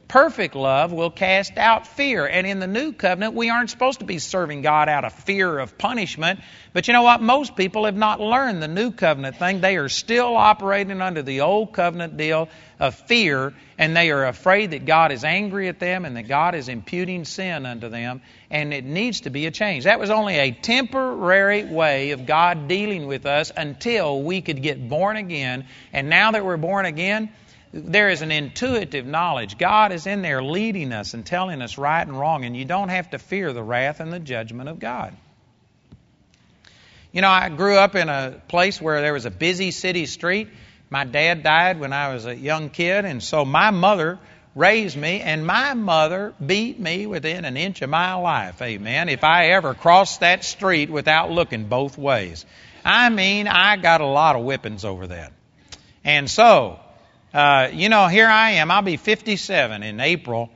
Perfect 0.08 0.54
love 0.54 0.92
will 0.92 1.10
cast 1.10 1.56
out 1.56 1.86
fear. 1.86 2.26
And 2.26 2.46
in 2.46 2.60
the 2.60 2.66
new 2.66 2.92
covenant, 2.92 3.34
we 3.34 3.50
aren't 3.50 3.70
supposed 3.70 4.00
to 4.00 4.04
be 4.04 4.18
serving 4.18 4.62
God 4.62 4.88
out 4.88 5.04
of 5.04 5.12
fear 5.12 5.58
of 5.58 5.78
punishment. 5.78 6.40
But 6.72 6.86
you 6.86 6.92
know 6.92 7.02
what? 7.02 7.22
Most 7.22 7.56
people 7.56 7.86
have 7.86 7.96
not 7.96 8.20
learned 8.20 8.62
the 8.62 8.68
new 8.68 8.90
covenant 8.90 9.36
thing. 9.36 9.60
They 9.60 9.76
are 9.76 9.88
still 9.88 10.36
operating 10.36 11.00
under 11.00 11.22
the 11.22 11.40
old 11.40 11.72
covenant 11.72 12.16
deal 12.16 12.48
of 12.78 12.94
fear, 12.94 13.54
and 13.78 13.96
they 13.96 14.10
are 14.10 14.26
afraid 14.26 14.72
that 14.72 14.84
God 14.84 15.10
is 15.10 15.24
angry 15.24 15.68
at 15.68 15.78
them 15.78 16.04
and 16.04 16.16
that 16.16 16.28
God 16.28 16.54
is 16.54 16.68
imputing 16.68 17.24
sin 17.24 17.64
unto 17.64 17.88
them. 17.88 18.20
And 18.50 18.74
it 18.74 18.84
needs 18.84 19.22
to 19.22 19.30
be 19.30 19.46
a 19.46 19.50
change. 19.50 19.84
That 19.84 19.98
was 19.98 20.10
only 20.10 20.36
a 20.36 20.50
temporary 20.50 21.64
way 21.64 22.10
of 22.10 22.26
God 22.26 22.68
dealing 22.68 23.06
with 23.06 23.26
us 23.26 23.52
until 23.56 24.22
we 24.22 24.42
could 24.42 24.62
get 24.62 24.88
born 24.88 25.16
again. 25.16 25.66
And 25.92 26.08
now 26.08 26.32
that 26.32 26.44
we're 26.44 26.56
born 26.56 26.84
again, 26.84 27.30
there 27.76 28.08
is 28.08 28.22
an 28.22 28.30
intuitive 28.30 29.04
knowledge. 29.04 29.58
God 29.58 29.90
is 29.90 30.06
in 30.06 30.22
there 30.22 30.40
leading 30.40 30.92
us 30.92 31.12
and 31.12 31.26
telling 31.26 31.60
us 31.60 31.76
right 31.76 32.06
and 32.06 32.16
wrong, 32.16 32.44
and 32.44 32.56
you 32.56 32.64
don't 32.64 32.88
have 32.88 33.10
to 33.10 33.18
fear 33.18 33.52
the 33.52 33.64
wrath 33.64 33.98
and 33.98 34.12
the 34.12 34.20
judgment 34.20 34.68
of 34.68 34.78
God. 34.78 35.12
You 37.10 37.20
know, 37.20 37.28
I 37.28 37.48
grew 37.48 37.76
up 37.76 37.96
in 37.96 38.08
a 38.08 38.40
place 38.46 38.80
where 38.80 39.00
there 39.00 39.12
was 39.12 39.26
a 39.26 39.30
busy 39.30 39.72
city 39.72 40.06
street, 40.06 40.48
My 40.88 41.04
dad 41.04 41.42
died 41.42 41.80
when 41.80 41.92
I 41.92 42.14
was 42.14 42.26
a 42.26 42.36
young 42.36 42.70
kid, 42.70 43.04
and 43.04 43.20
so 43.20 43.44
my 43.44 43.72
mother 43.72 44.20
raised 44.54 44.96
me, 44.96 45.20
and 45.20 45.44
my 45.44 45.74
mother 45.74 46.32
beat 46.44 46.78
me 46.78 47.06
within 47.06 47.44
an 47.44 47.56
inch 47.56 47.82
of 47.82 47.90
my 47.90 48.14
life. 48.14 48.62
Amen. 48.62 49.08
If 49.08 49.24
I 49.24 49.48
ever 49.48 49.74
crossed 49.74 50.20
that 50.20 50.44
street 50.44 50.90
without 50.90 51.32
looking 51.32 51.64
both 51.64 51.98
ways. 51.98 52.46
I 52.84 53.08
mean, 53.08 53.48
I 53.48 53.76
got 53.78 54.00
a 54.00 54.06
lot 54.06 54.36
of 54.36 54.44
whippings 54.44 54.84
over 54.84 55.08
that. 55.08 55.32
And 56.04 56.30
so, 56.30 56.78
uh, 57.34 57.68
you 57.72 57.88
know, 57.88 58.06
here 58.06 58.28
I 58.28 58.52
am. 58.52 58.70
I'll 58.70 58.82
be 58.82 58.96
57 58.96 59.82
in 59.82 59.98
April. 59.98 60.50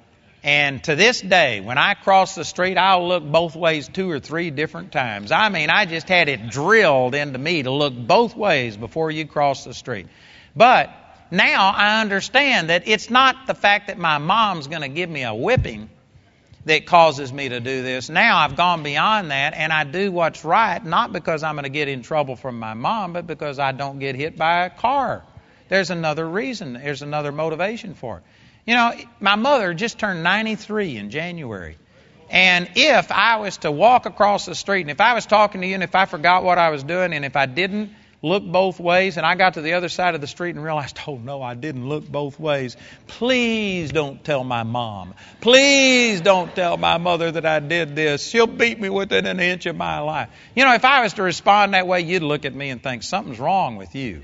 And 0.45 0.83
to 0.85 0.95
this 0.95 1.21
day, 1.21 1.61
when 1.61 1.77
I 1.77 1.95
cross 1.95 2.37
the 2.37 2.45
street, 2.45 2.79
I'll 2.79 3.09
look 3.09 3.25
both 3.25 3.57
ways 3.57 3.89
two 3.89 4.09
or 4.09 4.21
three 4.21 4.51
different 4.51 4.93
times. 4.93 5.33
I 5.33 5.49
mean, 5.49 5.69
I 5.71 5.87
just 5.87 6.09
had 6.09 6.29
it 6.29 6.49
drilled 6.49 7.17
into 7.17 7.39
me 7.39 7.65
to 7.65 7.73
look 7.73 7.95
both 7.95 8.37
ways 8.37 8.77
before 8.77 9.11
you 9.11 9.27
cross 9.27 9.65
the 9.65 9.75
street. 9.75 10.07
But 10.55 10.91
now 11.33 11.73
I 11.75 12.01
understand 12.01 12.71
that 12.71 12.87
it's 12.87 13.11
not 13.11 13.49
the 13.49 13.55
fact 13.55 13.89
that 13.89 13.99
my 13.99 14.19
mom's 14.19 14.69
going 14.69 14.83
to 14.83 14.89
give 14.89 15.11
me 15.11 15.25
a 15.25 15.35
whipping 15.35 15.91
that 16.67 16.87
causes 16.87 17.33
me 17.33 17.49
to 17.49 17.59
do 17.59 17.83
this. 17.83 18.09
Now 18.09 18.39
I've 18.39 18.55
gone 18.55 18.85
beyond 18.85 19.33
that 19.33 19.55
and 19.55 19.73
I 19.73 19.83
do 19.83 20.13
what's 20.13 20.45
right, 20.45 20.85
not 20.85 21.13
because 21.13 21.43
I'm 21.43 21.57
going 21.57 21.65
to 21.65 21.71
get 21.71 21.89
in 21.89 22.03
trouble 22.03 22.37
from 22.37 22.61
my 22.61 22.75
mom, 22.75 23.15
but 23.15 23.27
because 23.27 23.59
I 23.59 23.73
don't 23.73 23.99
get 23.99 24.15
hit 24.15 24.37
by 24.37 24.67
a 24.67 24.71
car. 24.71 25.25
There's 25.69 25.91
another 25.91 26.29
reason, 26.29 26.75
there's 26.75 27.03
another 27.03 27.33
motivation 27.33 27.95
for 27.95 28.19
it. 28.19 28.23
You 28.67 28.75
know, 28.75 28.93
my 29.21 29.37
mother 29.37 29.73
just 29.75 29.99
turned 29.99 30.23
93 30.23 30.97
in 30.97 31.11
January. 31.11 31.79
And 32.31 32.69
if 32.75 33.11
I 33.11 33.37
was 33.37 33.57
to 33.59 33.71
walk 33.71 34.07
across 34.07 34.45
the 34.45 34.55
street, 34.55 34.83
and 34.83 34.91
if 34.91 35.01
I 35.01 35.15
was 35.15 35.25
talking 35.25 35.63
to 35.63 35.67
you, 35.67 35.75
and 35.75 35.83
if 35.83 35.95
I 35.95 36.05
forgot 36.05 36.45
what 36.45 36.59
I 36.59 36.69
was 36.69 36.83
doing, 36.83 37.15
and 37.15 37.25
if 37.25 37.37
I 37.37 37.47
didn't 37.47 37.93
look 38.21 38.45
both 38.45 38.81
ways, 38.81 39.17
and 39.17 39.25
I 39.25 39.37
got 39.37 39.55
to 39.55 39.63
the 39.63 39.75
other 39.75 39.89
side 39.89 40.15
of 40.15 40.21
the 40.21 40.27
street 40.27 40.55
and 40.55 40.63
realized, 40.63 40.99
oh 41.07 41.17
no, 41.17 41.41
I 41.41 41.55
didn't 41.55 41.89
look 41.89 42.07
both 42.07 42.39
ways, 42.39 42.77
please 43.07 43.93
don't 43.93 44.23
tell 44.23 44.45
my 44.45 44.65
mom. 44.65 45.15
Please 45.41 46.21
don't 46.21 46.55
tell 46.55 46.77
my 46.77 46.99
mother 46.99 47.31
that 47.31 47.47
I 47.47 47.61
did 47.61 47.95
this. 47.95 48.27
She'll 48.27 48.47
beat 48.47 48.79
me 48.81 48.91
within 48.91 49.25
an 49.25 49.41
inch 49.41 49.67
of 49.67 49.77
my 49.77 50.01
life. 50.01 50.29
You 50.55 50.65
know, 50.65 50.75
if 50.75 50.85
I 50.85 51.03
was 51.03 51.15
to 51.15 51.23
respond 51.23 51.75
that 51.75 51.87
way, 51.87 52.01
you'd 52.01 52.23
look 52.23 52.45
at 52.45 52.55
me 52.55 52.71
and 52.71 52.83
think, 52.83 53.05
something's 53.05 53.39
wrong 53.39 53.77
with 53.77 53.95
you. 53.95 54.23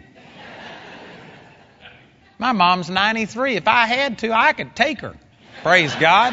My 2.39 2.53
mom's 2.53 2.91
93. 2.91 3.57
If 3.57 3.69
I 3.69 3.87
had 3.87 4.19
to, 4.19 4.33
I 4.33 4.53
could 4.53 4.75
take 4.75 5.01
her. 5.01 5.15
Praise 5.63 5.95
God. 5.95 6.33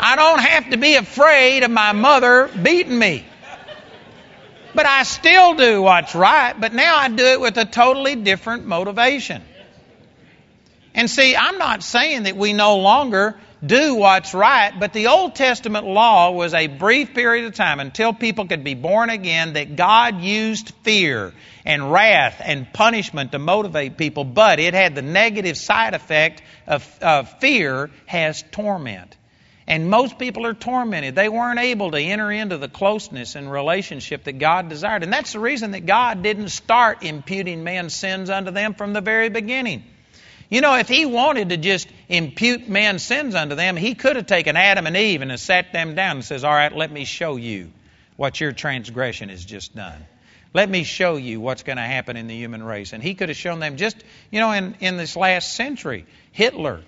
I 0.00 0.14
don't 0.16 0.40
have 0.40 0.70
to 0.70 0.76
be 0.76 0.94
afraid 0.94 1.62
of 1.62 1.70
my 1.70 1.92
mother 1.92 2.48
beating 2.62 2.98
me. 2.98 3.24
But 4.74 4.86
I 4.86 5.02
still 5.02 5.54
do 5.54 5.82
what's 5.82 6.14
right, 6.14 6.54
but 6.58 6.72
now 6.72 6.96
I 6.96 7.08
do 7.08 7.24
it 7.24 7.40
with 7.40 7.56
a 7.56 7.64
totally 7.64 8.14
different 8.14 8.66
motivation. 8.66 9.42
And 10.94 11.10
see, 11.10 11.34
I'm 11.34 11.58
not 11.58 11.82
saying 11.82 12.24
that 12.24 12.36
we 12.36 12.52
no 12.52 12.78
longer 12.78 13.38
do 13.64 13.96
what's 13.96 14.34
right, 14.34 14.72
but 14.78 14.92
the 14.92 15.08
Old 15.08 15.34
Testament 15.34 15.84
law 15.84 16.30
was 16.30 16.54
a 16.54 16.68
brief 16.68 17.12
period 17.12 17.46
of 17.46 17.54
time 17.54 17.80
until 17.80 18.12
people 18.12 18.46
could 18.46 18.62
be 18.62 18.74
born 18.74 19.10
again 19.10 19.54
that 19.54 19.74
God 19.74 20.20
used 20.20 20.72
fear 20.82 21.32
and 21.64 21.92
wrath 21.92 22.40
and 22.44 22.72
punishment 22.72 23.32
to 23.32 23.38
motivate 23.38 23.96
people, 23.96 24.24
but 24.24 24.60
it 24.60 24.74
had 24.74 24.94
the 24.94 25.02
negative 25.02 25.56
side 25.56 25.94
effect 25.94 26.42
of, 26.66 26.86
of 27.02 27.40
fear 27.40 27.90
has 28.06 28.44
torment. 28.52 29.16
And 29.66 29.90
most 29.90 30.18
people 30.18 30.46
are 30.46 30.54
tormented. 30.54 31.14
They 31.14 31.28
weren't 31.28 31.58
able 31.58 31.90
to 31.90 32.00
enter 32.00 32.30
into 32.30 32.56
the 32.56 32.68
closeness 32.68 33.34
and 33.34 33.50
relationship 33.50 34.24
that 34.24 34.38
God 34.38 34.70
desired. 34.70 35.02
And 35.02 35.12
that's 35.12 35.32
the 35.32 35.40
reason 35.40 35.72
that 35.72 35.84
God 35.84 36.22
didn't 36.22 36.48
start 36.48 37.02
imputing 37.02 37.64
man's 37.64 37.94
sins 37.94 38.30
unto 38.30 38.50
them 38.50 38.72
from 38.72 38.94
the 38.94 39.02
very 39.02 39.28
beginning. 39.28 39.84
You 40.50 40.62
know, 40.62 40.76
if 40.76 40.88
he 40.88 41.04
wanted 41.04 41.50
to 41.50 41.56
just 41.58 41.88
impute 42.08 42.68
man's 42.68 43.02
sins 43.02 43.34
unto 43.34 43.54
them, 43.54 43.76
he 43.76 43.94
could 43.94 44.16
have 44.16 44.26
taken 44.26 44.56
Adam 44.56 44.86
and 44.86 44.96
Eve 44.96 45.20
and 45.20 45.38
sat 45.38 45.72
them 45.72 45.94
down 45.94 46.16
and 46.16 46.24
says, 46.24 46.42
All 46.42 46.54
right, 46.54 46.74
let 46.74 46.90
me 46.90 47.04
show 47.04 47.36
you 47.36 47.70
what 48.16 48.40
your 48.40 48.52
transgression 48.52 49.28
has 49.28 49.44
just 49.44 49.76
done. 49.76 50.06
Let 50.54 50.70
me 50.70 50.84
show 50.84 51.16
you 51.16 51.40
what's 51.40 51.62
going 51.62 51.76
to 51.76 51.82
happen 51.82 52.16
in 52.16 52.26
the 52.26 52.34
human 52.34 52.62
race. 52.62 52.94
And 52.94 53.02
he 53.02 53.14
could 53.14 53.28
have 53.28 53.36
shown 53.36 53.60
them 53.60 53.76
just, 53.76 54.02
you 54.30 54.40
know, 54.40 54.50
in, 54.52 54.74
in 54.80 54.96
this 54.96 55.14
last 55.14 55.54
century, 55.54 56.06
Hitler 56.32 56.80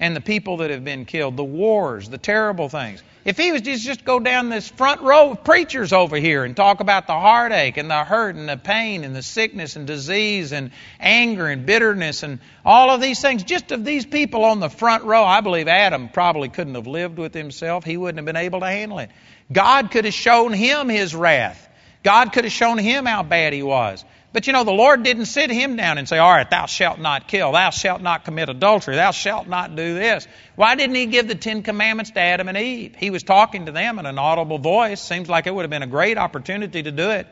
and 0.00 0.16
the 0.16 0.20
people 0.20 0.56
that 0.58 0.70
have 0.70 0.84
been 0.84 1.04
killed, 1.04 1.36
the 1.36 1.44
wars, 1.44 2.08
the 2.08 2.18
terrible 2.18 2.70
things. 2.70 3.02
If 3.22 3.36
he 3.36 3.52
was 3.52 3.60
just, 3.60 3.84
just 3.84 4.02
go 4.02 4.18
down 4.18 4.48
this 4.48 4.66
front 4.66 5.02
row 5.02 5.32
of 5.32 5.44
preachers 5.44 5.92
over 5.92 6.16
here 6.16 6.42
and 6.42 6.56
talk 6.56 6.80
about 6.80 7.06
the 7.06 7.12
heartache 7.12 7.76
and 7.76 7.90
the 7.90 8.02
hurt 8.02 8.34
and 8.34 8.48
the 8.48 8.56
pain 8.56 9.04
and 9.04 9.14
the 9.14 9.22
sickness 9.22 9.76
and 9.76 9.86
disease 9.86 10.52
and 10.52 10.70
anger 10.98 11.46
and 11.46 11.66
bitterness 11.66 12.22
and 12.22 12.38
all 12.64 12.88
of 12.88 13.02
these 13.02 13.20
things, 13.20 13.42
just 13.42 13.72
of 13.72 13.84
these 13.84 14.06
people 14.06 14.46
on 14.46 14.58
the 14.58 14.70
front 14.70 15.04
row, 15.04 15.22
I 15.22 15.42
believe 15.42 15.68
Adam 15.68 16.08
probably 16.08 16.48
couldn't 16.48 16.76
have 16.76 16.86
lived 16.86 17.18
with 17.18 17.34
himself. 17.34 17.84
He 17.84 17.98
wouldn't 17.98 18.16
have 18.16 18.24
been 18.24 18.36
able 18.36 18.60
to 18.60 18.66
handle 18.66 19.00
it. 19.00 19.10
God 19.52 19.90
could 19.90 20.06
have 20.06 20.14
shown 20.14 20.54
him 20.54 20.88
his 20.88 21.14
wrath. 21.14 21.68
God 22.02 22.32
could 22.32 22.44
have 22.44 22.52
shown 22.52 22.78
him 22.78 23.04
how 23.04 23.22
bad 23.22 23.52
he 23.52 23.62
was. 23.62 24.02
But 24.32 24.46
you 24.46 24.52
know, 24.52 24.62
the 24.62 24.70
Lord 24.70 25.02
didn't 25.02 25.26
sit 25.26 25.50
him 25.50 25.74
down 25.74 25.98
and 25.98 26.08
say, 26.08 26.18
All 26.18 26.30
right, 26.30 26.48
thou 26.48 26.66
shalt 26.66 27.00
not 27.00 27.26
kill, 27.26 27.52
thou 27.52 27.70
shalt 27.70 28.00
not 28.00 28.24
commit 28.24 28.48
adultery, 28.48 28.94
thou 28.94 29.10
shalt 29.10 29.48
not 29.48 29.74
do 29.74 29.94
this. 29.94 30.28
Why 30.54 30.76
didn't 30.76 30.94
he 30.94 31.06
give 31.06 31.26
the 31.26 31.34
Ten 31.34 31.62
Commandments 31.62 32.12
to 32.12 32.20
Adam 32.20 32.48
and 32.48 32.56
Eve? 32.56 32.94
He 32.96 33.10
was 33.10 33.24
talking 33.24 33.66
to 33.66 33.72
them 33.72 33.98
in 33.98 34.06
an 34.06 34.18
audible 34.18 34.58
voice. 34.58 35.00
Seems 35.00 35.28
like 35.28 35.46
it 35.46 35.54
would 35.54 35.62
have 35.62 35.70
been 35.70 35.82
a 35.82 35.88
great 35.88 36.16
opportunity 36.16 36.82
to 36.84 36.92
do 36.92 37.10
it. 37.10 37.26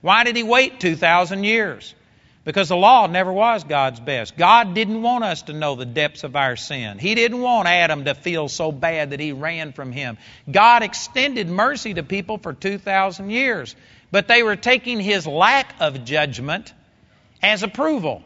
Why 0.00 0.24
did 0.24 0.36
he 0.36 0.42
wait 0.42 0.80
2,000 0.80 1.44
years? 1.44 1.94
Because 2.44 2.70
the 2.70 2.76
law 2.76 3.06
never 3.06 3.30
was 3.30 3.64
God's 3.64 4.00
best. 4.00 4.34
God 4.38 4.72
didn't 4.72 5.02
want 5.02 5.22
us 5.22 5.42
to 5.42 5.52
know 5.52 5.74
the 5.74 5.84
depths 5.84 6.24
of 6.24 6.34
our 6.34 6.56
sin. 6.56 6.98
He 6.98 7.14
didn't 7.14 7.42
want 7.42 7.68
Adam 7.68 8.06
to 8.06 8.14
feel 8.14 8.48
so 8.48 8.72
bad 8.72 9.10
that 9.10 9.20
he 9.20 9.32
ran 9.32 9.72
from 9.72 9.92
him. 9.92 10.16
God 10.50 10.82
extended 10.82 11.46
mercy 11.50 11.92
to 11.92 12.02
people 12.02 12.38
for 12.38 12.54
2,000 12.54 13.28
years. 13.28 13.76
But 14.10 14.28
they 14.28 14.42
were 14.42 14.56
taking 14.56 15.00
his 15.00 15.26
lack 15.26 15.74
of 15.80 16.04
judgment 16.04 16.72
as 17.42 17.62
approval. 17.62 18.22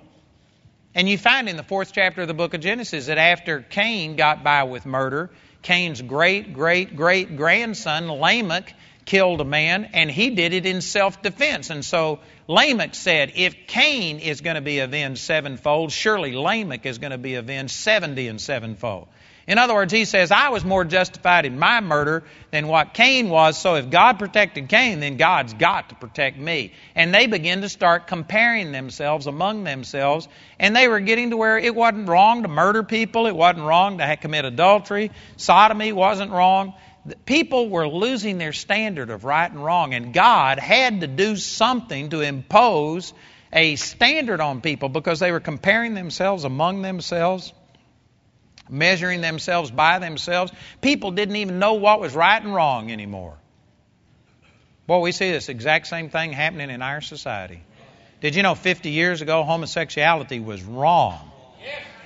And 0.95 1.09
you 1.09 1.18
find 1.18 1.49
in 1.49 1.57
the 1.57 1.62
fourth 1.62 1.93
chapter 1.93 2.22
of 2.22 2.28
the 2.28 2.35
book 2.35 2.55
of 2.55 2.61
Genesis 2.61 3.07
that 3.07 3.18
after 3.18 3.61
Cain 3.61 4.16
got 4.16 4.45
by 4.45 4.64
with 4.64 4.85
murder, 4.85 5.30
Cain's 5.62 6.03
great, 6.03 6.53
great, 6.53 6.97
great 6.97 7.37
grandson, 7.37 8.09
Lamech, 8.09 8.74
killed 9.05 9.41
a 9.41 9.45
man, 9.45 9.91
and 9.93 10.11
he 10.11 10.30
did 10.30 10.53
it 10.53 10.66
in 10.66 10.80
self 10.80 11.22
defense. 11.22 11.70
And 11.70 11.85
so 11.85 12.20
Lamech 12.47 12.95
said, 12.95 13.33
If 13.37 13.66
Cain 13.66 14.18
is 14.18 14.41
going 14.41 14.57
to 14.57 14.61
be 14.61 14.80
avenged 14.80 15.20
sevenfold, 15.20 15.93
surely 15.93 16.33
Lamech 16.33 16.87
is 16.87 16.99
going 16.99 17.12
to 17.12 17.18
be 17.18 17.35
avenged 17.35 17.74
seventy 17.74 18.28
and 18.28 18.41
sevenfold. 18.41 19.09
In 19.47 19.59
other 19.59 19.74
words, 19.74 19.93
he 19.93 20.05
says, 20.05 20.30
I 20.30 20.51
was 20.51 20.64
more 20.64 20.84
justified 20.84 21.47
in 21.47 21.59
my 21.59 21.80
murder 21.80 22.22
than 22.53 22.68
what 22.68 22.95
Cain 22.95 23.28
was, 23.28 23.59
so 23.59 23.74
if 23.74 23.90
God 23.90 24.18
protected 24.18 24.68
Cain, 24.68 25.01
then 25.01 25.16
God's 25.16 25.55
got 25.55 25.88
to 25.88 25.97
protect 25.97 26.38
me. 26.38 26.72
And 26.95 27.12
they 27.12 27.26
begin 27.26 27.62
to 27.62 27.68
start 27.68 28.07
comparing 28.07 28.70
themselves 28.70 29.26
among 29.26 29.64
themselves, 29.64 30.28
and 30.61 30.76
they 30.76 30.86
were 30.86 31.01
getting 31.01 31.30
to 31.30 31.36
where 31.36 31.59
it 31.59 31.74
wasn't 31.74 32.09
wrong 32.09 32.43
to 32.43 32.49
murder 32.49 32.84
people, 32.84 33.26
it 33.26 33.34
wasn't 33.34 33.64
wrong 33.64 33.99
to 33.99 34.16
commit 34.16 34.45
adultery, 34.45 35.11
sodomy 35.36 35.93
wasn't 35.93 36.30
wrong. 36.30 36.74
People 37.26 37.68
were 37.68 37.88
losing 37.88 38.38
their 38.38 38.53
standard 38.53 39.11
of 39.11 39.24
right 39.24 39.51
and 39.51 39.62
wrong, 39.62 39.93
and 39.93 40.12
God 40.12 40.61
had 40.61 41.01
to 41.01 41.09
do 41.09 41.34
something 41.34 42.11
to 42.11 42.20
impose 42.20 43.12
a 43.53 43.74
standard 43.74 44.40
on 44.40 44.61
people 44.61 44.88
because 44.88 45.18
they 45.18 45.32
were 45.32 45.40
comparing 45.40 45.95
themselves 45.95 46.45
among 46.45 46.82
themselves 46.82 47.53
measuring 48.73 49.20
themselves 49.20 49.70
by 49.70 49.99
themselves. 49.99 50.51
People 50.81 51.12
didn't 51.12 51.37
even 51.37 51.59
know 51.59 51.75
what 51.75 52.01
was 52.01 52.14
right 52.14 52.43
and 52.43 52.55
wrong 52.55 52.91
anymore. 52.91 53.37
Boy, 54.87 55.01
we 55.01 55.12
see 55.12 55.31
this 55.31 55.49
exact 55.49 55.87
same 55.87 56.11
thing 56.11 56.33
happening 56.33 56.70
in 56.70 56.83
our 56.83 57.01
society. 57.01 57.62
Did 58.20 58.35
you 58.35 58.43
know 58.43 58.55
50 58.55 58.91
years 58.91 59.20
ago 59.20 59.43
homosexuality 59.43 60.41
was 60.41 60.62
wrong? 60.62 61.31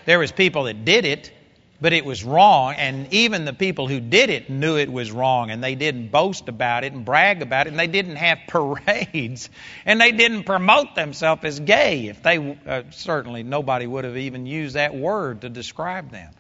There 0.05 0.19
was 0.19 0.33
people 0.33 0.64
that 0.64 0.85
did 0.85 1.05
it, 1.05 1.33
but 1.81 1.93
it 1.93 2.05
was 2.05 2.25
wrong, 2.25 2.75
and 2.75 3.12
even 3.12 3.45
the 3.45 3.53
people 3.53 3.87
who 3.87 4.01
did 4.01 4.31
it 4.31 4.49
knew 4.49 4.77
it 4.77 4.91
was 4.91 5.11
wrong, 5.12 5.51
and 5.51 5.62
they 5.62 5.75
didn't 5.75 6.09
boast 6.09 6.49
about 6.49 6.85
it 6.85 6.93
and 6.93 7.05
brag 7.05 7.43
about 7.43 7.67
it, 7.67 7.71
and 7.71 7.79
they 7.79 7.87
didn't 7.87 8.17
have 8.17 8.39
parades, 8.49 9.51
and 9.85 10.01
they 10.01 10.12
didn't 10.12 10.45
promote 10.45 10.95
themselves 10.95 11.45
as 11.45 11.61
gay. 11.61 12.07
If 12.07 12.23
they 12.23 12.59
uh, 12.67 12.83
certainly 12.91 13.43
nobody 13.43 13.87
would 13.87 14.05
have 14.05 14.17
even 14.17 14.47
used 14.47 14.77
that 14.77 14.95
word 14.95 15.43
to 15.43 15.49
describe 15.49 16.11
them. 16.11 16.33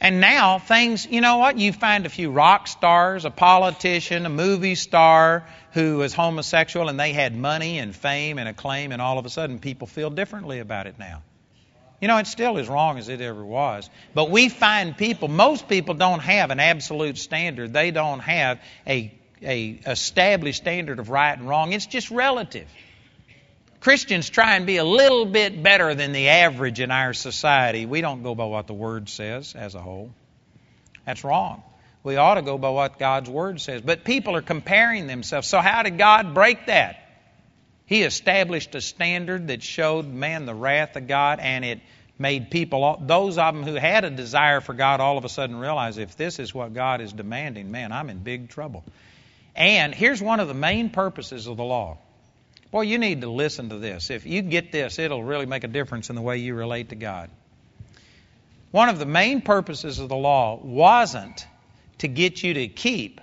And 0.00 0.20
now 0.20 0.60
things, 0.60 1.06
you 1.06 1.20
know 1.20 1.38
what? 1.38 1.58
You 1.58 1.72
find 1.72 2.06
a 2.06 2.08
few 2.08 2.30
rock 2.30 2.68
stars, 2.68 3.24
a 3.24 3.30
politician, 3.30 4.26
a 4.26 4.30
movie 4.30 4.76
star 4.76 5.44
who 5.72 5.98
was 5.98 6.14
homosexual 6.14 6.88
and 6.88 6.98
they 6.98 7.12
had 7.12 7.36
money 7.36 7.78
and 7.78 7.94
fame 7.94 8.38
and 8.38 8.48
acclaim, 8.48 8.92
and 8.92 9.02
all 9.02 9.18
of 9.18 9.26
a 9.26 9.30
sudden 9.30 9.58
people 9.58 9.88
feel 9.88 10.10
differently 10.10 10.60
about 10.60 10.86
it 10.86 10.98
now. 10.98 11.22
You 12.00 12.06
know, 12.06 12.18
it's 12.18 12.30
still 12.30 12.58
as 12.58 12.68
wrong 12.68 12.98
as 12.98 13.08
it 13.08 13.20
ever 13.20 13.44
was. 13.44 13.90
But 14.14 14.30
we 14.30 14.48
find 14.48 14.96
people, 14.96 15.26
most 15.26 15.68
people 15.68 15.94
don't 15.94 16.20
have 16.20 16.52
an 16.52 16.60
absolute 16.60 17.18
standard. 17.18 17.72
They 17.72 17.90
don't 17.90 18.20
have 18.20 18.60
a, 18.86 19.12
a 19.42 19.80
established 19.84 20.62
standard 20.62 21.00
of 21.00 21.10
right 21.10 21.36
and 21.36 21.48
wrong. 21.48 21.72
It's 21.72 21.86
just 21.86 22.12
relative. 22.12 22.68
Christians 23.80 24.28
try 24.28 24.56
and 24.56 24.66
be 24.66 24.78
a 24.78 24.84
little 24.84 25.24
bit 25.24 25.62
better 25.62 25.94
than 25.94 26.12
the 26.12 26.28
average 26.28 26.80
in 26.80 26.90
our 26.90 27.12
society. 27.12 27.86
We 27.86 28.00
don't 28.00 28.22
go 28.22 28.34
by 28.34 28.44
what 28.44 28.66
the 28.66 28.74
Word 28.74 29.08
says 29.08 29.54
as 29.54 29.74
a 29.74 29.80
whole. 29.80 30.10
That's 31.06 31.22
wrong. 31.22 31.62
We 32.02 32.16
ought 32.16 32.34
to 32.34 32.42
go 32.42 32.58
by 32.58 32.70
what 32.70 32.98
God's 32.98 33.30
Word 33.30 33.60
says. 33.60 33.82
But 33.82 34.04
people 34.04 34.34
are 34.34 34.42
comparing 34.42 35.06
themselves. 35.06 35.46
So, 35.46 35.60
how 35.60 35.82
did 35.82 35.98
God 35.98 36.34
break 36.34 36.66
that? 36.66 37.04
He 37.86 38.02
established 38.02 38.74
a 38.74 38.80
standard 38.80 39.48
that 39.48 39.62
showed 39.62 40.06
man 40.06 40.44
the 40.44 40.54
wrath 40.54 40.96
of 40.96 41.06
God, 41.06 41.38
and 41.40 41.64
it 41.64 41.80
made 42.18 42.50
people, 42.50 43.00
those 43.00 43.38
of 43.38 43.54
them 43.54 43.62
who 43.62 43.74
had 43.74 44.04
a 44.04 44.10
desire 44.10 44.60
for 44.60 44.74
God, 44.74 45.00
all 45.00 45.16
of 45.16 45.24
a 45.24 45.28
sudden 45.28 45.56
realize 45.56 45.98
if 45.98 46.16
this 46.16 46.38
is 46.38 46.52
what 46.52 46.74
God 46.74 47.00
is 47.00 47.12
demanding, 47.12 47.70
man, 47.70 47.92
I'm 47.92 48.10
in 48.10 48.18
big 48.18 48.48
trouble. 48.48 48.84
And 49.54 49.94
here's 49.94 50.20
one 50.20 50.40
of 50.40 50.48
the 50.48 50.54
main 50.54 50.90
purposes 50.90 51.46
of 51.46 51.56
the 51.56 51.64
law 51.64 51.98
Boy, 52.70 52.82
you 52.82 52.98
need 52.98 53.22
to 53.22 53.30
listen 53.30 53.70
to 53.70 53.78
this. 53.78 54.10
If 54.10 54.26
you 54.26 54.42
get 54.42 54.72
this, 54.72 54.98
it'll 54.98 55.24
really 55.24 55.46
make 55.46 55.64
a 55.64 55.68
difference 55.68 56.10
in 56.10 56.16
the 56.16 56.22
way 56.22 56.38
you 56.38 56.54
relate 56.54 56.90
to 56.90 56.96
God. 56.96 57.30
One 58.70 58.90
of 58.90 58.98
the 58.98 59.06
main 59.06 59.40
purposes 59.40 59.98
of 59.98 60.10
the 60.10 60.16
law 60.16 60.60
wasn't 60.62 61.46
to 61.98 62.08
get 62.08 62.42
you 62.42 62.54
to 62.54 62.68
keep 62.68 63.20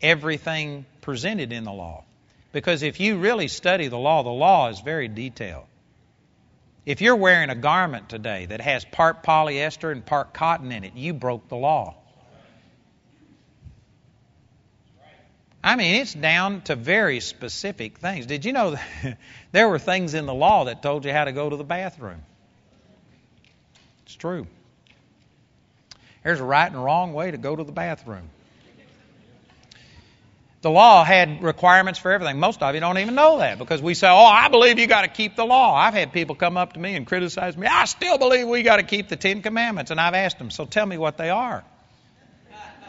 everything 0.00 0.86
presented 1.00 1.52
in 1.52 1.64
the 1.64 1.72
law. 1.72 2.04
Because 2.52 2.82
if 2.82 3.00
you 3.00 3.18
really 3.18 3.48
study 3.48 3.88
the 3.88 3.98
law, 3.98 4.22
the 4.22 4.30
law 4.30 4.68
is 4.68 4.80
very 4.80 5.08
detailed. 5.08 5.64
If 6.86 7.00
you're 7.00 7.16
wearing 7.16 7.50
a 7.50 7.54
garment 7.54 8.08
today 8.08 8.46
that 8.46 8.60
has 8.60 8.84
part 8.84 9.22
polyester 9.22 9.92
and 9.92 10.04
part 10.04 10.32
cotton 10.32 10.72
in 10.72 10.84
it, 10.84 10.94
you 10.94 11.12
broke 11.12 11.48
the 11.48 11.56
law. 11.56 11.96
I 15.62 15.76
mean, 15.76 16.00
it's 16.00 16.14
down 16.14 16.62
to 16.62 16.76
very 16.76 17.20
specific 17.20 17.98
things. 17.98 18.26
Did 18.26 18.44
you 18.44 18.52
know 18.52 18.76
there 19.52 19.68
were 19.68 19.78
things 19.78 20.14
in 20.14 20.26
the 20.26 20.34
law 20.34 20.64
that 20.64 20.82
told 20.82 21.04
you 21.04 21.12
how 21.12 21.24
to 21.24 21.32
go 21.32 21.50
to 21.50 21.56
the 21.56 21.64
bathroom? 21.64 22.22
It's 24.06 24.14
true. 24.14 24.46
There's 26.24 26.40
a 26.40 26.44
right 26.44 26.70
and 26.70 26.82
wrong 26.82 27.12
way 27.12 27.30
to 27.30 27.38
go 27.38 27.54
to 27.54 27.64
the 27.64 27.72
bathroom. 27.72 28.28
The 30.62 30.70
law 30.70 31.04
had 31.04 31.42
requirements 31.42 31.98
for 31.98 32.12
everything. 32.12 32.38
Most 32.38 32.62
of 32.62 32.74
you 32.74 32.80
don't 32.80 32.98
even 32.98 33.14
know 33.14 33.38
that 33.38 33.58
because 33.58 33.80
we 33.80 33.94
say, 33.94 34.08
oh, 34.08 34.26
I 34.26 34.48
believe 34.48 34.78
you 34.78 34.86
got 34.86 35.02
to 35.02 35.08
keep 35.08 35.34
the 35.34 35.46
law. 35.46 35.74
I've 35.74 35.94
had 35.94 36.12
people 36.12 36.34
come 36.34 36.58
up 36.58 36.74
to 36.74 36.78
me 36.78 36.96
and 36.96 37.06
criticize 37.06 37.56
me. 37.56 37.66
I 37.66 37.86
still 37.86 38.18
believe 38.18 38.46
we 38.46 38.62
got 38.62 38.76
to 38.76 38.82
keep 38.82 39.08
the 39.08 39.16
Ten 39.16 39.40
Commandments. 39.40 39.90
And 39.90 39.98
I've 39.98 40.12
asked 40.12 40.38
them, 40.38 40.50
so 40.50 40.66
tell 40.66 40.84
me 40.84 40.98
what 40.98 41.16
they 41.16 41.30
are. 41.30 41.64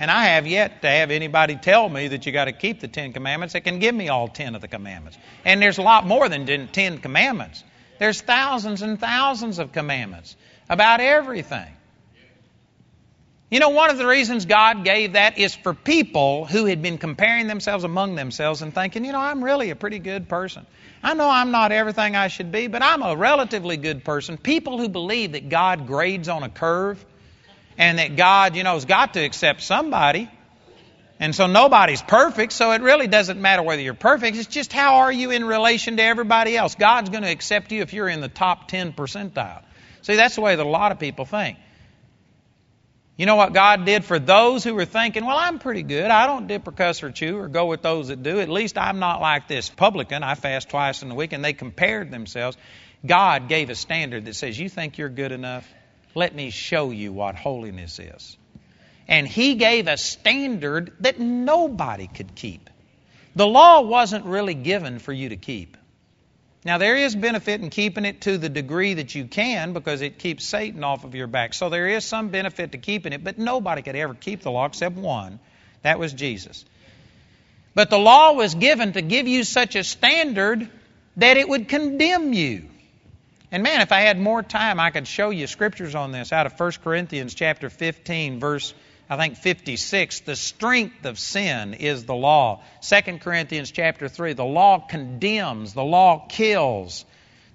And 0.02 0.10
I 0.10 0.30
have 0.30 0.48
yet 0.48 0.82
to 0.82 0.90
have 0.90 1.12
anybody 1.12 1.58
tell 1.58 1.88
me 1.88 2.08
that 2.08 2.26
you 2.26 2.32
got 2.32 2.46
to 2.46 2.54
keep 2.54 2.80
the 2.80 2.88
Ten 2.88 3.14
Commandments 3.14 3.54
that 3.54 3.62
can 3.62 3.78
give 3.78 3.94
me 3.94 4.10
all 4.10 4.28
ten 4.28 4.56
of 4.56 4.62
the 4.62 4.68
commandments. 4.68 5.16
And 5.46 5.62
there's 5.62 5.78
a 5.78 5.84
lot 5.84 6.08
more 6.08 6.28
than 6.28 6.68
ten 6.70 6.98
commandments. 6.98 7.64
There's 8.00 8.20
thousands 8.20 8.82
and 8.82 9.00
thousands 9.00 9.60
of 9.60 9.72
commandments 9.72 10.36
about 10.68 11.02
everything. 11.02 11.68
You 13.52 13.60
know, 13.60 13.70
one 13.70 13.92
of 13.92 14.00
the 14.00 14.08
reasons 14.08 14.48
God 14.48 14.84
gave 14.84 15.14
that 15.14 15.38
is 15.38 15.54
for 15.54 15.76
people 15.76 16.46
who 16.46 16.66
had 16.66 16.82
been 16.82 16.98
comparing 16.98 17.46
themselves 17.46 17.84
among 17.84 18.16
themselves 18.16 18.64
and 18.64 18.74
thinking, 18.74 19.06
you 19.06 19.12
know, 19.12 19.20
I'm 19.20 19.44
really 19.44 19.70
a 19.70 19.76
pretty 19.76 20.00
good 20.00 20.28
person. 20.28 20.66
I 21.04 21.14
know 21.14 21.30
I'm 21.30 21.52
not 21.52 21.72
everything 21.72 22.16
I 22.16 22.28
should 22.28 22.52
be, 22.52 22.66
but 22.66 22.82
I'm 22.82 23.04
a 23.04 23.16
relatively 23.16 23.78
good 23.78 24.04
person. 24.04 24.40
People 24.40 24.80
who 24.80 24.90
believe 24.90 25.34
that 25.34 25.50
God 25.50 25.86
grades 25.86 26.28
on 26.28 26.42
a 26.42 26.50
curve 26.50 27.06
and 27.82 27.98
that 27.98 28.16
God, 28.16 28.56
you 28.56 28.64
know, 28.64 28.76
has 28.76 28.86
got 28.86 29.16
to 29.16 29.26
accept 29.26 29.64
somebody. 29.64 30.30
And 31.20 31.34
so 31.34 31.48
nobody's 31.48 32.02
perfect, 32.02 32.54
so 32.54 32.72
it 32.74 32.82
really 32.82 33.08
doesn't 33.08 33.42
matter 33.42 33.64
whether 33.64 33.82
you're 33.82 33.96
perfect. 33.96 34.38
It's 34.38 34.48
just 34.48 34.72
how 34.72 34.98
are 34.98 35.12
you 35.12 35.32
in 35.32 35.44
relation 35.44 35.98
to 35.98 36.04
everybody 36.04 36.56
else. 36.56 36.76
God's 36.76 37.10
going 37.10 37.24
to 37.24 37.30
accept 37.32 37.72
you 37.72 37.82
if 37.82 37.92
you're 37.94 38.08
in 38.08 38.22
the 38.22 38.28
top 38.28 38.68
10 38.68 38.94
percentile. 38.94 39.64
See, 40.04 40.16
that's 40.16 40.36
the 40.36 40.42
way 40.42 40.56
that 40.56 40.64
a 40.64 40.70
lot 40.70 40.92
of 40.92 41.00
people 41.00 41.26
think. 41.26 41.58
You 43.18 43.26
know 43.26 43.36
what 43.36 43.52
God 43.54 43.84
did 43.84 44.06
for 44.06 44.20
those 44.20 44.64
who 44.64 44.76
were 44.76 44.86
thinking, 44.86 45.26
well, 45.26 45.38
I'm 45.38 45.58
pretty 45.58 45.84
good. 45.84 46.10
I 46.10 46.28
don't 46.28 46.46
dip 46.46 46.68
or 46.68 46.72
cuss 46.72 47.02
or 47.02 47.12
chew 47.12 47.38
or 47.38 47.48
go 47.48 47.66
with 47.66 47.82
those 47.82 48.10
that 48.10 48.22
do. 48.22 48.40
At 48.40 48.50
least 48.50 48.78
I'm 48.78 49.00
not 49.00 49.22
like 49.22 49.48
this 49.48 49.70
publican. 49.70 50.22
I 50.22 50.36
fast 50.36 50.70
twice 50.70 51.02
in 51.02 51.10
the 51.10 51.16
week. 51.16 51.34
And 51.34 51.44
they 51.44 51.54
compared 51.54 52.12
themselves. 52.12 52.58
God 53.04 53.48
gave 53.50 53.72
a 53.72 53.76
standard 53.76 54.26
that 54.26 54.36
says, 54.36 54.58
you 54.60 54.70
think 54.70 55.00
you're 55.00 55.10
good 55.10 55.32
enough? 55.32 55.68
Let 56.14 56.36
me 56.36 56.50
show 56.50 56.92
you 56.92 57.14
what 57.14 57.36
holiness 57.36 58.00
is. 58.00 58.38
And 59.08 59.28
he 59.28 59.56
gave 59.56 59.88
a 59.88 59.98
standard 59.98 60.94
that 61.00 61.20
nobody 61.20 62.08
could 62.08 62.36
keep. 62.36 62.70
The 63.36 63.48
law 63.48 63.82
wasn't 63.82 64.26
really 64.26 64.54
given 64.54 65.00
for 65.00 65.14
you 65.14 65.30
to 65.30 65.38
keep. 65.38 65.78
Now, 66.64 66.78
there 66.78 66.96
is 66.96 67.16
benefit 67.16 67.62
in 67.62 67.72
keeping 67.72 68.06
it 68.06 68.22
to 68.22 68.38
the 68.38 68.50
degree 68.50 68.94
that 68.96 69.16
you 69.16 69.26
can 69.26 69.74
because 69.74 70.02
it 70.02 70.20
keeps 70.20 70.46
Satan 70.46 70.84
off 70.84 71.04
of 71.04 71.16
your 71.16 71.28
back. 71.28 71.56
So 71.56 71.70
there 71.70 71.88
is 71.88 72.06
some 72.06 72.30
benefit 72.30 72.74
to 72.74 72.78
keeping 72.78 73.14
it, 73.14 73.24
but 73.24 73.40
nobody 73.40 73.82
could 73.82 73.96
ever 73.96 74.14
keep 74.14 74.42
the 74.42 74.52
law 74.52 74.66
except 74.66 74.96
one. 74.96 75.40
That 75.82 75.98
was 75.98 76.14
Jesus. 76.14 76.64
But 77.74 77.90
the 77.90 77.98
law 77.98 78.34
was 78.34 78.54
given 78.54 78.94
to 78.94 79.02
give 79.02 79.28
you 79.28 79.44
such 79.44 79.76
a 79.76 79.84
standard 79.84 80.70
that 81.18 81.38
it 81.38 81.50
would 81.50 81.68
condemn 81.68 82.34
you. 82.34 82.70
And 83.52 83.64
man, 83.64 83.82
if 83.82 83.92
I 83.92 84.02
had 84.02 84.18
more 84.18 84.42
time, 84.42 84.80
I 84.80 84.92
could 84.92 85.08
show 85.08 85.30
you 85.30 85.46
scriptures 85.46 85.94
on 85.94 86.14
this 86.14 86.32
out 86.32 86.46
of 86.46 86.58
1 86.58 86.72
Corinthians 86.84 87.34
chapter 87.34 87.70
15, 87.70 88.40
verse 88.40 88.74
I 89.10 89.18
think 89.18 89.36
56. 89.36 90.22
The 90.22 90.38
strength 90.38 91.06
of 91.06 91.20
sin 91.20 91.74
is 91.74 92.06
the 92.06 92.16
law. 92.16 92.64
2 92.82 93.18
Corinthians 93.18 93.72
chapter 93.72 94.08
3, 94.08 94.34
the 94.34 94.46
law 94.46 94.80
condemns, 94.80 95.74
the 95.74 95.84
law 95.84 96.26
kills. 96.30 97.04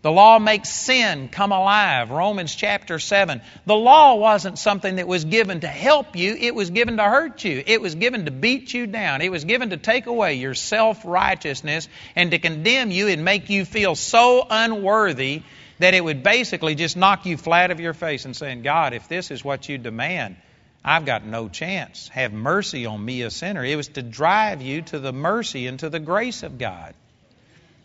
The 0.03 0.13
law 0.13 0.39
makes 0.39 0.69
sin 0.69 1.31
come 1.31 1.51
alive. 1.51 2.11
Romans 2.11 2.55
chapter 2.55 2.99
7. 2.99 3.41
The 3.65 3.75
law 3.75 4.17
wasn't 4.17 4.59
something 4.59 4.97
that 4.97 5.09
was 5.09 5.25
given 5.25 5.61
to 5.61 5.67
help 5.67 6.15
you, 6.15 6.37
it 6.39 6.55
was 6.55 6.69
given 6.69 6.99
to 6.99 7.05
hurt 7.05 7.43
you. 7.43 7.65
It 7.67 7.81
was 7.81 7.95
given 7.95 8.27
to 8.27 8.31
beat 8.31 8.75
you 8.75 8.87
down. 8.87 9.23
It 9.23 9.33
was 9.33 9.45
given 9.45 9.71
to 9.71 9.79
take 9.79 10.05
away 10.05 10.35
your 10.35 10.55
self 10.55 11.07
righteousness 11.07 11.89
and 12.15 12.33
to 12.33 12.39
condemn 12.39 12.91
you 12.91 13.09
and 13.09 13.25
make 13.25 13.49
you 13.49 13.65
feel 13.65 13.95
so 13.95 14.47
unworthy 14.49 15.43
that 15.79 15.95
it 15.95 16.03
would 16.03 16.23
basically 16.23 16.75
just 16.75 16.97
knock 16.97 17.27
you 17.27 17.37
flat 17.37 17.71
of 17.71 17.81
your 17.81 17.95
face 17.95 18.25
and 18.25 18.35
saying, 18.35 18.63
God, 18.63 18.95
if 18.95 19.09
this 19.09 19.31
is 19.31 19.45
what 19.45 19.69
you 19.69 19.79
demand, 19.79 20.37
I've 20.85 21.05
got 21.05 21.27
no 21.27 21.49
chance. 21.49 22.09
Have 22.09 22.33
mercy 22.33 22.87
on 22.87 23.05
me, 23.05 23.23
a 23.23 23.31
sinner. 23.31 23.65
It 23.65 23.77
was 23.77 23.89
to 23.89 24.03
drive 24.03 24.63
you 24.63 24.83
to 24.83 24.99
the 24.99 25.13
mercy 25.13 25.67
and 25.67 25.79
to 25.81 25.91
the 25.91 25.99
grace 25.99 26.43
of 26.43 26.59
God. 26.59 26.95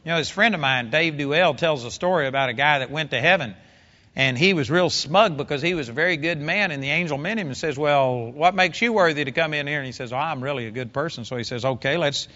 You 0.06 0.12
know, 0.12 0.18
this 0.18 0.30
friend 0.30 0.56
of 0.56 0.62
mine, 0.62 0.90
Dave 0.90 1.16
Duell, 1.16 1.58
tells 1.58 1.84
a 1.84 1.92
story 1.92 2.28
about 2.28 2.50
a 2.50 2.54
guy 2.54 2.80
that 2.80 2.92
went 2.92 3.12
to 3.12 3.20
heaven. 3.20 3.56
And 4.16 4.38
he 4.38 4.54
was 4.54 4.70
real 4.70 4.90
smug 4.90 5.38
because 5.38 5.62
he 5.62 5.74
was 5.74 5.90
a 5.90 5.94
very 5.94 6.18
good 6.18 6.40
man. 6.40 6.72
And 6.72 6.84
the 6.84 6.90
angel 6.90 7.18
met 7.18 7.38
him 7.38 7.48
and 7.48 7.58
says, 7.58 7.78
Well, 7.78 8.32
what 8.32 8.56
makes 8.56 8.82
you 8.82 8.94
worthy 8.94 9.24
to 9.24 9.32
come 9.32 9.54
in 9.54 9.68
here? 9.68 9.78
And 9.78 9.86
he 9.86 9.94
says, 9.94 10.12
Oh, 10.12 10.18
I'm 10.18 10.44
really 10.44 10.68
a 10.68 10.72
good 10.72 10.92
person. 10.92 11.24
So 11.24 11.38
he 11.38 11.44
says, 11.44 11.64
Okay, 11.64 11.98
let's 11.98 12.28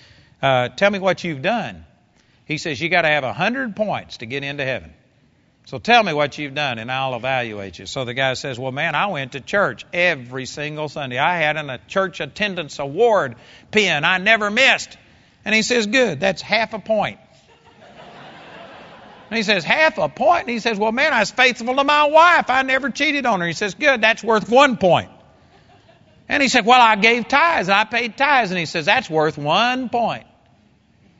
uh, 0.41 0.69
tell 0.69 0.89
me 0.89 0.99
what 0.99 1.23
you've 1.23 1.41
done. 1.41 1.85
He 2.45 2.57
says, 2.57 2.79
You 2.79 2.89
got 2.89 3.01
to 3.01 3.09
have 3.09 3.23
a 3.23 3.33
hundred 3.33 3.75
points 3.75 4.17
to 4.17 4.25
get 4.25 4.43
into 4.43 4.63
heaven. 4.63 4.93
So 5.65 5.79
tell 5.79 6.03
me 6.03 6.13
what 6.13 6.37
you've 6.37 6.53
done 6.53 6.77
and 6.77 6.91
I'll 6.91 7.15
evaluate 7.15 7.79
you. 7.79 7.87
So 7.87 8.05
the 8.05 8.13
guy 8.13 8.35
says, 8.35 8.59
Well, 8.59 8.71
man, 8.71 8.93
I 8.93 9.07
went 9.07 9.31
to 9.31 9.41
church 9.41 9.85
every 9.91 10.45
single 10.45 10.89
Sunday. 10.89 11.17
I 11.17 11.37
had 11.37 11.57
a 11.57 11.79
church 11.87 12.19
attendance 12.19 12.77
award 12.77 13.35
pin. 13.71 14.05
I 14.05 14.19
never 14.19 14.51
missed. 14.51 14.95
And 15.43 15.55
he 15.55 15.63
says, 15.63 15.87
Good, 15.87 16.19
that's 16.19 16.41
half 16.41 16.73
a 16.73 16.79
point. 16.79 17.19
And 19.29 19.37
he 19.37 19.43
says, 19.43 19.63
Half 19.63 19.97
a 19.97 20.07
point? 20.07 20.41
And 20.41 20.51
he 20.51 20.59
says, 20.59 20.77
Well, 20.77 20.91
man, 20.91 21.11
I 21.11 21.21
was 21.21 21.31
faithful 21.31 21.75
to 21.75 21.83
my 21.83 22.05
wife. 22.05 22.49
I 22.49 22.61
never 22.61 22.91
cheated 22.91 23.25
on 23.25 23.41
her. 23.41 23.47
He 23.47 23.53
says, 23.53 23.73
Good, 23.73 24.01
that's 24.01 24.23
worth 24.23 24.47
one 24.49 24.77
point. 24.77 25.09
And 26.29 26.43
he 26.43 26.49
said, 26.49 26.65
Well, 26.65 26.79
I 26.79 26.95
gave 26.95 27.27
tithes 27.27 27.69
I 27.69 27.85
paid 27.85 28.17
tithes. 28.17 28.51
And 28.51 28.59
he 28.59 28.67
says, 28.67 28.85
That's 28.85 29.09
worth 29.09 29.37
one 29.37 29.89
point. 29.89 30.25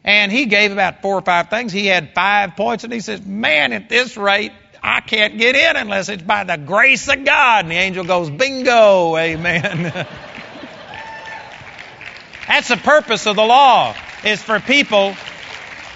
And 0.05 0.31
he 0.31 0.45
gave 0.45 0.71
about 0.71 1.01
four 1.01 1.15
or 1.15 1.21
five 1.21 1.49
things. 1.49 1.73
He 1.73 1.87
had 1.87 2.13
five 2.13 2.55
points, 2.55 2.83
and 2.83 2.93
he 2.93 2.99
says, 2.99 3.25
Man, 3.25 3.73
at 3.73 3.89
this 3.89 4.15
rate, 4.15 4.51
I 4.83 5.01
can't 5.01 5.37
get 5.39 5.55
in 5.55 5.75
unless 5.75 6.09
it's 6.09 6.21
by 6.21 6.43
the 6.43 6.57
grace 6.57 7.09
of 7.09 7.25
God. 7.25 7.65
And 7.65 7.71
the 7.71 7.75
angel 7.75 8.05
goes, 8.05 8.29
Bingo, 8.29 9.17
amen. 9.17 9.83
That's 12.47 12.67
the 12.67 12.77
purpose 12.77 13.25
of 13.25 13.35
the 13.35 13.43
law, 13.43 13.95
is 14.23 14.43
for 14.43 14.59
people 14.59 15.15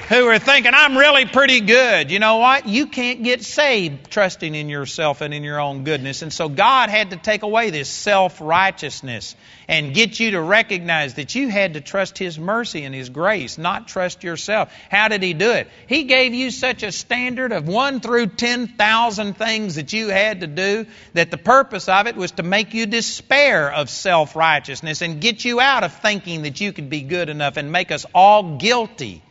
who 0.10 0.26
are 0.26 0.40
thinking, 0.40 0.72
I'm 0.74 0.98
really 0.98 1.28
pretty 1.28 1.62
good. 1.62 2.10
You 2.10 2.18
know 2.18 2.38
what? 2.38 2.68
You 2.68 2.88
can't 2.88 3.22
get 3.22 3.44
saved 3.44 4.10
trusting 4.10 4.56
in 4.56 4.68
yourself 4.68 5.22
and 5.22 5.36
in 5.36 5.44
your 5.44 5.60
own 5.60 5.84
goodness. 5.84 6.24
And 6.24 6.34
so 6.34 6.50
God 6.50 6.90
had 6.90 7.12
to 7.12 7.18
take 7.18 7.44
away 7.44 7.70
this 7.70 7.90
self 7.90 8.42
righteousness 8.42 9.36
and 9.68 9.94
get 9.94 10.20
you 10.20 10.32
to 10.32 10.42
recognize 10.42 11.14
that 11.14 11.36
you 11.36 11.50
had 11.50 11.76
to 11.76 11.82
trust 11.82 12.18
His 12.18 12.40
mercy 12.40 12.86
and 12.86 12.96
His 12.96 13.10
grace, 13.10 13.60
not 13.60 13.88
trust 13.88 14.24
yourself. 14.24 14.74
How 14.90 15.10
did 15.10 15.22
He 15.22 15.36
do 15.36 15.52
it? 15.52 15.68
He 15.86 16.06
gave 16.06 16.34
you 16.34 16.50
such 16.50 16.82
a 16.82 16.92
standard 16.92 17.52
of 17.52 17.68
one 17.68 18.00
through 18.00 18.28
10,000 18.28 19.38
things 19.38 19.76
that 19.76 19.94
you 19.94 20.08
had 20.08 20.42
to 20.42 20.48
do 20.48 20.88
that 21.14 21.30
the 21.30 21.38
purpose 21.38 21.88
of 21.88 22.08
it 22.08 22.16
was 22.16 22.32
to 22.32 22.42
make 22.42 22.74
you 22.74 22.88
despair 22.88 23.72
of 23.72 23.92
self 23.92 24.36
righteousness 24.36 25.04
and 25.04 25.22
get 25.22 25.46
you 25.46 25.60
out 25.62 25.84
of 25.84 25.94
thinking 25.94 26.42
that 26.42 26.60
you 26.60 26.74
could 26.74 26.90
be 26.90 27.02
good 27.04 27.30
enough 27.30 27.58
and 27.58 27.72
make 27.72 27.92
us 27.92 28.08
all 28.16 28.58
guilty 28.58 29.22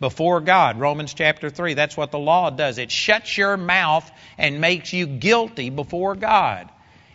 before 0.00 0.40
God. 0.40 0.78
Romans 0.78 1.14
chapter 1.14 1.50
3. 1.50 1.74
That's 1.74 1.96
what 1.96 2.10
the 2.10 2.18
law 2.18 2.50
does. 2.50 2.78
It 2.78 2.90
shuts 2.90 3.36
your 3.36 3.56
mouth 3.56 4.10
and 4.36 4.60
makes 4.60 4.92
you 4.92 5.06
guilty 5.06 5.70
before 5.70 6.14
God. 6.14 6.68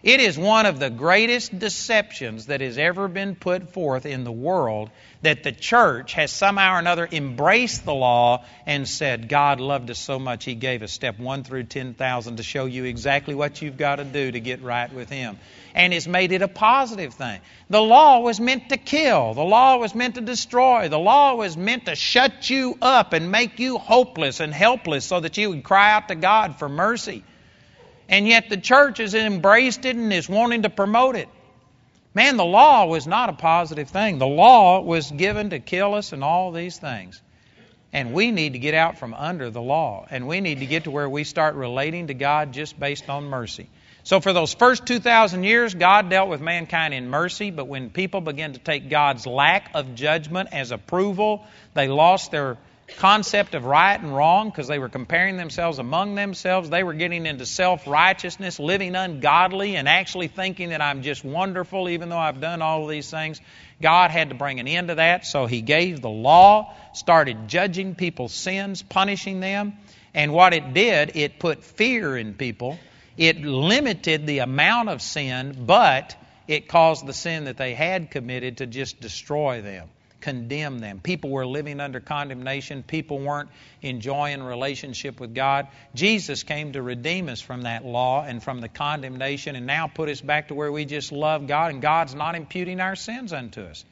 It 0.04 0.20
is 0.20 0.38
one 0.38 0.66
of 0.66 0.80
the 0.80 0.90
greatest 0.90 1.58
deceptions 1.58 2.48
that 2.48 2.60
has 2.60 2.78
ever 2.78 3.08
been 3.08 3.36
put 3.36 3.72
forth 3.72 4.06
in 4.06 4.26
the 4.26 4.34
world 4.34 4.90
that 5.22 5.44
the 5.44 5.54
church 5.54 6.12
has 6.12 6.30
somehow 6.30 6.76
or 6.76 6.80
another 6.80 7.08
embraced 7.10 7.86
the 7.86 7.94
law 7.94 8.44
and 8.66 8.86
said, 8.86 9.30
God 9.30 9.62
loved 9.62 9.90
us 9.90 10.00
so 10.00 10.20
much, 10.20 10.44
He 10.44 10.56
gave 10.56 10.84
us 10.84 10.92
step 10.92 11.20
1 11.20 11.46
through 11.46 11.64
10,000 11.64 12.36
to 12.36 12.44
show 12.44 12.66
you 12.66 12.84
exactly 12.84 13.34
what 13.34 13.62
you've 13.62 13.78
got 13.78 13.96
to 13.96 14.04
do 14.04 14.30
to 14.30 14.42
get 14.42 14.62
right 14.62 14.92
with 14.94 15.10
Him. 15.10 15.40
And 15.74 15.94
has 15.94 16.06
made 16.06 16.34
it 16.34 16.42
a 16.42 16.50
positive 16.50 17.14
thing. 17.14 17.40
The 17.70 17.82
law 17.82 18.20
was 18.20 18.42
meant 18.42 18.70
to 18.70 18.78
kill, 18.78 19.34
the 19.34 19.42
law 19.42 19.78
was 19.78 19.96
meant 19.96 20.16
to 20.16 20.22
destroy, 20.22 20.90
the 20.90 21.00
law 21.00 21.36
was 21.36 21.56
meant 21.56 21.86
to 21.86 21.96
shut 21.96 22.50
you 22.50 22.78
up 22.82 23.14
and 23.14 23.32
make 23.32 23.58
you 23.58 23.78
hopeless 23.78 24.42
and 24.42 24.54
helpless 24.54 25.06
so 25.06 25.22
that 25.22 25.38
you 25.38 25.52
would 25.52 25.64
cry 25.64 25.94
out 25.94 26.10
to 26.10 26.16
God 26.16 26.60
for 26.60 26.68
mercy. 26.68 27.24
And 28.10 28.28
yet 28.28 28.50
the 28.50 28.58
church 28.58 28.98
has 28.98 29.14
embraced 29.14 29.86
it 29.86 29.96
and 29.96 30.12
is 30.12 30.28
wanting 30.28 30.64
to 30.64 30.70
promote 30.70 31.16
it. 31.16 31.30
Man, 32.14 32.38
the 32.38 32.46
law 32.46 32.86
was 32.86 33.08
not 33.08 33.30
a 33.30 33.34
positive 33.34 33.90
thing. 33.90 34.20
The 34.20 34.28
law 34.28 34.82
was 34.82 35.10
given 35.10 35.50
to 35.50 35.60
kill 35.60 35.96
us 35.96 36.14
and 36.14 36.24
all 36.24 36.52
these 36.52 36.78
things. 36.78 37.20
And 37.92 38.14
we 38.14 38.32
need 38.32 38.54
to 38.54 38.60
get 38.60 38.74
out 38.74 38.98
from 38.98 39.14
under 39.14 39.50
the 39.50 39.62
law. 39.62 40.06
And 40.10 40.28
we 40.28 40.42
need 40.42 40.60
to 40.60 40.66
get 40.66 40.84
to 40.84 40.92
where 40.92 41.10
we 41.10 41.24
start 41.24 41.56
relating 41.56 42.08
to 42.08 42.14
God 42.14 42.52
just 42.52 42.80
based 42.80 43.10
on 43.10 43.26
mercy. 43.26 43.70
So, 44.06 44.20
for 44.20 44.34
those 44.34 44.54
first 44.54 44.86
2,000 44.86 45.46
years, 45.46 45.74
God 45.74 46.10
dealt 46.10 46.28
with 46.28 46.42
mankind 46.42 46.94
in 46.94 47.10
mercy, 47.10 47.52
but 47.52 47.70
when 47.70 47.90
people 47.90 48.20
began 48.20 48.52
to 48.52 48.60
take 48.60 48.90
God's 48.90 49.26
lack 49.26 49.72
of 49.76 49.96
judgment 49.96 50.50
as 50.52 50.72
approval, 50.72 51.46
they 51.74 51.88
lost 51.88 52.32
their 52.32 52.58
concept 52.98 53.56
of 53.56 53.66
right 53.66 54.00
and 54.00 54.16
wrong 54.16 54.50
because 54.50 54.68
they 54.68 54.80
were 54.80 54.90
comparing 54.90 55.38
themselves 55.38 55.80
among 55.80 56.16
themselves. 56.16 56.70
They 56.70 56.84
were 56.84 56.94
getting 56.94 57.26
into 57.26 57.46
self 57.46 57.88
righteousness, 57.88 58.60
living 58.60 58.96
ungodly, 58.96 59.76
and 59.76 59.88
actually 59.88 60.28
thinking 60.28 60.70
that 60.70 60.82
I'm 60.82 61.02
just 61.02 61.24
wonderful 61.24 61.90
even 61.90 62.10
though 62.10 62.18
I've 62.18 62.42
done 62.42 62.62
all 62.62 62.84
of 62.84 62.90
these 62.90 63.10
things. 63.10 63.42
God 63.82 64.12
had 64.12 64.30
to 64.30 64.36
bring 64.36 64.60
an 64.60 64.68
end 64.68 64.90
to 64.90 64.96
that, 64.96 65.26
so 65.26 65.46
He 65.46 65.62
gave 65.62 66.02
the 66.02 66.10
law, 66.10 66.74
started 66.94 67.48
judging 67.48 67.96
people's 67.96 68.34
sins, 68.34 68.82
punishing 68.82 69.40
them. 69.40 69.74
And 70.14 70.32
what 70.32 70.54
it 70.54 70.74
did, 70.74 71.16
it 71.16 71.40
put 71.40 71.64
fear 71.64 72.16
in 72.18 72.36
people. 72.36 72.78
It 73.18 73.42
limited 73.42 74.28
the 74.28 74.40
amount 74.40 74.90
of 74.90 75.02
sin, 75.02 75.66
but 75.66 76.16
it 76.48 76.68
caused 76.68 77.06
the 77.06 77.14
sin 77.14 77.46
that 77.46 77.58
they 77.58 77.74
had 77.74 78.12
committed 78.12 78.58
to 78.58 78.68
just 78.68 79.00
destroy 79.00 79.62
them 79.62 79.90
condemn 80.24 80.80
them. 80.80 81.02
People 81.02 81.32
were 81.32 81.46
living 81.46 81.82
under 81.82 82.00
condemnation. 82.00 82.82
People 82.82 83.20
weren't 83.20 83.50
enjoying 83.82 84.42
relationship 84.42 85.20
with 85.20 85.36
God. 85.36 85.68
Jesus 85.94 86.44
came 86.44 86.72
to 86.72 86.82
redeem 86.82 87.28
us 87.28 87.42
from 87.42 87.64
that 87.64 87.84
law 87.84 88.24
and 88.24 88.42
from 88.42 88.62
the 88.62 88.70
condemnation 88.70 89.58
and 89.58 89.68
now 89.68 89.88
put 89.88 90.08
us 90.08 90.22
back 90.22 90.48
to 90.48 90.56
where 90.56 90.72
we 90.72 90.86
just 90.86 91.12
love 91.12 91.46
God 91.46 91.72
and 91.72 91.82
God's 91.82 92.16
not 92.16 92.36
imputing 92.36 92.80
our 92.80 92.96
sins 92.96 93.34
unto 93.34 93.64
us. 93.64 93.84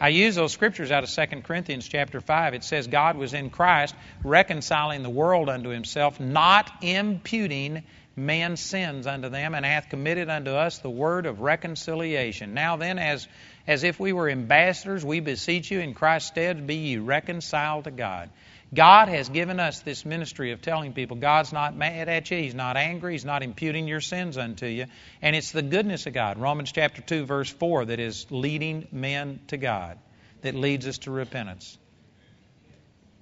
I 0.00 0.08
use 0.08 0.34
those 0.34 0.52
scriptures 0.52 0.90
out 0.90 1.04
of 1.04 1.10
2 1.10 1.42
Corinthians 1.42 1.86
chapter 1.86 2.22
5. 2.22 2.54
It 2.54 2.64
says 2.64 2.86
God 2.86 3.18
was 3.18 3.34
in 3.34 3.50
Christ 3.50 3.94
reconciling 4.24 5.02
the 5.02 5.10
world 5.10 5.50
unto 5.50 5.68
himself, 5.68 6.18
not 6.18 6.70
imputing 6.80 7.84
man's 8.16 8.60
sins 8.60 9.06
unto 9.06 9.28
them, 9.28 9.54
and 9.54 9.64
hath 9.64 9.90
committed 9.90 10.30
unto 10.30 10.50
us 10.50 10.78
the 10.78 10.90
word 10.90 11.26
of 11.26 11.40
reconciliation. 11.40 12.54
Now 12.54 12.76
then, 12.76 12.98
as 12.98 13.28
as 13.66 13.82
if 13.82 13.98
we 13.98 14.12
were 14.12 14.28
ambassadors, 14.28 15.04
we 15.04 15.20
beseech 15.20 15.70
you 15.70 15.80
in 15.80 15.94
Christ's 15.94 16.28
stead, 16.28 16.66
be 16.66 16.76
ye 16.76 16.96
reconciled 16.98 17.84
to 17.84 17.90
God. 17.90 18.30
God 18.72 19.08
has 19.08 19.28
given 19.28 19.60
us 19.60 19.80
this 19.80 20.04
ministry 20.04 20.52
of 20.52 20.60
telling 20.60 20.92
people 20.92 21.16
God's 21.16 21.52
not 21.52 21.76
mad 21.76 22.08
at 22.08 22.30
you, 22.30 22.38
He's 22.38 22.54
not 22.54 22.76
angry, 22.76 23.12
He's 23.12 23.24
not 23.24 23.42
imputing 23.42 23.88
your 23.88 24.00
sins 24.00 24.38
unto 24.38 24.66
you. 24.66 24.86
And 25.22 25.36
it's 25.36 25.52
the 25.52 25.62
goodness 25.62 26.06
of 26.06 26.14
God, 26.14 26.38
Romans 26.38 26.72
chapter 26.72 27.02
2, 27.02 27.26
verse 27.26 27.50
4, 27.50 27.86
that 27.86 28.00
is 28.00 28.26
leading 28.30 28.88
men 28.92 29.40
to 29.48 29.56
God, 29.56 29.98
that 30.42 30.54
leads 30.54 30.86
us 30.86 30.98
to 30.98 31.10
repentance. 31.10 31.78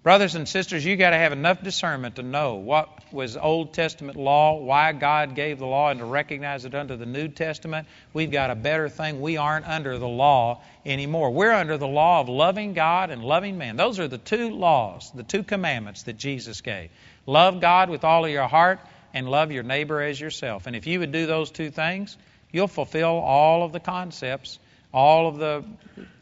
Brothers 0.05 0.34
and 0.34 0.46
sisters, 0.46 0.84
you 0.84 0.96
got 0.96 1.11
to 1.11 1.16
have 1.16 1.32
enough 1.32 1.62
discernment 1.62 2.16
to 2.16 2.22
know 2.22 2.57
what 2.57 2.90
was 3.11 3.38
Old 3.38 3.72
Testament 3.72 4.18
law, 4.18 4.61
why 4.61 4.92
God 4.92 5.34
gave 5.34 5.59
the 5.59 5.64
law, 5.64 5.88
and 5.88 5.98
to 5.98 6.05
recognize 6.05 6.66
it 6.66 6.74
under 6.74 6.94
the 6.94 7.07
New 7.07 7.28
Testament. 7.28 7.88
We've 8.12 8.30
got 8.30 8.50
a 8.50 8.55
better 8.55 8.90
thing. 8.90 9.22
We 9.22 9.38
aren't 9.38 9.66
under 9.66 9.96
the 9.96 10.07
law 10.07 10.61
anymore. 10.84 11.30
We're 11.30 11.55
under 11.55 11.78
the 11.78 11.88
law 11.88 12.20
of 12.20 12.28
loving 12.28 12.74
God 12.74 13.09
and 13.09 13.24
loving 13.24 13.57
man. 13.57 13.76
Those 13.76 13.98
are 13.98 14.07
the 14.07 14.18
two 14.18 14.50
laws, 14.50 15.11
the 15.14 15.22
two 15.22 15.42
commandments 15.42 16.02
that 16.02 16.18
Jesus 16.18 16.61
gave. 16.61 16.90
Love 17.24 17.62
God 17.62 17.88
with 17.88 18.05
all 18.05 18.26
of 18.26 18.30
your 18.30 18.46
heart 18.46 18.80
and 19.14 19.26
love 19.26 19.52
your 19.52 19.62
neighbor 19.62 20.02
as 20.02 20.20
yourself. 20.20 20.66
And 20.66 20.76
if 20.76 20.86
you 20.86 21.00
would 21.00 21.12
do 21.12 21.24
those 21.24 21.50
two 21.50 21.70
things, 21.70 22.18
you'll 22.52 22.68
fulfill 22.68 23.07
all 23.07 23.64
of 23.64 23.72
the 23.72 23.80
concepts 23.80 24.59
all 24.95 25.26
of 25.26 25.38
the 25.38 25.64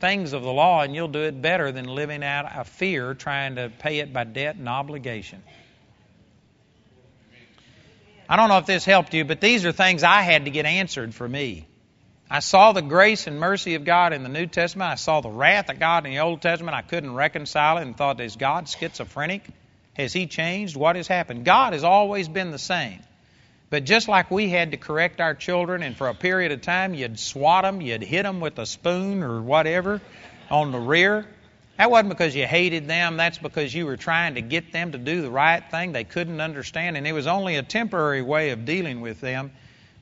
things 0.00 0.32
of 0.32 0.42
the 0.42 0.52
law, 0.52 0.80
and 0.80 0.94
you'll 0.94 1.06
do 1.06 1.20
it 1.20 1.40
better 1.40 1.70
than 1.72 1.84
living 1.84 2.24
out 2.24 2.46
a 2.52 2.64
fear 2.64 3.12
trying 3.12 3.56
to 3.56 3.70
pay 3.78 3.98
it 3.98 4.12
by 4.12 4.24
debt 4.24 4.56
and 4.56 4.66
obligation. 4.66 5.42
I 8.28 8.36
don't 8.36 8.48
know 8.48 8.56
if 8.56 8.66
this 8.66 8.86
helped 8.86 9.12
you, 9.12 9.26
but 9.26 9.42
these 9.42 9.66
are 9.66 9.72
things 9.72 10.02
I 10.02 10.22
had 10.22 10.46
to 10.46 10.50
get 10.50 10.64
answered 10.64 11.14
for 11.14 11.28
me. 11.28 11.66
I 12.30 12.38
saw 12.38 12.72
the 12.72 12.80
grace 12.80 13.26
and 13.26 13.38
mercy 13.38 13.74
of 13.74 13.84
God 13.84 14.14
in 14.14 14.22
the 14.22 14.30
New 14.30 14.46
Testament. 14.46 14.90
I 14.90 14.94
saw 14.94 15.20
the 15.20 15.28
wrath 15.28 15.68
of 15.68 15.78
God 15.78 16.06
in 16.06 16.12
the 16.12 16.20
Old 16.20 16.40
Testament. 16.40 16.74
I 16.74 16.80
couldn't 16.80 17.14
reconcile 17.14 17.76
it 17.76 17.82
and 17.82 17.94
thought, 17.94 18.18
is 18.22 18.36
God 18.36 18.70
schizophrenic? 18.70 19.42
Has 19.92 20.14
He 20.14 20.26
changed? 20.26 20.76
What 20.76 20.96
has 20.96 21.06
happened? 21.06 21.44
God 21.44 21.74
has 21.74 21.84
always 21.84 22.26
been 22.26 22.50
the 22.50 22.58
same. 22.58 23.00
But 23.72 23.84
just 23.84 24.06
like 24.06 24.30
we 24.30 24.50
had 24.50 24.72
to 24.72 24.76
correct 24.76 25.18
our 25.18 25.34
children, 25.34 25.82
and 25.82 25.96
for 25.96 26.08
a 26.08 26.14
period 26.14 26.52
of 26.52 26.60
time 26.60 26.92
you'd 26.92 27.18
swat 27.18 27.64
them, 27.64 27.80
you'd 27.80 28.02
hit 28.02 28.24
them 28.24 28.38
with 28.38 28.58
a 28.58 28.66
spoon 28.66 29.22
or 29.22 29.40
whatever 29.40 30.02
on 30.50 30.72
the 30.72 30.78
rear, 30.78 31.26
that 31.78 31.90
wasn't 31.90 32.10
because 32.10 32.36
you 32.36 32.46
hated 32.46 32.86
them. 32.86 33.16
That's 33.16 33.38
because 33.38 33.74
you 33.74 33.86
were 33.86 33.96
trying 33.96 34.34
to 34.34 34.42
get 34.42 34.72
them 34.72 34.92
to 34.92 34.98
do 34.98 35.22
the 35.22 35.30
right 35.30 35.62
thing. 35.70 35.92
They 35.92 36.04
couldn't 36.04 36.42
understand, 36.42 36.98
and 36.98 37.06
it 37.06 37.14
was 37.14 37.26
only 37.26 37.56
a 37.56 37.62
temporary 37.62 38.20
way 38.20 38.50
of 38.50 38.66
dealing 38.66 39.00
with 39.00 39.22
them. 39.22 39.50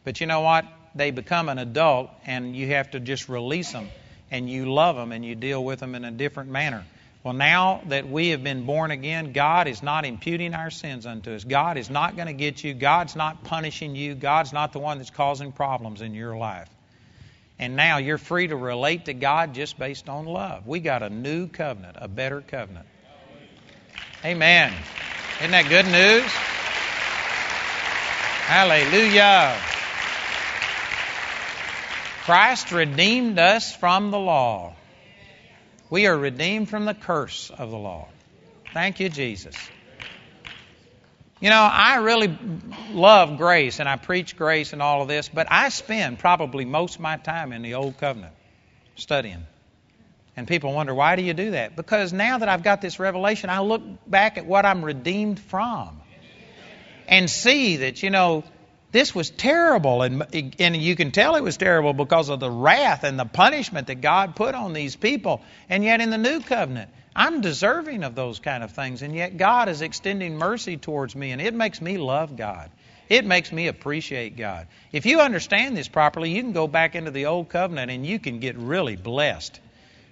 But 0.03 0.21
you 0.21 0.27
know 0.27 0.41
what? 0.41 0.65
They 0.97 1.13
become 1.13 1.49
an 1.49 1.59
adult, 1.59 2.11
and 2.27 2.57
you 2.57 2.67
have 2.71 2.91
to 2.91 2.99
just 2.99 3.29
release 3.29 3.71
them, 3.71 3.89
and 4.33 4.51
you 4.51 4.69
love 4.73 4.97
them, 4.97 5.13
and 5.13 5.25
you 5.25 5.37
deal 5.37 5.65
with 5.65 5.79
them 5.79 5.95
in 5.95 6.05
a 6.05 6.11
different 6.11 6.51
manner. 6.51 6.85
Well, 7.23 7.35
now 7.35 7.83
that 7.89 8.09
we 8.09 8.29
have 8.29 8.43
been 8.43 8.65
born 8.65 8.91
again, 8.91 9.33
God 9.33 9.69
is 9.69 9.83
not 9.83 10.07
imputing 10.07 10.55
our 10.55 10.71
sins 10.71 11.05
unto 11.05 11.33
us. 11.33 11.45
God 11.45 11.77
is 11.77 11.91
not 11.91 12.17
going 12.17 12.29
to 12.29 12.33
get 12.33 12.65
you. 12.65 12.73
God's 12.73 13.15
not 13.15 13.45
punishing 13.45 13.95
you. 13.95 14.15
God's 14.15 14.55
not 14.55 14.73
the 14.73 14.79
one 14.79 14.97
that's 14.97 15.11
causing 15.11 15.53
problems 15.53 16.01
in 16.01 16.15
your 16.15 16.35
life. 16.37 16.69
And 17.59 17.77
now 17.77 17.99
you're 17.99 18.17
free 18.17 18.47
to 18.47 18.57
relate 18.57 19.05
to 19.05 19.13
God 19.13 19.53
just 19.53 19.79
based 19.79 20.09
on 20.09 20.25
love. 20.25 20.67
We 20.67 20.81
got 20.81 21.03
a 21.03 21.11
new 21.11 21.47
covenant, 21.47 21.99
a 22.01 22.09
better 22.09 22.41
covenant. 22.41 22.87
Amen. 24.25 24.73
Isn't 25.41 25.51
that 25.51 25.69
good 25.69 25.85
news? 25.85 26.31
Hallelujah. 28.47 29.57
Christ 32.25 32.73
redeemed 32.73 33.39
us 33.39 33.77
from 33.77 34.11
the 34.11 34.19
law. 34.19 34.75
We 35.91 36.07
are 36.07 36.17
redeemed 36.17 36.71
from 36.71 36.85
the 36.85 36.95
curse 36.95 37.51
of 37.51 37.71
the 37.71 37.77
law. 37.77 38.09
Thank 38.73 39.01
you, 39.01 39.09
Jesus. 39.09 39.57
You 41.41 41.51
know, 41.51 41.69
I 41.73 41.97
really 41.97 42.39
love 42.93 43.39
grace 43.39 43.81
and 43.81 43.89
I 43.89 43.97
preach 43.97 44.37
grace 44.37 44.73
and 44.73 44.81
all 44.81 45.03
of 45.03 45.09
this, 45.09 45.29
but 45.29 45.49
I 45.51 45.71
spend 45.71 46.21
probably 46.21 46.65
most 46.65 46.97
of 46.97 47.01
my 47.01 47.17
time 47.17 47.53
in 47.53 47.63
the 47.63 47.75
Old 47.75 47.99
Covenant 47.99 48.35
studying. 48.95 49.47
And 50.37 50.47
people 50.47 50.73
wonder, 50.73 50.95
why 50.95 51.17
do 51.17 51.23
you 51.23 51.35
do 51.35 51.51
that? 51.53 51.75
Because 51.75 52.13
now 52.13 52.39
that 52.39 52.49
I've 52.49 52.63
got 52.63 52.81
this 52.81 53.01
revelation, 53.01 53.51
I 53.51 53.61
look 53.61 53.83
back 54.07 54.39
at 54.39 54.47
what 54.47 54.65
I'm 54.65 54.85
redeemed 54.85 55.41
from 55.41 56.01
and 57.09 57.29
see 57.29 57.79
that, 57.79 58.03
you 58.03 58.11
know, 58.11 58.45
this 58.93 59.15
was 59.15 59.31
terrible. 59.31 60.03
And, 60.03 60.55
and 60.59 60.77
you 60.77 60.97
can 60.97 61.11
tell 61.11 61.37
it 61.37 61.43
was 61.43 61.57
terrible 61.57 61.93
because 61.93 62.29
of 62.29 62.41
the 62.41 62.51
wrath 62.51 63.05
and 63.05 63.19
the 63.19 63.25
punishment 63.25 63.87
that 63.87 64.01
God 64.01 64.37
put 64.37 64.55
on 64.55 64.73
these 64.73 64.97
people. 64.97 65.43
And 65.69 65.85
yet, 65.85 66.01
in 66.01 66.11
the 66.11 66.19
new 66.19 66.41
covenant, 66.41 66.91
I'm 67.15 67.41
deserving 67.41 68.05
of 68.05 68.15
those 68.15 68.41
kind 68.41 68.63
of 68.63 68.73
things. 68.73 69.03
And 69.03 69.15
yet, 69.15 69.37
God 69.37 69.69
is 69.69 69.83
extending 69.83 70.37
mercy 70.37 70.77
towards 70.77 71.15
me. 71.15 71.33
And 71.33 71.41
it 71.41 71.55
makes 71.55 71.81
me 71.81 71.99
love 71.99 72.37
God. 72.37 72.71
It 73.09 73.25
makes 73.25 73.51
me 73.51 73.67
appreciate 73.67 74.37
God. 74.37 74.69
If 74.93 75.05
you 75.05 75.21
understand 75.21 75.77
this 75.77 75.89
properly, 75.89 76.31
you 76.31 76.43
can 76.43 76.53
go 76.53 76.69
back 76.69 76.95
into 76.95 77.11
the 77.11 77.27
old 77.27 77.49
covenant 77.49 77.91
and 77.91 78.07
you 78.07 78.21
can 78.21 78.39
get 78.39 78.57
really 78.57 78.95
blessed 78.95 79.59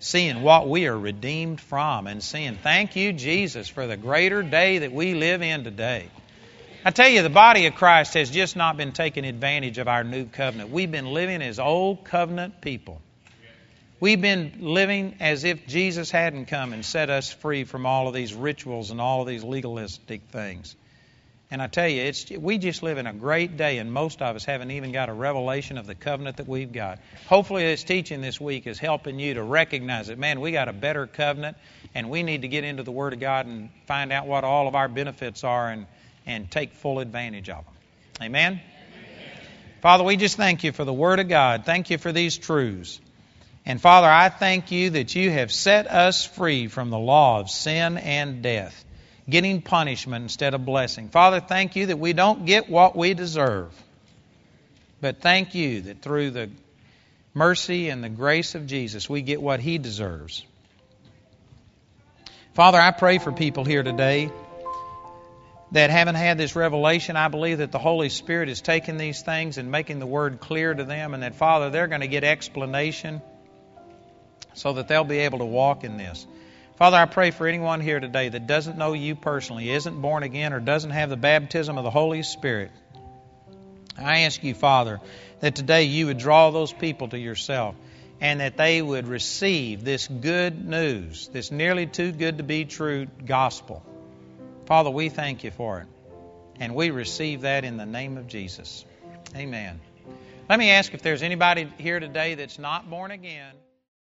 seeing 0.01 0.43
what 0.43 0.69
we 0.69 0.87
are 0.87 0.99
redeemed 0.99 1.61
from 1.61 2.07
and 2.07 2.23
seeing, 2.23 2.57
thank 2.57 2.97
you, 2.97 3.13
Jesus, 3.13 3.69
for 3.69 3.87
the 3.87 3.97
greater 3.97 4.43
day 4.43 4.79
that 4.79 4.93
we 4.93 5.15
live 5.15 5.43
in 5.43 5.65
today. 5.65 6.09
I 6.85 6.93
tell 6.93 7.09
you, 7.09 7.23
the 7.23 7.29
body 7.29 7.67
of 7.67 7.75
Christ 7.75 8.15
has 8.15 8.31
just 8.31 8.55
not 8.55 8.77
been 8.77 8.93
taking 8.93 9.25
advantage 9.25 9.79
of 9.79 9.89
our 9.89 10.05
new 10.05 10.27
covenant. 10.27 10.71
We've 10.71 10.91
been 10.91 11.13
living 11.13 11.43
as 11.43 11.59
old 11.59 12.05
covenant 12.05 12.61
people. 12.61 13.03
We've 13.99 14.21
been 14.21 14.53
living 14.61 15.17
as 15.19 15.43
if 15.43 15.67
Jesus 15.67 16.09
hadn't 16.13 16.47
come 16.47 16.73
and 16.73 16.85
set 16.85 17.11
us 17.11 17.33
free 17.33 17.65
from 17.65 17.85
all 17.85 18.07
of 18.07 18.15
these 18.15 18.33
rituals 18.33 18.93
and 18.93 19.01
all 19.01 19.23
of 19.23 19.27
these 19.27 19.43
legalistic 19.43 20.21
things. 20.31 20.77
And 21.51 21.61
I 21.61 21.67
tell 21.67 21.89
you, 21.89 22.03
it's, 22.03 22.31
we 22.31 22.59
just 22.59 22.85
live 22.85 22.99
in 22.99 23.09
a 23.09 23.13
great 23.13 23.57
day, 23.57 23.79
and 23.79 23.93
most 23.93 24.23
of 24.23 24.37
us 24.37 24.45
haven't 24.45 24.71
even 24.71 24.93
got 24.93 25.09
a 25.09 25.15
revelation 25.15 25.79
of 25.79 25.87
the 25.87 25.97
covenant 25.97 26.37
that 26.37 26.47
we've 26.47 26.73
got. 26.73 27.01
Hopefully, 27.27 27.65
this 27.65 27.83
teaching 27.83 28.21
this 28.21 28.41
week 28.41 28.69
is 28.69 28.79
helping 28.79 29.19
you 29.19 29.35
to 29.35 29.43
recognize 29.43 30.07
that, 30.09 30.19
man, 30.19 30.41
we 30.41 30.53
got 30.53 30.69
a 30.69 30.73
better 30.73 31.09
covenant, 31.09 31.57
and 31.95 32.09
we 32.09 32.23
need 32.23 32.43
to 32.43 32.49
get 32.49 32.63
into 32.63 32.85
the 32.85 32.93
Word 32.93 33.15
of 33.15 33.19
God 33.21 33.47
and 33.47 33.71
find 33.87 34.13
out 34.13 34.29
what 34.29 34.45
all 34.45 34.69
of 34.69 34.77
our 34.77 34.89
benefits 34.89 35.43
are 35.43 35.71
and, 35.71 35.87
and 36.29 36.49
take 36.49 36.75
full 36.75 37.01
advantage 37.01 37.49
of 37.49 37.65
them. 37.65 37.75
Amen? 38.23 38.53
Amen? 38.53 38.63
Father, 39.81 40.05
we 40.05 40.17
just 40.17 40.37
thank 40.37 40.63
you 40.63 40.71
for 40.71 40.85
the 40.85 40.93
Word 40.93 41.19
of 41.19 41.29
God. 41.29 41.65
Thank 41.65 41.91
you 41.91 41.99
for 41.99 42.13
these 42.13 42.39
truths. 42.39 43.01
And 43.67 43.81
Father, 43.81 44.09
I 44.09 44.29
thank 44.29 44.71
you 44.71 44.91
that 44.91 45.15
you 45.15 45.31
have 45.31 45.51
set 45.51 45.89
us 45.89 46.25
free 46.25 46.69
from 46.69 46.91
the 46.91 46.99
law 46.99 47.41
of 47.41 47.51
sin 47.51 47.99
and 47.99 48.43
death 48.43 48.85
getting 49.29 49.61
punishment 49.61 50.23
instead 50.23 50.55
of 50.55 50.65
blessing. 50.65 51.09
Father, 51.09 51.41
thank 51.41 51.77
you 51.77 51.87
that 51.87 51.99
we 51.99 52.13
don't 52.13 52.47
get 52.47 52.71
what 52.71 52.97
we 52.97 53.15
deserve. 53.15 53.71
But 55.01 55.21
thank 55.21 55.55
you 55.55 55.83
that 55.83 56.03
through 56.03 56.31
the 56.31 56.51
mercy 57.35 57.91
and 57.91 58.03
the 58.03 58.09
grace 58.09 58.55
of 58.55 58.67
Jesus, 58.67 59.09
we 59.09 59.23
get 59.23 59.41
what 59.41 59.61
he 59.61 59.79
deserves. 59.79 60.45
Father, 62.55 62.81
I 62.81 62.91
pray 62.91 63.19
for 63.19 63.31
people 63.31 63.65
here 63.65 63.83
today 63.83 64.31
that 65.73 65.91
haven't 65.91 66.15
had 66.15 66.39
this 66.39 66.57
revelation. 66.57 67.17
I 67.17 67.29
believe 67.29 67.59
that 67.59 67.73
the 67.73 67.79
Holy 67.79 68.09
Spirit 68.09 68.49
is 68.49 68.61
taking 68.61 68.97
these 68.97 69.23
things 69.23 69.59
and 69.59 69.71
making 69.71 69.99
the 69.99 70.07
Word 70.07 70.41
clear 70.41 70.73
to 70.73 70.85
them, 70.85 71.15
and 71.15 71.23
that, 71.23 71.35
Father, 71.35 71.71
they're 71.71 71.89
going 71.89 72.01
to 72.01 72.09
get 72.09 72.25
explanation 72.25 73.21
so 74.55 74.73
that 74.75 74.89
they'll 74.89 75.05
be 75.05 75.19
able 75.19 75.39
to 75.39 75.45
walk 75.45 75.85
in 75.85 75.97
this. 75.97 76.27
Father, 76.77 76.97
I 76.97 77.07
pray 77.07 77.33
for 77.33 77.47
anyone 77.47 77.81
here 77.81 78.01
today 78.01 78.29
that 78.29 78.47
doesn't 78.47 78.79
know 78.79 78.93
you 78.93 79.17
personally, 79.17 79.71
isn't 79.71 80.01
born 80.01 80.23
again, 80.23 80.53
or 80.53 80.61
doesn't 80.61 80.91
have 80.91 81.11
the 81.11 81.17
baptism 81.17 81.77
of 81.77 81.85
the 81.85 81.91
Holy 81.91 82.23
Spirit. 82.23 82.71
I 83.99 84.21
ask 84.21 84.43
you, 84.45 84.55
Father, 84.55 85.01
that 85.41 85.57
today 85.57 85.85
you 85.85 86.07
would 86.07 86.19
draw 86.19 86.51
those 86.51 86.73
people 86.73 87.09
to 87.09 87.19
yourself 87.19 87.75
and 88.21 88.41
that 88.41 88.57
they 88.57 88.81
would 88.81 89.07
receive 89.07 89.85
this 89.85 90.07
good 90.09 90.67
news, 90.67 91.29
this 91.29 91.51
nearly 91.51 91.87
too 91.87 92.13
good 92.13 92.39
to 92.39 92.45
be 92.45 92.65
true 92.65 93.07
gospel. 93.27 93.85
Father, 94.69 94.91
we 94.91 95.09
thank 95.09 95.45
you 95.45 95.51
for 95.51 95.81
it. 95.81 95.87
And 96.61 96.75
we 96.75 96.91
receive 96.91 97.41
that 97.41 97.65
in 97.65 97.79
the 97.79 97.87
name 97.87 98.19
of 98.19 98.27
Jesus. 98.27 98.85
Amen. 99.35 99.81
Let 100.47 100.59
me 100.59 100.69
ask 100.69 100.93
if 100.93 101.01
there's 101.01 101.23
anybody 101.23 101.73
here 101.79 102.01
today 102.01 102.35
that's 102.35 102.59
not 102.59 102.91
born 102.91 103.11
again. 103.11 103.55